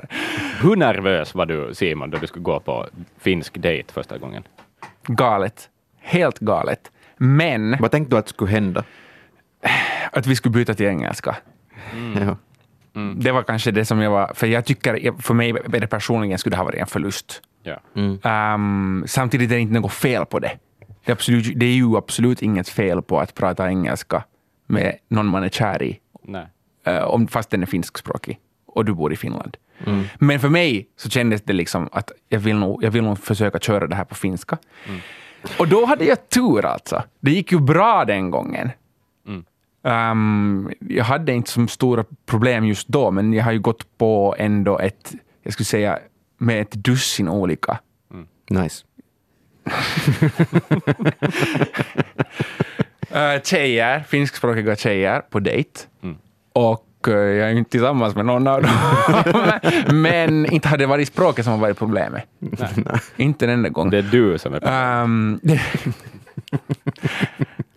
Hur 0.61 0.75
nervös 0.75 1.35
var 1.35 1.45
du, 1.45 1.69
Simon, 1.73 2.09
då 2.09 2.17
du 2.17 2.27
skulle 2.27 2.43
gå 2.43 2.59
på 2.59 2.87
finsk 3.19 3.53
dejt 3.61 3.93
första 3.93 4.17
gången? 4.17 4.43
Galet. 5.07 5.69
Helt 5.99 6.39
galet. 6.39 6.91
Men 7.17 7.77
Vad 7.79 7.91
tänkte 7.91 8.15
du 8.15 8.19
att 8.19 8.29
skulle 8.29 8.51
hända? 8.51 8.83
att 10.11 10.27
vi 10.27 10.35
skulle 10.35 10.53
byta 10.53 10.73
till 10.73 10.85
engelska. 10.85 11.35
Ja. 12.15 12.37
Det 13.15 13.31
var 13.31 13.43
kanske 13.43 13.71
det 13.71 13.85
som 13.85 13.99
jag 14.01 14.11
var... 14.11 14.31
För 14.33 14.47
jag 14.47 14.65
tycker, 14.65 15.21
för 15.21 15.33
mig 15.33 15.53
det 15.67 15.87
personligen 15.87 16.37
skulle 16.37 16.53
det 16.53 16.57
ha 16.57 16.63
varit 16.63 16.81
en 16.81 16.87
förlust. 16.87 17.41
Ja. 17.63 17.79
Um, 18.53 19.03
samtidigt 19.07 19.51
är 19.51 19.55
det 19.55 19.61
inte 19.61 19.79
något 19.79 19.93
fel 19.93 20.25
på 20.25 20.39
det. 20.39 20.51
Det 21.05 21.11
är, 21.11 21.13
absolut, 21.13 21.59
det 21.59 21.65
är 21.65 21.73
ju 21.73 21.97
absolut 21.97 22.41
inget 22.41 22.69
fel 22.69 23.01
på 23.01 23.19
att 23.19 23.33
prata 23.35 23.67
engelska 23.69 24.23
med 24.67 24.97
någon 25.07 25.25
man 25.27 25.43
är 25.43 25.49
kär 25.49 25.83
i, 25.83 25.99
Nej. 26.23 26.47
Uh, 26.87 27.03
om, 27.03 27.27
fast 27.27 27.49
den 27.49 27.61
är 27.61 27.65
finskspråkig 27.65 28.39
och 28.65 28.85
du 28.85 28.93
bor 28.93 29.13
i 29.13 29.15
Finland. 29.15 29.57
Men 30.19 30.39
för 30.39 30.49
mig 30.49 30.87
så 30.97 31.09
kändes 31.09 31.41
det 31.41 31.53
liksom 31.53 31.89
att 31.91 32.11
jag 32.29 32.39
vill 32.39 32.55
nog, 32.55 32.83
jag 32.83 32.91
vill 32.91 33.03
nog 33.03 33.19
försöka 33.19 33.59
köra 33.59 33.87
det 33.87 33.95
här 33.95 34.03
på 34.03 34.15
finska. 34.15 34.57
Och 35.59 35.67
då 35.67 35.85
hade 35.85 36.05
jag 36.05 36.29
tur 36.29 36.65
alltså. 36.65 37.03
Det 37.19 37.31
gick 37.31 37.51
ju 37.51 37.59
bra 37.59 38.05
den 38.05 38.31
gången. 38.31 38.69
Um, 39.81 40.71
jag 40.79 41.03
hade 41.03 41.33
inte 41.33 41.51
så 41.51 41.67
stora 41.67 42.05
problem 42.25 42.65
just 42.65 42.87
då, 42.87 43.11
men 43.11 43.33
jag 43.33 43.43
har 43.43 43.51
ju 43.51 43.59
gått 43.59 43.97
på 43.97 44.35
ändå 44.37 44.79
ett, 44.79 45.15
jag 45.43 45.53
skulle 45.53 45.65
säga, 45.65 45.99
med 46.37 46.61
ett 46.61 46.71
dussin 46.71 47.29
olika 47.29 47.79
Nice. 48.49 48.83
uh, 53.15 53.41
tjejer, 53.43 53.99
finskspråkiga 53.99 54.75
tjejer 54.75 55.21
på 55.21 55.39
dejt. 55.39 55.79
Och 56.57 57.07
eh, 57.07 57.13
jag 57.13 57.49
är 57.51 57.55
inte 57.55 57.71
tillsammans 57.71 58.15
med 58.15 58.25
någon 58.25 58.47
av 58.47 58.61
dem. 58.61 58.71
men 60.01 60.45
inte 60.45 60.67
har 60.67 60.77
det 60.77 60.85
varit 60.85 61.07
språket 61.07 61.45
som 61.45 61.53
har 61.53 61.59
varit 61.59 61.77
problemet. 61.77 62.23
inte 63.17 63.45
en 63.45 63.51
enda 63.51 63.69
gång. 63.69 63.89
Det 63.89 63.97
är 63.97 64.01
du 64.01 64.37
som 64.37 64.53
är... 64.53 65.01
Um, 65.03 65.39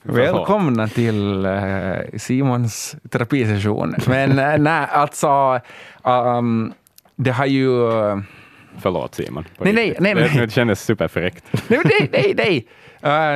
Välkomna 0.02 0.88
till 0.88 1.44
eh, 1.44 1.52
Simons 2.16 2.96
terapisession. 3.10 3.94
Men 4.06 4.30
uh, 4.38 4.58
nej, 4.58 4.86
alltså, 4.90 5.60
um, 6.04 6.72
det 7.16 7.30
har 7.30 7.46
ju... 7.46 7.90
eh, 7.90 8.18
Förlåt 8.78 9.14
Simon. 9.14 9.44
Nej, 9.58 9.72
nej, 9.72 9.84
riktigt. 9.84 10.00
nej, 10.02 10.14
Det- 10.14 10.20
nej. 10.20 10.46
Det 10.46 10.52
kändes 10.52 10.80
superfräckt. 10.84 11.44
nej, 11.68 11.80
nej, 11.84 12.08
nej, 12.12 12.34
nej. 12.36 12.66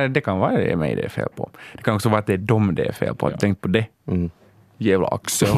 Eh, 0.03 0.09
det 0.09 0.21
kan 0.21 0.39
vara 0.39 0.57
det 0.57 0.75
mig 0.75 0.95
det 0.95 1.01
är 1.03 1.09
fel 1.09 1.27
på. 1.35 1.49
Det 1.73 1.83
kan 1.83 1.95
också 1.95 2.09
vara 2.09 2.19
att 2.19 2.25
det 2.27 2.33
är 2.33 2.37
dem 2.37 2.75
det 2.75 2.85
är 2.85 2.91
fel 2.93 3.15
på. 3.15 3.31
Ja. 3.31 3.37
Tänk 3.39 3.61
på 3.61 3.67
det. 3.67 3.85
Mm. 4.07 4.29
Jävla 4.77 5.07
Axel. 5.07 5.57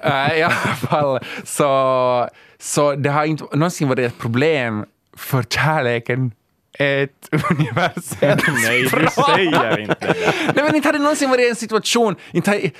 Eh, 0.00 0.32
I 0.38 0.42
alla 0.42 0.54
fall, 0.54 1.18
så, 1.44 2.28
så 2.58 2.94
det 2.94 3.10
har 3.10 3.24
inte 3.24 3.44
någonsin 3.52 3.88
varit 3.88 4.12
ett 4.12 4.18
problem 4.18 4.84
för 5.16 5.42
kärleken 5.42 6.32
är 6.78 7.04
ett 7.04 7.28
universellt 7.50 8.42
Nej, 8.64 8.82
du 8.82 8.88
säger 8.88 9.78
inte 9.78 9.96
det. 10.00 10.34
Nej, 10.54 10.64
men 10.64 10.76
inte 10.76 10.88
hade 10.88 10.98
det 10.98 11.02
någonsin 11.02 11.30
varit 11.30 11.50
en 11.50 11.56
situation, 11.56 12.16
inte, 12.32 12.70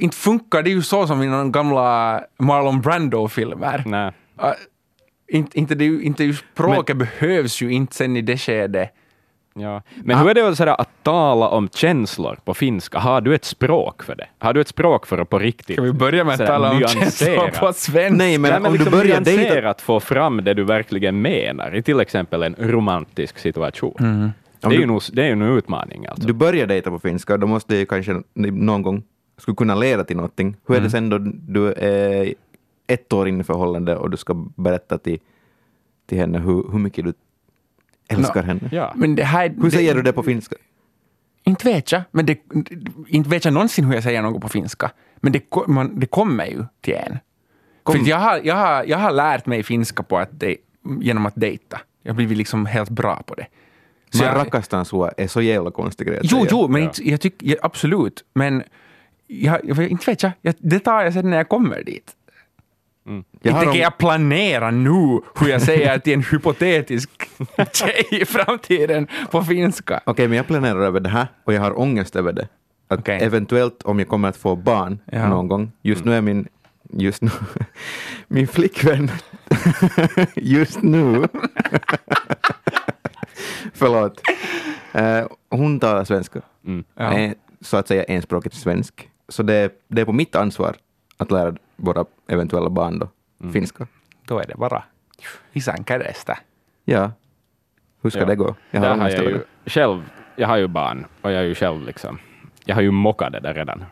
inte 0.00 0.16
funkar 0.16 0.62
det 0.62 0.70
ju 0.70 0.82
så 0.82 1.06
som 1.06 1.22
i 1.22 1.26
de 1.26 1.52
gamla 1.52 2.20
Marlon 2.38 2.80
Brando-filmer. 2.80 3.82
Nej. 3.86 4.12
Uh, 4.42 4.52
inte, 5.28 5.58
inte, 5.58 5.74
det, 5.74 5.84
inte 5.84 6.32
språket 6.32 6.96
behövs 6.96 7.60
ju 7.60 7.72
inte 7.72 7.94
sen 7.94 8.16
i 8.16 8.22
det 8.22 8.38
skedet. 8.38 8.94
Ja. 9.60 9.82
Men 10.04 10.18
hur 10.18 10.30
är 10.30 10.34
det 10.34 10.56
sådär 10.56 10.80
att 10.80 10.88
tala 11.02 11.48
om 11.48 11.68
känslor 11.68 12.38
på 12.44 12.54
finska? 12.54 12.98
Har 12.98 13.20
du 13.20 13.34
ett 13.34 13.44
språk 13.44 14.02
för 14.02 14.14
det? 14.14 14.26
Har 14.38 14.52
du 14.54 14.60
ett 14.60 14.68
språk 14.68 15.06
för 15.06 15.18
att 15.18 15.28
på 15.28 15.38
riktigt 15.38 15.76
Ska 15.76 15.82
vi 15.82 15.92
börja 15.92 16.24
med 16.24 16.40
att 16.40 16.46
tala 16.46 16.70
om 16.70 16.80
känslor 16.80 17.60
på 17.60 17.72
svenska? 17.72 18.16
Nej, 18.16 18.38
men 18.38 18.50
Nej, 18.50 18.60
men 18.60 18.66
om 18.66 18.72
liksom 18.72 18.92
du 18.92 18.98
börjar 18.98 19.20
dejta... 19.20 19.42
nyanserat 19.42 19.80
få 19.80 20.00
fram 20.00 20.44
det 20.44 20.54
du 20.54 20.64
verkligen 20.64 21.22
menar 21.22 21.74
i 21.76 21.82
till 21.82 22.00
exempel 22.00 22.42
en 22.42 22.54
romantisk 22.58 23.38
situation. 23.38 23.96
Mm. 24.00 24.30
Det, 24.60 24.66
är 24.66 24.70
du- 24.70 24.76
ju 24.76 24.86
nog, 24.86 25.02
det 25.12 25.22
är 25.22 25.26
ju 25.26 25.32
en 25.32 25.42
utmaning 25.42 26.06
alltså. 26.06 26.26
Du 26.26 26.32
börjar 26.32 26.66
dejta 26.66 26.90
på 26.90 26.98
finska, 26.98 27.36
då 27.36 27.46
måste 27.46 27.74
det 27.74 27.78
ju 27.78 27.86
kanske 27.86 28.22
någon 28.34 28.82
gång 28.82 29.02
skulle 29.38 29.54
kunna 29.54 29.74
leda 29.74 30.04
till 30.04 30.16
någonting. 30.16 30.56
Hur 30.68 30.76
är 30.76 30.80
det 30.80 30.90
sen 30.90 31.08
då 31.10 31.18
du 31.48 31.72
är 31.72 32.34
ett 32.86 33.12
år 33.12 33.28
inne 33.28 33.40
i 33.40 33.44
förhållande 33.44 33.96
och 33.96 34.10
du 34.10 34.16
ska 34.16 34.34
berätta 34.56 34.98
till, 34.98 35.18
till 36.06 36.18
henne 36.18 36.38
hur, 36.38 36.72
hur 36.72 36.78
mycket 36.78 37.04
du 37.04 37.12
älskar 38.08 38.42
henne? 38.42 38.68
Ja. 38.72 38.92
Men 38.96 39.14
det 39.14 39.24
här, 39.24 39.54
Hur 39.62 39.70
säger 39.70 39.94
du 39.94 40.02
det 40.02 40.12
på 40.12 40.22
finska? 40.22 40.56
Inte 41.44 41.64
vet 41.68 41.92
jag, 41.92 42.02
men 42.10 42.26
det, 42.26 42.38
inte 43.08 43.30
vet 43.30 43.44
jag 43.44 43.54
någonsin 43.54 43.84
hur 43.84 43.94
jag 43.94 44.02
säger 44.02 44.22
något 44.22 44.42
på 44.42 44.48
finska. 44.48 44.90
Men 45.16 45.32
det, 45.32 45.42
man, 45.66 46.00
det 46.00 46.06
kommer 46.06 46.46
ju 46.46 46.64
till 46.80 46.94
en. 46.94 47.18
För 47.86 47.98
att 47.98 48.06
jag, 48.06 48.16
har, 48.16 48.40
jag, 48.44 48.54
har, 48.54 48.84
jag 48.84 48.98
har 48.98 49.10
lärt 49.10 49.46
mig 49.46 49.62
finska 49.62 50.02
på 50.02 50.18
att 50.18 50.40
det, 50.40 50.56
genom 51.00 51.26
att 51.26 51.34
dejta. 51.36 51.80
Jag 52.02 52.12
har 52.12 52.16
blivit 52.16 52.38
liksom 52.38 52.66
helt 52.66 52.90
bra 52.90 53.22
på 53.26 53.34
det. 53.34 53.46
Så 54.10 54.18
Men 54.18 54.26
jag- 54.26 54.36
rakastan 54.36 54.84
sua 54.84 55.10
är 55.16 55.26
så 55.26 55.40
jävla 55.42 55.70
konstig 55.70 56.06
grej 56.06 56.20
Jo, 56.22 56.28
säga. 56.28 56.48
jo, 56.50 56.68
men 56.68 56.82
inte, 56.82 57.10
jag 57.10 57.20
tycker, 57.20 57.46
ja, 57.46 57.56
absolut. 57.62 58.24
Men 58.34 58.62
jag, 59.26 59.60
jag, 59.64 59.88
inte 59.90 60.10
vet 60.10 60.22
jag, 60.22 60.32
jag, 60.42 60.54
det 60.58 60.78
tar 60.80 61.02
jag 61.02 61.12
sen 61.12 61.30
när 61.30 61.36
jag 61.36 61.48
kommer 61.48 61.82
dit. 61.84 62.12
Jag 63.42 63.54
inte 63.62 63.70
om- 63.70 63.76
jag 63.76 63.98
planera 63.98 64.70
nu 64.70 65.20
hur 65.40 65.48
jag 65.48 65.62
säger 65.62 65.98
till 65.98 66.12
en 66.12 66.22
hypotetisk 66.22 67.10
tjej 67.72 68.06
i 68.10 68.24
framtiden 68.24 69.06
på 69.30 69.42
finska. 69.42 70.00
Okej, 70.06 70.28
men 70.28 70.36
jag 70.36 70.46
planerar 70.46 70.80
över 70.80 71.00
det 71.00 71.08
här 71.08 71.26
och 71.44 71.52
jag 71.54 71.60
har 71.60 71.78
ångest 71.80 72.16
över 72.16 72.32
det. 72.32 72.48
Att 72.88 72.98
Okej. 72.98 73.18
Eventuellt 73.22 73.82
om 73.82 73.98
jag 73.98 74.08
kommer 74.08 74.28
att 74.28 74.36
få 74.36 74.56
barn 74.56 74.98
Ja. 75.12 75.28
någon 75.28 75.48
gång. 75.48 75.72
Just 75.82 76.04
nu 76.04 76.14
är 76.14 76.20
min, 76.20 76.48
just 76.92 77.22
nu, 77.22 77.30
min 78.28 78.48
flickvän, 78.48 79.10
just 80.34 80.82
nu, 80.82 81.28
förlåt, 83.74 84.20
Eh, 84.92 85.26
hon 85.50 85.80
talar 85.80 86.04
svenska. 86.04 86.40
Ja. 86.94 87.12
Eh, 87.18 87.32
så 87.60 87.76
att 87.76 87.88
säga 87.88 88.02
enspråkigt 88.04 88.54
svensk. 88.54 89.08
Så 89.28 89.42
det, 89.42 89.72
det 89.88 90.00
är 90.00 90.04
på 90.04 90.12
mitt 90.12 90.36
ansvar 90.36 90.76
att 91.18 91.30
lära 91.30 91.54
våra 91.76 92.04
eventuella 92.28 92.70
barn 92.70 92.98
då, 92.98 93.08
finska. 93.52 93.86
Då 94.24 94.38
är 94.38 94.46
det 94.46 94.54
bara 94.56 94.82
isän 95.52 95.84
kädestä. 95.84 96.38
Ja, 96.84 97.12
hur 98.02 98.10
ska 98.10 98.20
Ja. 98.20 98.26
det 98.26 98.36
gå? 98.36 98.54
Jag 98.70 98.80
har 98.80 98.96
har 98.96 99.10
jag, 99.10 99.24
ju, 99.24 99.40
själv, 99.66 100.10
jag 100.36 100.48
har 100.48 100.56
ju 100.56 100.66
barn 100.66 101.06
och 101.20 101.30
jag 101.32 101.38
är 101.40 101.46
ju 101.46 101.54
själv 101.54 101.86
liksom, 101.86 102.18
jag 102.64 102.74
har 102.74 102.82
ju 102.82 102.90
mockat 102.90 103.32
det 103.32 103.40
där 103.40 103.54
redan. 103.54 103.84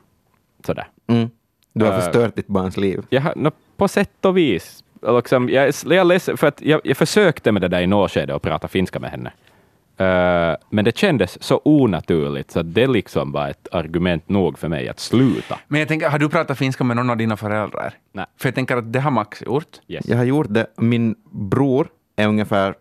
Sådär. 0.66 0.88
Mm. 1.06 1.30
Du 1.72 1.84
har 1.84 1.92
Eh, 1.92 2.00
förstört 2.00 2.36
ditt 2.36 2.46
barns 2.46 2.76
liv. 2.76 3.06
Jag 3.10 3.20
har, 3.20 3.32
no, 3.36 3.50
på 3.76 3.88
sätt 3.88 4.24
och 4.24 4.36
vis. 4.36 4.84
Liksom, 5.02 5.48
jag, 5.48 5.72
jag, 5.86 6.06
ledsen 6.06 6.36
för 6.36 6.46
att 6.46 6.60
jag, 6.62 6.80
jag 6.84 6.96
försökte 6.96 7.52
med 7.52 7.62
det 7.62 7.68
där 7.68 7.80
i 7.80 7.86
något 7.86 8.10
skede 8.10 8.34
och 8.34 8.42
prata 8.42 8.68
finska 8.68 9.00
med 9.00 9.10
henne. 9.10 9.32
Eh, 9.96 10.56
men 10.70 10.84
det 10.84 10.98
kändes 10.98 11.42
så 11.42 11.60
onaturligt 11.64 12.50
så 12.50 12.60
att 12.60 12.74
det 12.74 12.86
liksom 12.86 13.32
var 13.32 13.48
ett 13.48 13.68
argument 13.72 14.28
nog 14.28 14.58
för 14.58 14.68
mig 14.68 14.88
att 14.88 15.00
sluta. 15.00 15.58
Men 15.68 15.80
jag 15.80 15.88
tänker, 15.88 16.08
har 16.08 16.18
du 16.18 16.28
pratat 16.28 16.58
finska 16.58 16.84
med 16.84 16.96
någon 16.96 17.10
av 17.10 17.16
dina 17.16 17.36
föräldrar? 17.36 17.94
Nej. 18.12 18.26
För 18.36 18.48
jag 18.48 18.54
tänker 18.54 18.76
att 18.76 18.92
det 18.92 19.00
har 19.00 19.10
Max 19.10 19.42
gjort. 19.42 19.80
Yes. 19.88 20.08
Jag 20.08 20.16
har 20.16 20.24
gjort 20.24 20.46
det. 20.50 20.66
Min 20.76 21.14
bror 21.30 21.88
är 22.16 22.28
ungefär... 22.28 22.74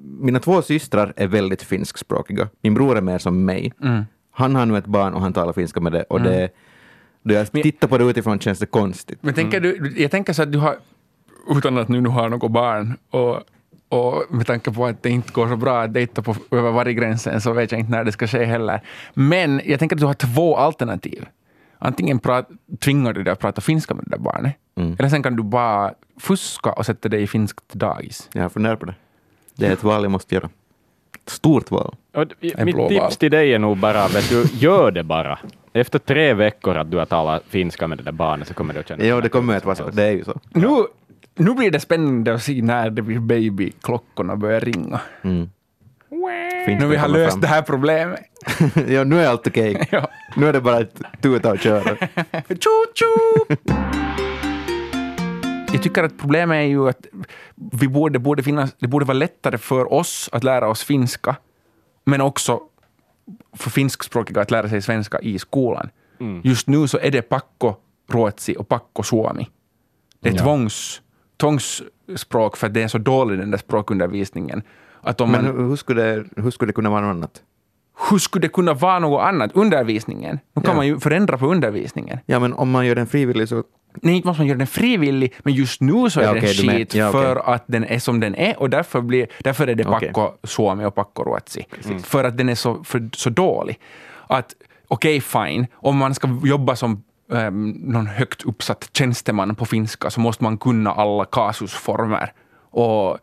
Mina 0.00 0.40
två 0.40 0.62
systrar 0.62 1.12
är 1.16 1.26
väldigt 1.26 1.62
finskspråkiga. 1.62 2.48
Min 2.62 2.74
bror 2.74 2.96
är 2.96 3.00
mer 3.00 3.18
som 3.18 3.44
mig. 3.44 3.72
Han 4.30 4.54
har 4.54 4.66
nu 4.66 4.78
ett 4.78 4.86
barn 4.86 5.14
och 5.14 5.20
han 5.20 5.32
talar 5.32 5.52
finska 5.52 5.80
med 5.80 5.92
det. 5.92 6.02
Och 6.02 6.20
det 6.20 6.50
då 7.26 7.34
jag 7.34 7.52
tittar 7.52 7.88
på 7.88 7.98
det 7.98 8.04
utifrån 8.04 8.38
känns 8.38 8.58
det 8.58 8.66
konstigt. 8.66 9.18
Men 9.20 9.34
tänker 9.34 9.60
du, 9.60 9.94
jag 9.96 10.10
tänker 10.10 10.32
så 10.32 10.42
att 10.42 10.52
du 10.52 10.58
har, 10.58 10.76
utan 11.50 11.78
att 11.78 11.88
nu 11.88 12.00
du 12.00 12.10
har 12.10 12.28
något 12.28 12.50
barn, 12.50 12.96
och, 13.10 13.40
och 13.88 14.24
med 14.30 14.46
tanke 14.46 14.72
på 14.72 14.86
att 14.86 15.02
det 15.02 15.10
inte 15.10 15.32
går 15.32 15.48
så 15.48 15.56
bra 15.56 15.82
att 15.82 15.94
dejta 15.94 16.22
på, 16.22 16.36
över 16.50 16.70
varggränsen, 16.70 17.40
så 17.40 17.52
vet 17.52 17.72
jag 17.72 17.80
inte 17.80 17.92
när 17.92 18.04
det 18.04 18.12
ska 18.12 18.26
ske 18.26 18.44
heller. 18.44 18.80
Men 19.14 19.60
jag 19.64 19.78
tänker 19.78 19.96
att 19.96 20.00
du 20.00 20.06
har 20.06 20.14
två 20.14 20.56
alternativ. 20.56 21.26
Antingen 21.78 22.18
prat, 22.18 22.48
tvingar 22.80 23.12
du 23.12 23.22
dig 23.22 23.32
att 23.32 23.38
prata 23.38 23.60
finska 23.60 23.94
med 23.94 24.04
det 24.04 24.10
där 24.10 24.18
barnet, 24.18 24.54
eller 24.98 25.08
sen 25.08 25.22
kan 25.22 25.36
du 25.36 25.42
bara 25.42 25.94
fuska 26.20 26.72
och 26.72 26.86
sätta 26.86 27.08
dig 27.08 27.22
i 27.22 27.26
finskt 27.26 27.74
dagis. 27.74 28.28
Jag 28.32 28.42
har 28.42 28.48
funderat 28.48 28.80
på 28.80 28.86
det. 28.86 28.94
Det 29.54 29.66
är 29.66 29.72
ett 29.72 29.82
val 29.84 30.02
jag 30.02 30.12
måste 30.12 30.34
göra. 30.34 30.48
Ett 31.24 31.30
stort 31.30 31.70
val. 31.70 31.96
Och 32.14 32.24
mitt 32.40 32.74
blåval. 32.74 32.88
tips 32.88 33.16
till 33.16 33.30
dig 33.30 33.54
är 33.54 33.58
nog 33.58 33.78
bara, 33.78 34.08
vet 34.08 34.28
du, 34.28 34.44
gör 34.52 34.90
det 34.90 35.02
bara. 35.02 35.38
Efter 35.72 35.98
tre 35.98 36.34
veckor 36.34 36.76
att 36.76 36.90
du 36.90 36.96
har 36.96 37.06
talat 37.06 37.42
finska 37.48 37.86
med 37.86 37.98
det 37.98 38.04
där 38.04 38.12
barnet 38.12 38.48
så 38.48 38.54
kommer 38.54 38.74
du 38.74 38.80
att 38.80 38.88
känna 38.88 39.04
Jo, 39.04 39.20
det 39.20 39.28
kommer 39.28 39.56
att 39.56 39.64
vara 39.64 39.76
så. 39.76 39.90
Det 39.90 40.02
är 40.04 40.12
ju 40.12 40.24
så. 40.24 40.40
Nu, 40.50 40.86
nu 41.36 41.54
blir 41.54 41.70
det 41.70 41.80
spännande 41.80 42.34
att 42.34 42.42
se 42.42 42.62
när 42.62 42.90
det 42.90 43.02
blir 43.02 43.18
babyklockorna 43.18 44.36
börjar 44.36 44.60
ringa. 44.60 45.00
Mm. 45.22 45.50
Nu 46.80 46.86
vi 46.86 46.96
har 46.96 47.08
löst 47.08 47.30
fram. 47.32 47.40
det 47.40 47.46
här 47.46 47.62
problemet. 47.62 48.20
ja, 48.88 49.04
nu 49.04 49.20
är 49.20 49.28
allt 49.28 49.46
okej. 49.46 49.88
Ja. 49.90 50.08
Nu 50.36 50.48
är 50.48 50.52
det 50.52 50.60
bara 50.60 50.76
att 50.76 51.02
tuta 51.22 51.50
och 51.52 51.58
köra. 51.58 51.96
Tjo, 52.48 52.70
tjo! 52.94 53.56
Jag 55.72 55.82
tycker 55.82 56.02
att 56.04 56.18
problemet 56.18 56.56
är 56.56 56.60
ju 56.68 56.88
att 56.88 57.06
vi 57.72 57.88
borde, 57.88 58.18
borde 58.18 58.42
finnas, 58.42 58.74
det 58.78 58.88
borde 58.88 59.04
vara 59.04 59.18
lättare 59.18 59.58
för 59.58 59.92
oss 59.92 60.28
att 60.32 60.44
lära 60.44 60.68
oss 60.68 60.84
finska, 60.84 61.36
men 62.04 62.20
också 62.20 62.60
för 63.56 63.70
finskspråkiga 63.70 64.40
att 64.42 64.50
lära 64.50 64.68
sig 64.68 64.82
svenska 64.82 65.18
i 65.20 65.38
skolan. 65.38 65.88
Mm. 66.20 66.40
Just 66.44 66.66
nu 66.68 66.88
så 66.88 66.98
är 66.98 67.10
det 67.10 67.22
pakko 67.22 67.74
ruotsi 68.12 68.56
och 68.58 68.68
pakko 68.68 69.02
suomi. 69.02 69.48
Det 70.20 70.28
är 70.28 70.32
Ja. 70.34 70.42
tvångs, 70.42 71.02
tvångsspråk 71.36 72.56
för 72.56 72.66
att 72.66 72.74
det 72.74 72.82
är 72.82 72.88
så 72.88 72.98
dålig 72.98 73.38
den 73.38 73.50
där 73.50 73.58
språkundervisningen. 73.58 74.62
Att 75.00 75.20
om 75.20 75.30
Men 75.30 75.44
man, 75.44 75.56
hur, 75.56 75.68
hur, 75.68 75.76
skulle 75.76 76.24
hur 76.36 76.50
skulle 76.50 76.68
det 76.68 76.74
kunna 76.74 76.90
vara 76.90 77.00
något 77.00 77.10
annat? 77.16 77.42
hur 78.10 78.18
skulle 78.18 78.42
det 78.42 78.48
kunna 78.52 78.74
vara 78.74 78.98
något 78.98 79.22
annat? 79.22 79.50
Undervisningen. 79.54 80.38
Nu 80.54 80.62
kan 80.62 80.70
Ja. 80.70 80.76
man 80.76 80.86
ju 80.86 81.00
förändra 81.00 81.38
på 81.38 81.46
undervisningen. 81.46 82.18
Ja, 82.26 82.38
men 82.38 82.52
om 82.52 82.70
man 82.70 82.86
gör 82.86 82.94
den 82.94 83.06
frivillig 83.06 83.48
så... 83.48 83.62
Nej, 84.02 84.14
inte 84.16 84.28
måste 84.28 84.40
man 84.40 84.46
göra 84.46 84.58
den 84.58 84.66
frivillig, 84.66 85.34
men 85.44 85.54
just 85.54 85.80
nu 85.80 86.10
så 86.10 86.20
är 86.20 86.24
Ja, 86.24 86.32
den 86.34 86.42
men- 86.42 86.76
skit 86.76 86.94
ja, 86.94 87.08
okej. 87.08 87.20
för 87.22 87.36
att 87.54 87.64
den 87.66 87.84
är 87.84 87.98
som 87.98 88.20
den 88.20 88.34
är 88.34 88.58
och 88.60 88.70
därför, 88.70 89.00
blir, 89.00 89.26
därför 89.40 89.66
är 89.66 89.74
det 89.74 89.84
pakko 89.84 90.30
suomi 90.44 90.84
och 90.84 90.94
pakko 90.94 91.24
ruotsi. 91.24 91.66
För 92.02 92.24
att 92.24 92.36
den 92.36 92.48
är 92.48 92.54
så, 92.54 92.84
för, 92.84 93.08
så 93.12 93.30
dålig. 93.30 93.80
Att 94.26 94.54
okej, 94.88 95.20
fine, 95.20 95.66
om 95.74 95.96
man 95.96 96.14
ska 96.14 96.28
jobba 96.44 96.76
som 96.76 97.02
um, 97.28 97.70
någon 97.70 98.06
högt 98.06 98.42
uppsatt 98.42 98.90
tjänsteman 98.92 99.54
på 99.54 99.64
finska 99.64 100.10
så 100.10 100.20
måste 100.20 100.44
man 100.44 100.58
kunna 100.58 100.92
alla 100.92 101.24
kasusformer 101.24 102.32
och 102.70 103.18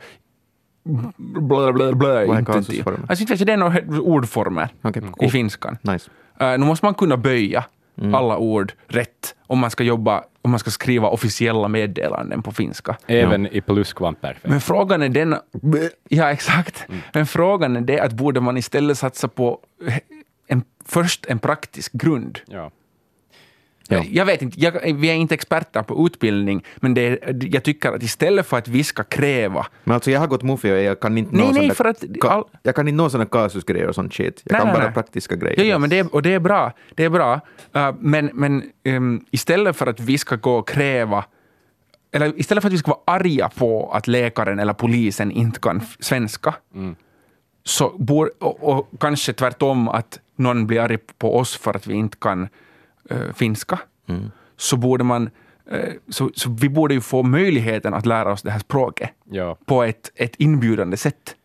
blä, 1.18 1.74
blä, 1.74 1.93
blä, 1.93 2.26
Vad 2.26 2.38
är 2.38 2.45
kasusformer? 2.45 2.99
Alltså 3.10 3.22
inte 3.22 3.34
vet 3.34 3.39
jag, 3.39 3.47
det 3.47 3.54
är 3.54 3.58
några 3.58 4.01
ordformer 4.01 4.70
Okej, 4.82 5.04
i 5.08 5.12
cool. 5.12 5.30
finskan. 5.30 5.78
Nice. 5.82 6.10
Uh, 6.41 6.47
nu 6.47 6.58
måste 6.58 6.86
man 6.86 6.93
kunna 6.93 7.18
böja 7.18 7.66
Mm. 7.97 8.16
alla 8.16 8.38
ord 8.38 8.74
rätt 8.88 9.36
om 9.47 9.60
man 9.60 9.72
ska 9.72 9.84
jobba, 9.84 10.24
om 10.41 10.51
man 10.51 10.60
ska 10.60 10.72
skriva 10.72 11.08
officiella 11.08 11.68
meddelanden 11.68 12.43
på 12.43 12.51
finska. 12.51 12.97
Även 13.08 13.47
i 13.47 13.62
pluskvamperfekt. 13.62 14.47
Men 14.47 14.62
frågan 14.62 15.01
är 15.01 15.10
den... 15.10 15.36
Ja, 16.10 16.32
exakt. 16.32 16.86
Mm. 16.89 17.01
Men 17.14 17.26
frågan 17.26 17.76
är 17.76 17.82
det 17.82 17.99
att 17.99 18.14
borde 18.14 18.39
man 18.41 18.58
istället 18.58 18.97
satsa 18.97 19.28
på 19.28 19.60
en, 20.47 20.64
först 20.86 21.26
en 21.26 21.39
praktisk 21.39 21.91
grund. 21.91 22.39
Ja. 22.47 22.72
Ja. 23.94 24.04
Jag 24.12 24.26
vet 24.26 24.41
inte, 24.41 24.60
jag, 24.60 24.94
vi 24.96 25.10
är 25.10 25.14
inte 25.14 25.34
experter 25.34 25.84
på 25.84 26.06
utbildning, 26.08 26.64
men 26.76 26.94
det 26.94 27.20
jag 27.41 27.64
tycker 27.64 27.91
att 27.91 28.04
istället 28.04 28.46
för 28.48 28.58
att 28.58 28.68
vi 28.68 28.84
ska 28.84 29.04
kräva... 29.04 29.66
Men 29.84 29.94
alltså 29.94 30.12
jag 30.12 30.20
har 30.20 30.28
gått 30.28 30.44
Mufi 30.44 30.72
och 30.72 30.78
jag 30.78 31.00
kan 31.00 31.18
inte 31.18 31.36
nå 31.36 31.52
nej, 31.52 31.70
ka- 31.70 32.28
all- 32.28 32.44
Jag 32.64 32.76
kan 32.76 32.88
inte 32.88 32.98
nå 33.04 33.10
sådana 33.10 33.26
kasusgrejer 33.26 33.88
och 33.88 33.96
sånt 33.96 34.14
shit. 34.14 34.41
Jag 34.46 34.52
Nej, 34.52 34.60
kan 34.60 34.68
nej, 34.68 34.76
bara 34.76 34.86
nej. 34.86 34.94
praktiska 34.94 35.36
grejer. 35.36 35.60
Ja, 35.60 35.64
ja 35.66 35.80
men 35.80 35.89
det 35.89 36.00
är, 36.00 36.16
och 36.16 36.22
det 36.22 36.34
är 36.34 36.39
bra. 36.39 36.72
Det 36.96 37.04
är 37.04 37.10
bra. 37.10 37.39
Uh, 37.76 37.91
men 38.00 38.30
men 38.34 38.64
um, 38.86 39.26
istället 39.32 39.76
för 39.76 39.88
att 39.88 40.00
vi 40.00 40.18
ska 40.18 40.36
gå 40.36 40.56
och 40.56 40.68
kräva 40.68 41.26
eller 42.12 42.39
istället 42.39 42.62
för 42.62 42.70
att 42.70 42.74
vi 42.74 42.78
ska 42.78 42.91
vara 42.91 43.18
arga 43.20 43.50
på 43.50 43.91
att 43.91 44.08
läkaren 44.08 44.60
eller 44.60 44.74
polisen 44.74 45.32
inte 45.32 45.60
kan 45.60 45.82
svenska, 46.00 46.56
så 47.64 47.89
bor, 47.98 48.32
och, 48.39 48.64
och 48.64 48.89
kanske 49.00 49.34
tvärtom 49.34 49.88
att 49.89 50.20
någon 50.36 50.68
blir 50.68 50.80
arg 50.82 50.98
på 51.18 51.38
oss 51.38 51.58
för 51.58 51.74
att 51.76 51.88
vi 51.88 51.94
inte 51.94 52.18
kan 52.18 52.48
eh, 53.10 53.34
finska, 53.34 53.80
så 54.58 54.78
borde 54.78 55.04
man 55.04 55.30
eh, 55.72 55.89
så, 56.10 56.32
så 56.36 56.49
vi 56.49 56.70
borde 56.70 56.93
ju 56.93 57.01
få 57.01 57.24
möjligheten 57.24 57.93
att 57.93 58.06
lära 58.06 58.32
oss 58.32 58.41
det 58.41 58.51
här 58.51 58.60
språket 58.60 59.10
Ja. 59.30 59.58
på 59.66 59.84
ett, 59.84 60.12
ett 60.16 60.36
inbjudande 60.36 60.97
sätt. 60.97 61.36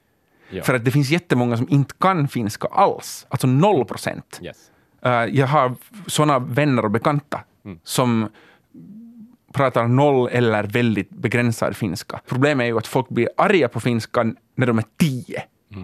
Ja. 0.50 0.62
För 0.62 0.74
att 0.74 0.84
det 0.84 0.90
finns 0.90 1.10
jättemånga 1.10 1.56
som 1.56 1.66
inte 1.70 1.94
kan 2.00 2.28
finska 2.28 2.68
alls, 2.68 3.26
alltså 3.28 3.46
noll 3.46 3.84
procent. 3.84 4.40
Yes. 4.42 4.70
Eh, 5.02 5.10
jag 5.12 5.46
har 5.46 5.74
sådana 6.06 6.38
vänner 6.38 6.84
och 6.84 6.90
bekanta 6.90 7.40
som 7.84 8.28
pratar 9.52 9.88
noll 9.88 10.28
eller 10.32 10.64
väldigt 10.64 11.10
begränsad 11.10 11.76
finska. 11.76 12.20
Problemet 12.28 12.64
är 12.64 12.68
ju 12.68 12.78
att 12.78 12.86
folk 12.86 13.08
blir 13.08 13.28
arga 13.36 13.68
på 13.68 13.80
finskan 13.80 14.36
när 14.54 14.66
de 14.66 14.78
är 14.78 14.84
tio 14.96 15.42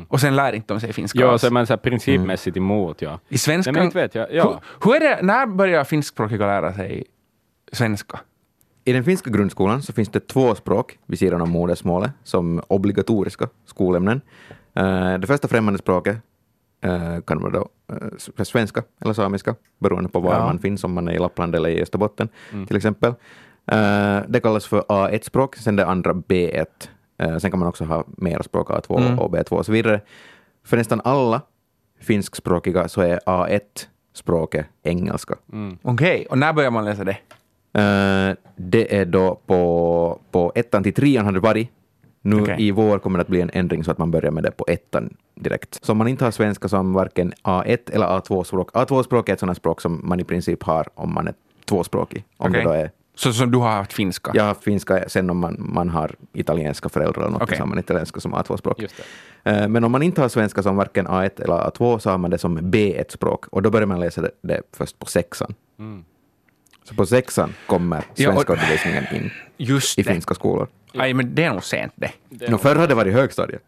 och 0.09 0.21
sen 0.21 0.37
lär 0.37 0.53
inte 0.53 0.75
de 0.75 0.81
sig 0.81 0.93
finska 0.93 1.19
Ja, 1.19 1.31
alls. 1.33 1.41
så 1.41 1.47
är 1.47 1.51
man 1.51 1.67
så 1.67 1.73
här 1.73 1.79
principmässigt 1.79 2.57
emot. 2.57 3.03
Ja. 3.03 3.21
I 3.29 3.39
svenskan... 3.39 3.75
Nej, 3.75 3.81
men 3.81 3.87
inte 3.87 3.99
vet 3.99 4.15
jag. 4.15 4.33
Ja. 4.33 4.61
hur, 4.83 4.91
hur 4.91 4.97
är 4.97 5.01
det, 5.01 5.23
när 5.23 5.47
börjar 5.47 5.85
finskspråkiga 5.85 6.47
lära 6.47 6.73
sig 6.73 7.05
svenska? 7.73 8.21
I 8.85 8.93
den 8.93 9.05
finska 9.05 9.31
grundskolan 9.31 9.83
så 9.83 9.93
finns 9.93 10.09
det 10.09 10.29
två 10.29 10.55
språk 10.55 10.99
vid 11.07 11.19
sidan 11.19 11.41
om 11.41 11.51
modersmålet 11.51 12.11
som 12.25 12.63
obligatoriska 12.69 13.49
skolämnen. 13.67 14.21
Eh, 14.75 15.15
det 15.19 15.27
första 15.27 15.49
främmande 15.49 15.79
språket 15.79 16.17
eh, 16.81 17.21
kan 17.21 17.41
vara 17.43 17.53
då 17.53 17.69
eh, 17.93 18.45
svenska 18.45 18.83
eller 19.01 19.13
samiska, 19.15 19.55
beroende 19.79 20.09
på 20.09 20.21
var 20.21 20.33
Ja. 20.35 20.47
man 20.47 20.59
finns, 20.59 20.85
om 20.85 20.93
man 20.93 21.09
är 21.09 21.13
i 21.13 21.19
Lappland 21.19 21.55
eller 21.55 21.69
i 21.69 21.83
Österbotten 21.83 22.29
till 22.67 22.77
exempel. 22.77 23.15
Det 24.27 24.41
kallas 24.43 24.67
för 24.67 24.81
A1-språk, 24.81 25.57
sen 25.57 25.77
det 25.77 25.87
andra 25.87 26.13
B1. 26.13 26.67
Eh, 27.19 27.37
sen 27.37 27.51
kan 27.51 27.61
man 27.61 27.69
också 27.69 27.85
ha 27.85 28.05
mera 28.07 28.43
språk, 28.43 28.71
A2 28.71 29.19
och 29.19 29.31
B2 29.35 29.53
och 29.53 29.67
så 29.67 29.73
vidare. 29.73 30.01
För 30.65 30.77
nästan 30.77 31.01
alla 31.05 31.41
finskspråkiga 32.01 32.89
så 32.89 33.01
är 33.01 33.21
A1-språket 33.27 34.67
engelska. 34.83 35.35
Okej, 35.83 36.27
och 36.31 36.39
när 36.39 36.53
börjar 36.53 36.71
man 36.71 36.85
läsa 36.85 37.05
det? 37.05 37.17
Eh, 37.75 38.37
det 38.57 38.97
är 38.97 39.05
då 39.05 39.41
på, 39.47 40.19
på 40.31 40.53
ettan 40.55 40.83
till 40.83 40.95
trean 40.95 41.25
har 41.25 41.33
det 41.33 41.41
varit. 41.41 41.71
Nu 42.23 42.43
Okej. 42.43 42.57
i 42.59 42.71
vår 42.71 42.99
kommer 42.99 43.19
det 43.19 43.23
att 43.23 43.29
bli 43.29 43.41
en 43.41 43.51
ändring 43.53 43.85
så 43.85 43.91
att 43.91 43.99
man 43.99 44.11
börjar 44.11 44.31
med 44.31 44.43
det 44.43 44.51
på 44.51 44.65
ettan 44.69 45.17
direkt. 45.35 45.85
Så 45.85 45.93
om 45.93 45.99
man 45.99 46.09
inte 46.09 46.25
har 46.25 46.31
svenska 46.31 46.69
som 46.69 46.93
varken 46.93 47.33
A1 47.43 47.79
eller 47.93 48.07
A2-språk. 48.07 48.71
A2-språk 48.73 49.29
är 49.29 49.33
ett 49.33 49.41
sådant 49.41 49.59
språk 49.59 49.81
som 49.81 50.01
man 50.05 50.21
i 50.21 50.25
princip 50.25 50.63
har 50.63 50.89
om 50.95 51.15
man 51.15 51.29
är 51.29 51.35
tvåspråkig. 51.65 52.25
Om 52.37 52.51
Okej. 52.51 52.63
det 52.63 52.69
då 52.69 52.75
är, 52.75 52.91
Så 53.17 53.33
som 53.33 53.51
du 53.51 53.59
har 53.59 53.71
haft 53.71 53.93
finska? 53.93 54.31
jag 54.35 54.43
har 54.43 54.49
haft 54.49 54.65
finska 54.65 55.09
sen 55.09 55.31
om 55.31 55.39
man, 55.39 55.57
man 55.59 55.89
har 55.89 56.15
italienska 56.33 56.89
föräldrar 56.89 57.23
eller 57.23 57.33
något 57.33 57.43
Okej. 57.43 57.57
så 57.57 57.63
har 57.63 57.69
man 57.69 57.79
italienska 57.79 58.21
som 58.21 58.35
A2-språk. 58.35 58.79
Just 58.83 58.95
det. 59.43 59.51
Eh, 59.51 59.69
Men 59.69 59.85
om 59.85 59.93
man 59.93 60.03
inte 60.03 60.21
har 60.21 60.29
svenska 60.29 60.63
som 60.63 60.77
varken 60.77 61.07
A1 61.09 61.43
eller 61.43 61.55
A2 61.55 61.99
så 61.99 62.11
har 62.11 62.19
man 62.19 62.31
det 62.31 62.39
som 62.39 62.59
B1-språk 62.59 63.47
och 63.47 63.63
då 63.63 63.71
börjar 63.71 63.87
man 63.87 64.01
läsa 64.01 64.21
det, 64.23 64.31
det 64.43 64.63
först 64.77 64.99
på 64.99 65.07
sexan. 65.07 65.55
Så 66.85 66.95
på 66.95 67.07
sexan 67.07 67.55
kommer 67.67 67.97
Mm. 67.97 68.09
Ja, 68.15 68.29
och- 68.29 68.35
svenska 68.35 68.53
undervisningen 68.53 69.05
in 69.15 69.31
Just 69.57 69.99
i 69.99 70.03
det. 70.03 70.13
finska 70.13 70.35
skolor. 70.35 70.69
Aj, 70.95 71.15
men 71.15 71.35
det 71.35 71.45
är 71.45 71.51
nog 71.53 71.65
sent 71.65 71.93
det. 71.97 72.11
No, 72.49 72.59
förr 72.59 72.75
hade 72.77 72.87
det 72.87 72.95
varit 72.95 73.15
högstadiet. 73.15 73.63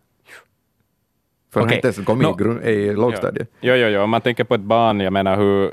Förr 1.52 1.60
har 1.60 1.66
Okej. 1.66 1.76
inte 1.76 1.88
ens 1.88 2.06
kommit 2.06 2.22
Nå- 2.28 2.34
i, 2.40 2.42
grund, 2.42 2.62
i 2.64 2.92
lågstadiet. 2.94 3.48
Jo, 3.60 3.74
jo, 3.74 3.86
jo. 3.88 4.00
Om 4.00 4.10
man 4.10 4.20
tänker 4.20 4.44
på 4.44 4.54
ett 4.54 4.60
barn, 4.60 5.00
jag 5.00 5.12
menar 5.12 5.36
hur 5.36 5.72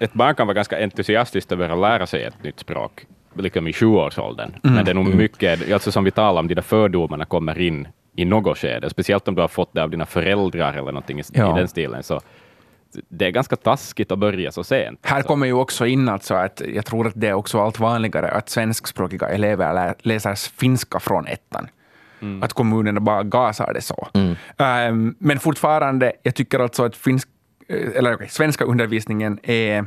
ett 0.00 0.12
barn 0.12 0.34
kan 0.34 0.46
vara 0.46 0.54
ganska 0.54 0.82
entusiastiskt 0.82 1.52
över 1.52 1.68
att 1.70 1.78
lära 1.78 2.06
sig 2.06 2.24
ett 2.24 2.42
nytt 2.42 2.60
språk, 2.60 3.06
liksom 3.34 3.68
i 3.68 3.72
sjuårsåldern. 3.72 4.52
Men 4.62 4.84
det 4.84 4.90
är 4.90 4.94
nog 4.94 5.14
mycket, 5.14 5.72
alltså 5.72 5.92
som 5.92 6.04
vi 6.04 6.10
talar 6.10 6.40
om, 6.40 6.48
de 6.48 6.54
där 6.54 6.62
fördomarna 6.62 7.24
kommer 7.24 7.58
in 7.58 7.88
i 8.16 8.24
något 8.24 8.58
skede, 8.58 8.90
speciellt 8.90 9.28
om 9.28 9.34
du 9.34 9.40
har 9.40 9.48
fått 9.48 9.74
det 9.74 9.82
av 9.82 9.90
dina 9.90 10.06
föräldrar 10.06 10.72
eller 10.72 10.92
någonting 10.92 11.20
i, 11.20 11.22
Ja. 11.32 11.56
i 11.56 11.58
den 11.58 11.68
stilen. 11.68 12.02
Så 12.02 12.20
det 13.08 13.26
är 13.26 13.30
ganska 13.30 13.56
taskigt 13.56 14.12
att 14.12 14.18
börja 14.18 14.52
så 14.52 14.64
sent. 14.64 15.00
Här 15.02 15.22
kommer 15.22 15.46
ju 15.46 15.52
också 15.52 15.86
in 15.86 16.08
alltså 16.08 16.34
att 16.34 16.62
jag 16.74 16.86
tror 16.86 17.06
att 17.06 17.12
det 17.16 17.28
är 17.28 17.32
också 17.34 17.60
allt 17.60 17.78
vanligare 17.80 18.30
att 18.30 18.48
svenskspråkiga 18.48 19.28
elever 19.28 19.74
lä- 19.74 19.94
läser 20.02 20.34
finska 20.34 21.00
från 21.00 21.26
ettan. 21.26 21.68
Att 22.42 22.52
kommunerna 22.52 23.00
bara 23.00 23.22
gasar 23.22 23.72
det 23.74 23.80
så. 23.80 24.08
Ehm, 24.58 25.14
men 25.18 25.38
fortfarande, 25.38 26.12
jag 26.22 26.34
tycker 26.34 26.58
alltså 26.58 26.84
att 26.84 26.96
finsk, 26.96 27.28
eller 27.70 28.14
okej, 28.14 28.28
svenska 28.28 28.64
undervisningen 28.64 29.38
är 29.42 29.86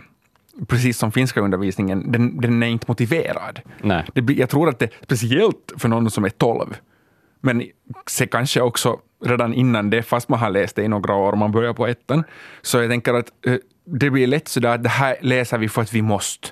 precis 0.67 0.97
som 0.97 1.11
finska 1.11 1.41
undervisningen, 1.41 2.11
den, 2.11 2.41
den 2.41 2.63
är 2.63 2.67
inte 2.67 2.85
motiverad. 2.87 3.59
Nej. 3.81 4.05
Det, 4.13 4.33
jag 4.33 4.49
tror 4.49 4.69
att 4.69 4.79
det 4.79 4.89
speciellt 5.01 5.73
för 5.77 5.89
någon 5.89 6.11
som 6.11 6.25
är 6.25 6.29
12, 6.29 6.77
men 7.41 7.63
se 8.07 8.27
kanske 8.27 8.61
också 8.61 8.99
redan 9.25 9.53
innan 9.53 9.89
det, 9.89 10.03
fast 10.03 10.29
man 10.29 10.39
har 10.39 10.49
läst 10.49 10.75
det 10.75 10.83
i 10.83 10.87
några 10.87 11.15
år 11.15 11.35
man 11.35 11.51
börjar 11.51 11.73
på 11.73 11.87
ettan, 11.87 12.23
så 12.61 12.77
jag 12.77 12.89
tänker 12.89 13.13
att 13.13 13.45
eh, 13.45 13.55
det 13.85 14.09
blir 14.09 14.27
lätt 14.27 14.47
sådär 14.47 14.69
att 14.69 14.83
det 14.83 14.89
här 14.89 15.15
läser 15.21 15.57
vi 15.57 15.69
för 15.69 15.81
att 15.81 15.93
vi 15.93 16.01
måste. 16.01 16.47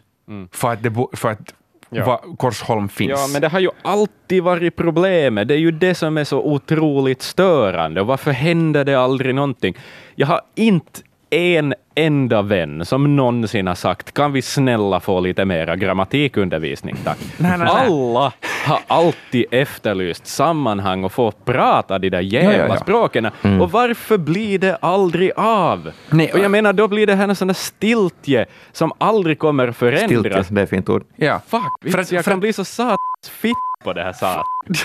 För 0.51 0.71
att, 0.71 0.83
det, 0.83 0.93
för 1.13 1.29
att 1.29 1.53
Ja. 1.93 2.23
Korsholm 2.37 2.89
finns. 2.89 3.11
Ja, 3.11 3.27
men 3.33 3.41
det 3.41 3.47
har 3.47 3.59
ju 3.59 3.69
alltid 3.81 4.43
varit 4.43 4.75
problemet. 4.75 5.47
Det 5.47 5.53
är 5.53 5.57
ju 5.57 5.71
det 5.71 5.95
som 5.95 6.17
är 6.17 6.23
så 6.23 6.43
otroligt 6.43 7.21
störande. 7.21 8.03
Varför 8.03 8.31
händer 8.31 8.85
det 8.85 8.95
aldrig 8.95 9.35
någonting? 9.35 9.77
Jag 10.15 10.27
har 10.27 10.41
inte 10.55 11.01
en 11.31 11.73
enda 11.95 12.41
vän 12.41 12.85
som 12.85 13.15
någonsin 13.15 13.67
har 13.67 13.75
sagt 13.75 14.13
kan 14.13 14.31
vi 14.33 14.41
snälla 14.41 14.99
få 14.99 15.19
lite 15.19 15.45
mera 15.45 15.75
grammatikundervisning, 15.75 16.95
tack. 17.03 17.17
Nej, 17.37 17.57
nej. 17.57 17.67
Alla 17.67 18.33
har 18.65 18.79
alltid 18.87 19.45
efterlyst 19.51 20.27
sammanhang 20.27 21.03
och 21.03 21.11
få 21.11 21.31
prata 21.31 21.99
de 21.99 22.09
där 22.09 22.19
jävla 22.21 22.51
Ja, 22.57 22.57
ja, 22.67 22.67
ja. 22.73 22.77
språken. 22.77 23.25
Och 23.61 23.71
varför 23.71 24.17
blir 24.17 24.59
det 24.59 24.75
aldrig 24.75 25.31
av? 25.35 25.91
Nej, 26.09 26.33
och 26.33 26.39
jag 26.39 26.51
menar, 26.51 26.73
då 26.73 26.87
blir 26.87 27.07
det 27.07 27.15
här 27.15 27.27
en 27.27 27.35
sån 27.35 27.47
där 27.47 27.55
stiltje 27.55 28.45
som 28.71 28.91
aldrig 28.97 29.39
kommer 29.39 29.71
förändras. 29.71 30.05
Stiltje, 30.09 30.43
det 30.49 30.61
är 30.61 30.65
fint 30.65 30.89
ord. 30.89 31.03
ja. 31.15 31.41
Fuck, 31.47 31.91
För 31.91 31.99
att- 31.99 32.11
jag 32.11 32.23
för 32.23 32.31
kan 32.31 32.37
att- 32.37 32.41
bli 32.41 32.53
så 32.53 32.65
satans 32.65 32.97
fitt 33.31 33.53
på 33.83 33.93
det 33.93 34.03
här 34.03 34.13
sat. 34.13 34.43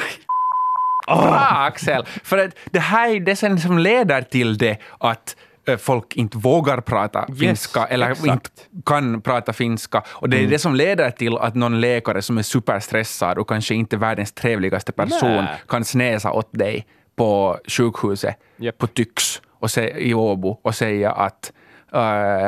Bra 1.06 1.34
Axel! 1.40 2.04
För 2.24 2.38
att 2.38 2.50
det 2.70 2.78
här 2.78 3.08
är 3.10 3.20
det 3.20 3.36
som 3.60 3.78
leder 3.78 4.22
till 4.22 4.58
det 4.58 4.76
att 4.98 5.36
folk 5.78 6.16
inte 6.16 6.38
vågar 6.38 6.80
prata 6.80 7.26
finska 7.40 7.84
eller 7.84 8.10
exakt. 8.10 8.28
inte 8.28 8.50
kan 8.86 9.20
prata 9.20 9.52
finska. 9.52 10.02
Och 10.08 10.28
det 10.28 10.44
är 10.44 10.46
det 10.46 10.58
som 10.58 10.74
leder 10.74 11.10
till 11.10 11.38
att 11.38 11.54
någon 11.54 11.80
läkare 11.80 12.22
som 12.22 12.38
är 12.38 12.42
superstressad 12.42 13.38
och 13.38 13.48
kanske 13.48 13.74
inte 13.74 13.96
världens 13.96 14.32
trevligaste 14.32 14.92
person 14.92 15.44
Nej. 15.44 15.62
kan 15.68 15.84
snäsa 15.84 16.32
åt 16.32 16.48
dig 16.52 16.86
på 17.16 17.58
sjukhuset 17.68 18.36
Japp. 18.56 18.78
på 18.78 18.86
Tyx 18.86 19.42
och 19.58 19.70
se, 19.70 19.98
i 19.98 20.14
Åbo 20.14 20.58
och 20.62 20.74
säga 20.74 21.12
att 21.12 21.52
eh, 21.92 22.00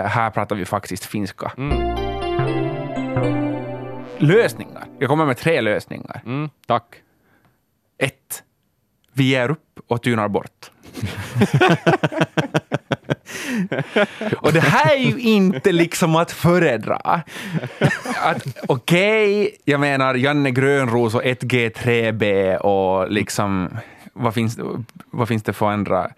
här 0.07 0.31
pratar 0.31 0.57
vi 0.57 0.64
faktiskt 0.64 1.05
finska. 1.05 1.53
Lösningar. 4.19 4.85
Jag 4.99 5.09
kommer 5.09 5.27
med 5.27 5.37
tre 5.37 5.61
lösningar. 5.61 6.23
Mm, 6.27 6.51
tack. 6.66 6.95
Ett. 7.99 8.43
Vi 9.12 9.25
ger 9.25 9.51
upp 9.51 9.81
och 9.89 10.03
tynar 10.03 10.29
bort. 10.29 10.71
och 14.37 14.53
det 14.53 14.61
här 14.61 14.95
är 14.95 14.99
ju 14.99 15.20
inte 15.20 15.72
liksom 15.72 16.16
att 16.16 16.31
föredra. 16.31 17.22
Att, 18.16 18.47
Okej, 18.68 19.57
jag 19.64 19.81
menar 19.81 20.14
Janne 20.14 20.51
Grönros 20.51 21.14
och 21.14 21.22
1G3B 21.22 22.57
och 22.57 23.11
liksom, 23.11 23.68
vad 24.12 24.35
finns, 24.35 24.59
vad 25.11 25.29
finns 25.29 25.43
det 25.43 25.53
för 25.53 25.66
andra? 25.66 26.11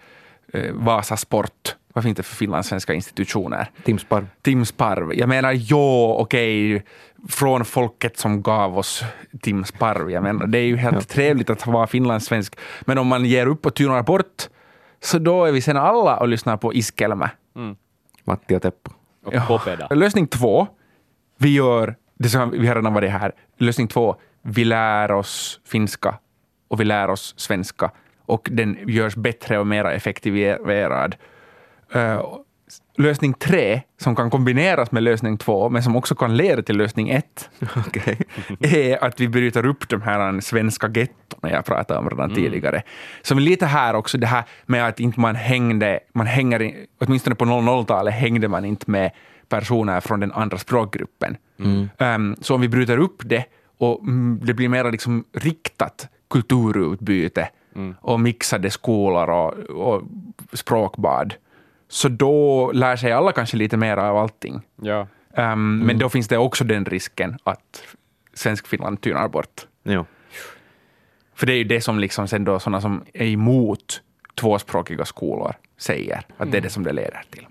Eh, 0.53 0.71
Vasa 0.73 1.17
Sport. 1.17 1.75
Vad 1.93 2.03
finns 2.03 2.17
det 2.17 2.23
för 2.23 2.35
finlandssvenska 2.35 2.93
institutioner? 2.93 3.69
Tim 3.83 3.99
Sparv. 3.99 4.27
Tim 4.41 4.65
Sparv. 4.65 5.13
Jag 5.13 5.29
menar, 5.29 5.51
jo, 5.51 6.15
okej, 6.19 6.83
från 7.29 7.65
folket 7.65 8.17
som 8.17 8.41
gav 8.41 8.77
oss 8.77 9.03
Tim 9.41 9.65
Sparv. 9.65 10.11
Jag 10.11 10.23
menar, 10.23 10.47
det 10.47 10.57
är 10.57 10.65
ju 10.65 10.77
helt 10.77 11.09
trevligt 11.09 11.49
att 11.49 11.67
vara 11.67 11.87
finlandssvensk, 11.87 12.55
men 12.81 12.97
om 12.97 13.07
man 13.07 13.25
ger 13.25 13.47
upp 13.47 13.65
och 13.65 13.75
tynar 13.75 14.03
bort, 14.03 14.49
så 15.03 15.19
då 15.19 15.45
är 15.45 15.51
vi 15.51 15.61
sen 15.61 15.77
alla 15.77 16.17
och 16.17 16.27
lyssnar 16.27 16.57
på 16.57 16.73
Iskelmä. 16.73 17.31
Matti 18.23 18.55
och 18.55 18.61
Teppo. 18.61 18.91
Och 19.25 19.33
Ja. 19.33 19.45
Popeda. 19.47 19.87
Lösning 19.91 20.27
två, 20.27 20.67
vi 21.37 21.53
gör, 21.55 21.95
det 22.19 22.29
som 22.29 22.51
vi 22.51 22.67
har 22.67 22.75
redan 22.75 22.93
varit 22.93 23.11
här, 23.11 23.31
lösning 23.57 23.87
två, 23.87 24.15
vi 24.41 24.65
lär 24.65 25.11
oss 25.11 25.59
finska 25.65 26.17
och 26.67 26.79
vi 26.79 26.83
lär 26.83 27.09
oss 27.09 27.33
svenska 27.37 27.91
och 28.25 28.49
den 28.51 28.77
görs 28.87 29.15
bättre 29.15 29.59
och 29.59 29.67
mer 29.67 29.85
effektiverad. 29.85 31.15
Eh, 31.93 32.25
lösning 32.97 33.33
tre, 33.33 33.81
som 33.97 34.15
kan 34.15 34.29
kombineras 34.29 34.91
med 34.91 35.03
lösning 35.03 35.37
två, 35.37 35.69
men 35.69 35.83
som 35.83 35.95
också 35.95 36.15
kan 36.15 36.37
leda 36.37 36.61
till 36.61 36.77
lösning 36.77 37.09
ett, 37.09 37.49
Okej. 37.87 38.17
är 38.59 39.03
att 39.03 39.19
vi 39.19 39.27
bryter 39.27 39.65
upp 39.65 39.89
de 39.89 40.01
här 40.01 40.41
svenska 40.41 40.87
gettorna 40.87 41.53
jag 41.53 41.65
pratade 41.65 41.99
om 41.99 42.09
redan 42.09 42.33
tidigare. 42.35 42.81
Som 43.21 43.37
är 43.37 43.41
lite 43.41 43.65
här 43.65 43.93
också, 43.93 44.17
det 44.17 44.27
här 44.27 44.43
med 44.65 44.87
att 44.87 44.99
inte 44.99 45.19
man 45.19 45.35
hängde, 45.35 45.99
man 46.13 46.27
hänger, 46.27 46.73
åtminstone 46.97 47.35
på 47.35 47.45
00-talet 47.45 48.13
hängde 48.13 48.47
man 48.47 48.65
inte 48.65 48.91
med 48.91 49.11
personer 49.49 49.99
från 49.99 50.19
den 50.19 50.31
andra 50.31 50.57
språkgruppen. 50.57 51.37
Um, 51.97 52.35
så 52.41 52.55
om 52.55 52.61
vi 52.61 52.69
bryter 52.69 52.97
upp 52.97 53.21
det 53.25 53.45
och 53.77 54.01
mm, 54.01 54.39
det 54.43 54.53
blir 54.53 54.69
mer 54.69 54.91
liksom 54.91 55.23
riktat 55.33 56.07
kulturutbyte 56.29 57.49
och 58.01 58.19
mixade 58.19 58.69
skolor 58.69 59.29
och, 59.29 59.53
och 59.69 60.03
språkbad, 60.53 61.33
så 61.91 62.07
då 62.07 62.71
lär 62.71 62.95
sig 62.95 63.11
alla 63.11 63.31
kanske 63.31 63.57
lite 63.57 63.77
mer 63.77 63.97
av 63.97 64.17
allting. 64.17 64.61
Ja. 64.81 65.07
Um, 65.37 65.79
Men 65.79 65.97
då 65.97 66.09
finns 66.09 66.27
det 66.27 66.37
också 66.37 66.63
den 66.63 66.85
risken 66.85 67.37
att 67.43 67.83
Svensk-Finland 68.33 69.01
tynar 69.01 69.27
bort. 69.27 69.67
Jo. 69.83 70.05
För 71.35 71.45
det 71.45 71.53
är 71.53 71.57
ju 71.57 71.63
det 71.63 71.81
som 71.81 71.99
liksom 71.99 72.27
sen 72.27 72.43
då 72.43 72.59
sådana 72.59 72.81
som 72.81 73.03
är 73.13 73.25
emot 73.25 74.01
tvåspråkiga 74.35 75.05
skolor 75.05 75.53
säger, 75.77 76.21
att 76.37 76.51
det 76.51 76.57
är 76.57 76.61
det 76.61 76.69
som 76.69 76.83
det 76.83 76.93
leder 76.93 77.23
till. 77.29 77.47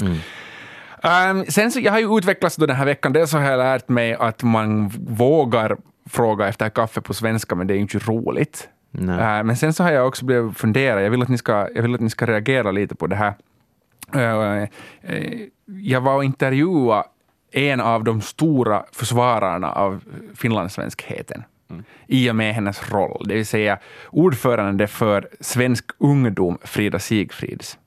Um, 0.00 1.44
sen 1.48 1.72
så, 1.72 1.80
jag 1.80 1.92
har 1.92 1.98
ju 1.98 2.18
utvecklats 2.18 2.56
då 2.56 2.66
den 2.66 2.76
här 2.76 2.84
veckan, 2.84 3.12
dels 3.12 3.32
har 3.32 3.42
jag 3.42 3.58
lärt 3.58 3.88
mig 3.88 4.14
att 4.14 4.42
man 4.42 4.88
vågar 5.08 5.76
fråga 6.08 6.48
efter 6.48 6.68
kaffe 6.68 7.00
på 7.00 7.14
svenska, 7.14 7.54
men 7.54 7.66
det 7.66 7.74
är 7.74 7.76
ju 7.76 7.82
inte 7.82 7.98
roligt. 7.98 8.68
Uh, 8.98 9.42
men 9.44 9.56
sen 9.56 9.72
så 9.72 9.82
har 9.82 9.90
jag 9.90 10.06
också 10.06 10.24
blivit 10.24 10.58
fundera, 10.58 11.02
jag 11.02 11.10
vill 11.10 11.22
att 11.22 11.28
ni 11.28 11.38
ska, 11.38 11.68
jag 11.74 11.82
vill 11.82 11.94
att 11.94 12.00
ni 12.00 12.10
ska 12.10 12.26
reagera 12.26 12.70
lite 12.70 12.94
på 12.94 13.06
det 13.06 13.16
här. 13.16 13.34
Uh, 14.14 14.64
eh, 15.02 15.48
jag 15.66 16.00
var 16.00 16.14
och 16.14 16.24
intervjuade 16.24 17.08
en 17.52 17.80
av 17.80 18.04
de 18.04 18.20
stora 18.20 18.84
försvararna 18.92 19.72
av 19.72 20.00
finlandssvenskheten 20.34 21.44
i 22.06 22.30
och 22.30 22.36
med 22.36 22.54
hennes 22.54 22.92
roll, 22.92 23.24
det 23.28 23.34
vill 23.34 23.46
säga 23.46 23.78
ordförande 24.10 24.86
för 24.86 25.28
Svensk 25.40 25.84
ungdom, 25.98 26.58
Frida 26.62 26.98
Sigfrids. 26.98 27.78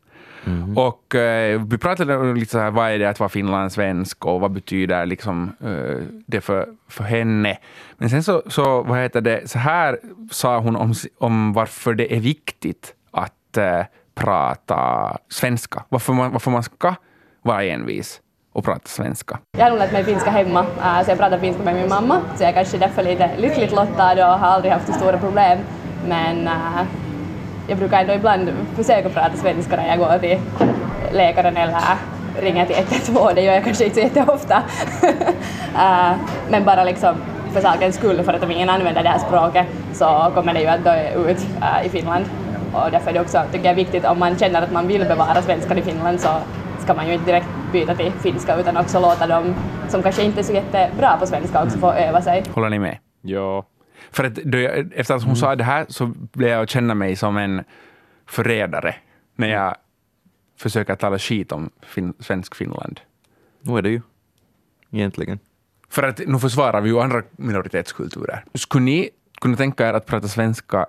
Och 0.75 1.15
eh, 1.15 1.61
vi 1.61 1.77
pratade 1.77 2.17
om 2.17 2.35
lite 2.35 2.51
så 2.51 2.59
här, 2.59 2.71
vad 2.71 2.91
är 2.91 2.99
det 2.99 3.09
att 3.09 3.19
vara 3.19 3.29
finlandssvensk 3.29 4.25
och 4.25 4.39
vad 4.41 4.51
betyder 4.51 5.05
liksom, 5.05 5.51
eh, 5.63 6.03
det 6.25 6.41
för, 6.41 6.67
för 6.87 7.03
henne. 7.03 7.57
Men 7.97 8.09
sen 8.09 8.23
så, 8.23 8.43
så, 8.47 8.83
vad 8.83 8.99
heter 8.99 9.21
det, 9.21 9.49
så 9.49 9.59
här 9.59 9.99
sa 10.31 10.59
hon 10.59 10.75
om, 10.75 10.93
om 11.17 11.53
varför 11.53 11.93
det 11.93 12.15
är 12.15 12.19
viktigt 12.19 12.93
att 13.11 13.57
eh, 13.57 13.81
prata 14.19 15.17
svenska. 15.29 15.83
Varför 15.89 16.13
man, 16.13 16.31
varför 16.31 16.51
man 16.51 16.63
ska 16.63 16.93
vara 17.41 17.63
envis 17.63 18.21
och 18.53 18.65
prata 18.65 18.87
svenska. 18.87 19.39
Jag 19.57 19.65
har 19.65 19.69
nog 19.69 19.79
lärt 19.79 19.91
mig 19.91 20.03
finska 20.03 20.31
hemma, 20.31 20.59
eh, 20.59 21.03
så 21.05 21.11
jag 21.11 21.17
pratar 21.17 21.39
finska 21.39 21.63
med 21.63 21.75
min 21.75 21.89
mamma, 21.89 22.21
så 22.35 22.43
jag 22.43 22.49
är 22.49 22.53
kanske 22.53 22.77
därför 22.77 23.03
lite 23.03 23.31
lyckligt 23.37 23.71
lottad 23.71 24.11
och 24.11 24.39
har 24.39 24.47
aldrig 24.47 24.73
haft 24.73 24.87
så 24.87 24.93
stora 24.93 25.17
problem. 25.17 25.59
Men 26.07 26.47
eh, 26.47 26.81
jag 27.67 27.77
brukar 27.77 28.01
ändå 28.01 28.13
ibland 28.13 28.49
försöka 28.75 29.09
prata 29.09 29.37
svenska 29.37 29.75
när 29.75 29.87
jag 29.87 29.97
går 29.99 30.19
till 30.19 30.39
läkaren 31.11 31.57
eller 31.57 31.81
ringer 32.41 32.65
till 32.65 32.75
112, 32.75 33.35
det 33.35 33.41
gör 33.41 33.53
jag 33.53 33.63
kanske 33.63 33.85
inte 33.85 33.95
så 33.95 34.01
jätteofta. 34.01 34.63
Eh, 35.75 36.11
men 36.49 36.65
bara 36.65 36.83
liksom 36.83 37.15
för 37.53 37.61
sakens 37.61 37.95
skull, 37.95 38.23
för 38.23 38.33
att 38.33 38.43
om 38.43 38.51
ingen 38.51 38.69
använder 38.69 39.03
det 39.03 39.09
här 39.09 39.19
språket 39.19 39.67
så 39.93 40.31
kommer 40.35 40.53
det 40.53 40.59
ju 40.59 40.67
att 40.67 40.83
dö 40.83 41.29
ut 41.29 41.47
i 41.83 41.89
Finland. 41.89 42.25
Och 42.73 42.91
därför 42.91 43.09
är 43.09 43.13
det 43.13 43.21
också, 43.21 43.43
tycker 43.51 43.65
jag, 43.65 43.75
viktigt 43.75 44.05
om 44.05 44.19
man 44.19 44.37
känner 44.37 44.61
att 44.61 44.71
man 44.71 44.87
vill 44.87 45.05
bevara 45.05 45.41
svenskan 45.41 45.77
i 45.77 45.81
Finland 45.81 46.19
så 46.19 46.41
ska 46.79 46.93
man 46.93 47.07
ju 47.07 47.13
inte 47.13 47.25
direkt 47.25 47.47
byta 47.71 47.95
till 47.95 48.11
finska 48.11 48.59
utan 48.59 48.77
också 48.77 48.99
låta 48.99 49.27
dem 49.27 49.55
som 49.87 50.03
kanske 50.03 50.23
inte 50.23 50.39
är 50.39 50.43
så 50.43 50.53
jättebra 50.53 51.17
på 51.17 51.27
svenska 51.27 51.63
också 51.63 51.77
få 51.77 51.91
öva 51.91 52.21
sig. 52.21 52.43
Håller 52.53 52.69
ni 52.69 52.79
med? 52.79 52.97
Ja. 53.21 53.65
För 54.11 54.23
att 54.23 54.35
då 54.35 54.57
jag, 54.57 54.93
efter 54.95 55.15
att 55.15 55.23
hon 55.23 55.35
sa 55.35 55.55
det 55.55 55.63
här 55.63 55.85
så 55.89 56.05
blev 56.05 56.49
jag 56.49 56.63
att 56.63 56.69
känna 56.69 56.93
mig 56.93 57.15
som 57.15 57.37
en 57.37 57.63
förrädare 58.27 58.95
när 59.35 59.47
jag 59.47 59.75
försöker 60.57 60.95
tala 60.95 61.19
skit 61.19 61.51
om 61.51 61.69
fin, 61.81 62.13
svensk 62.19 62.55
Finland. 62.55 62.99
Nu 63.61 63.77
är 63.77 63.81
det 63.81 63.89
ju. 63.89 64.01
Egentligen. 64.91 65.39
För 65.89 66.03
att 66.03 66.21
nu 66.27 66.39
försvarar 66.39 66.81
vi 66.81 66.89
ju 66.89 66.99
andra 66.99 67.21
minoritetskulturer. 67.31 68.43
Skulle 68.53 68.85
ni 68.85 69.09
kunna 69.41 69.57
tänka 69.57 69.89
er 69.89 69.93
att 69.93 70.05
prata 70.05 70.27
svenska, 70.27 70.85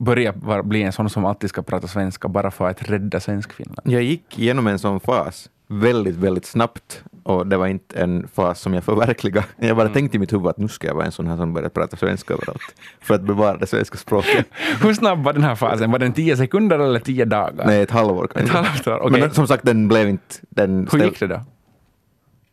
börja 0.00 0.62
bli 0.62 0.82
en 0.82 0.92
sån 0.92 1.10
som 1.10 1.24
alltid 1.24 1.50
ska 1.50 1.62
prata 1.62 1.86
svenska 1.86 2.28
bara 2.28 2.50
för 2.50 2.68
att 2.68 2.90
rädda 2.90 3.20
svensk 3.20 3.52
Finland? 3.52 3.80
Jag 3.84 4.02
gick 4.02 4.38
igenom 4.38 4.66
en 4.66 4.78
sån 4.78 5.00
fas 5.00 5.48
väldigt, 5.66 6.16
väldigt 6.16 6.44
snabbt 6.44 7.02
och 7.22 7.46
det 7.46 7.56
var 7.56 7.66
inte 7.66 8.00
en 8.00 8.28
fas 8.34 8.60
som 8.60 8.74
jag 8.74 8.84
förverkligade. 8.84 9.46
Jag 9.56 9.76
bara 9.76 9.88
tänkte 9.88 10.16
i 10.16 10.20
mitt 10.20 10.32
huvud 10.32 10.46
att 10.46 10.58
nu 10.58 10.68
ska 10.68 10.86
jag 10.86 10.94
vara 10.94 11.06
en 11.06 11.12
sån 11.12 11.26
här 11.26 11.36
som 11.36 11.54
börjar 11.54 11.68
prata 11.68 11.96
svenska 11.96 12.34
överallt 12.34 12.74
för 13.00 13.14
att 13.14 13.22
bevara 13.22 13.56
det 13.56 13.66
svenska 13.66 13.98
språket. 13.98 14.46
Hur 14.82 14.94
snabb 14.94 15.24
var 15.24 15.32
den 15.32 15.44
här 15.44 15.54
fasen? 15.54 15.90
Var 15.90 15.98
den 15.98 16.12
tio 16.12 16.36
sekunder 16.36 16.78
eller 16.78 17.00
tio 17.00 17.24
dagar? 17.24 17.66
Nej, 17.66 17.82
ett 17.82 17.90
halvår 17.90 18.30
kanske. 18.34 18.58
Ett 18.58 18.64
halvår, 18.86 19.06
okej. 19.06 19.20
Men 19.20 19.30
som 19.30 19.46
sagt, 19.46 19.64
den 19.64 19.88
blev 19.88 20.08
inte... 20.08 20.34
Den 20.48 20.88
Hur 20.92 21.04
gick 21.04 21.20
det 21.20 21.26
då? 21.26 21.40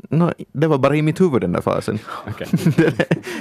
No, 0.10 0.32
det 0.54 0.68
var 0.68 0.78
bara 0.78 0.96
i 0.96 1.02
mitt 1.02 1.22
huvud 1.22 1.42
den 1.42 1.52
där 1.52 1.62
fasen. 1.62 2.00
Okej. 2.28 2.48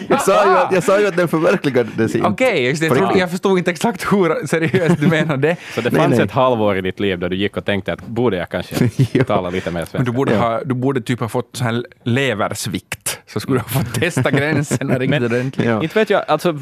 jag, 0.08 0.20
sa 0.22 0.44
ju 0.50 0.56
att, 0.58 0.72
jag 0.72 0.82
sa 0.82 1.00
ju 1.00 1.06
att 1.06 1.16
den 1.16 1.28
förverkligades 1.28 2.14
inte. 2.14 2.28
Okej, 2.28 2.72
det. 2.72 2.86
jag, 2.86 3.16
jag 3.16 3.30
förstod 3.30 3.58
inte 3.58 3.70
exakt 3.70 4.12
hur 4.12 4.46
seriöst 4.46 5.00
du 5.00 5.06
menade. 5.08 5.56
Så 5.74 5.80
det 5.80 5.90
Nej, 5.90 6.00
fanns 6.02 6.16
nej. 6.16 6.24
ett 6.24 6.30
halvår 6.32 6.76
i 6.78 6.80
ditt 6.80 7.00
liv 7.00 7.18
då 7.18 7.28
du 7.28 7.36
gick 7.36 7.56
och 7.56 7.64
tänkte 7.64 7.92
att 7.92 8.06
borde 8.06 8.36
jag 8.36 8.48
kanske 8.48 8.88
tala 9.24 9.50
lite 9.50 9.70
mer 9.70 9.80
Men 9.80 9.86
svenska? 9.86 10.10
du 10.12 10.16
borde, 10.16 10.32
Ja. 10.34 10.40
ha, 10.40 10.60
du 10.64 10.74
borde 10.74 11.00
typ 11.00 11.20
ha 11.20 11.28
fått 11.28 11.50
så 11.56 11.64
här 11.64 11.84
leversvikt, 12.04 13.20
så 13.26 13.40
skulle 13.40 13.58
du 13.58 13.62
ha 13.62 13.68
fått 13.68 13.94
testa 13.94 14.30
gränserna 14.30 14.94
riktigt 14.98 15.10
Men- 15.10 15.24
ordentligt. 15.24 15.66
Ja. 15.66 15.82
Inte 15.82 15.98
vet 15.98 16.10
jag, 16.10 16.24
alltså, 16.28 16.58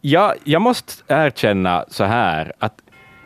jag, 0.00 0.34
jag 0.44 0.62
måste 0.62 0.92
erkänna 1.08 1.84
så 1.88 2.04
här 2.04 2.52
att 2.58 2.74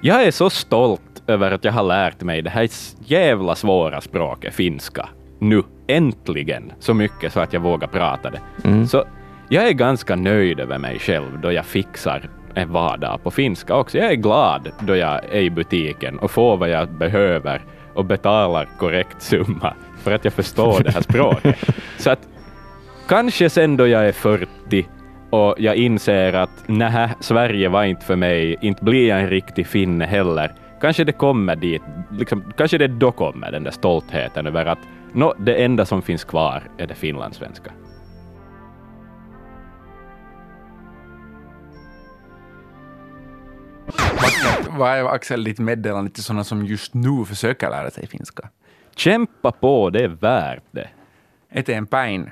jag 0.01 0.23
är 0.23 0.31
så 0.31 0.51
stolt 0.51 1.01
över 1.27 1.51
att 1.53 1.65
jag 1.65 1.73
har 1.73 1.83
lärt 1.83 2.21
mig 2.21 2.43
det 2.43 2.51
här 2.51 2.69
jävla 3.05 3.55
svåra 3.55 4.01
språket 4.01 4.55
finska 4.55 5.09
nu, 5.41 5.63
äntligen, 5.97 6.72
så 6.78 6.95
mycket 6.95 7.32
så 7.32 7.40
att 7.40 7.53
jag 7.53 7.61
vågar 7.61 7.88
prata 7.88 8.30
det. 8.30 8.40
Så 8.86 9.05
jag 9.49 9.68
är 9.68 9.72
ganska 9.72 10.16
nöjd 10.16 10.61
över 10.61 10.78
mig 10.78 10.99
själv 10.99 11.40
då 11.43 11.53
jag 11.53 11.66
fixar 11.66 12.28
en 12.55 12.72
vardag 12.72 13.22
på 13.22 13.30
finska 13.30 13.76
också. 13.76 13.99
Jag 13.99 14.11
är 14.11 14.16
glad 14.16 14.70
då 14.80 14.97
jag 14.97 15.24
är 15.24 15.40
i 15.40 15.51
butiken 15.51 16.18
och 16.18 16.30
får 16.30 16.57
vad 16.57 16.70
jag 16.70 16.88
behöver 16.93 17.61
och 17.95 18.05
betalar 18.05 18.68
korrekt 18.78 19.22
summa 19.22 19.74
för 20.03 20.12
att 20.12 20.24
jag 20.24 20.34
förstår 20.34 20.82
det 20.82 20.90
här 20.90 21.01
språket. 21.01 21.57
Så 21.99 22.11
att 22.11 22.28
Kanske 23.09 23.51
sen 23.51 23.76
då 23.76 23.86
jag 23.86 24.09
är 24.09 24.12
40 24.12 24.86
och 25.30 25.55
jag 25.59 25.76
inser 25.76 26.32
att 26.32 26.68
nähä, 26.68 27.11
Sverige 27.20 27.68
var 27.68 27.84
inte 27.84 28.05
för 28.07 28.16
mig, 28.16 28.57
inte 28.61 28.84
blir 28.84 29.09
jag 29.09 29.20
en 29.20 29.30
riktig 29.30 29.66
finne 29.66 30.05
heller. 30.05 30.53
kanske 30.80 31.05
det 31.05 31.12
kommer 31.12 31.57
dit, 31.57 31.82
liksom, 32.11 32.53
kanske 32.57 32.78
det 32.78 32.88
då 32.88 33.12
kommer 33.12 33.53
den 33.53 33.64
där 33.64 33.70
stoltheten 33.70 34.47
över 34.47 34.66
att 34.66 34.78
no, 35.15 35.35
det 35.39 35.65
enda 35.65 35.87
som 35.87 36.03
finns 36.03 36.25
kvar 36.25 36.71
är 36.79 36.87
det 36.87 36.95
finlandssvenska. 36.95 37.73
Vad 44.71 44.91
är 44.91 45.05
Axel 45.05 45.45
ditt 45.45 45.59
meddelande 45.59 46.11
till 46.11 46.23
sådana 46.23 46.45
som 46.45 46.67
just 46.67 46.95
nu 46.95 47.25
försöker 47.25 47.71
lära 47.71 47.91
sig 47.91 48.07
finska? 48.07 48.49
Kämpa 48.97 49.53
på, 49.53 49.91
det 49.91 50.05
är 50.05 50.09
värt 50.09 50.65
det. 50.71 50.89
Eteenpäin. 51.51 52.31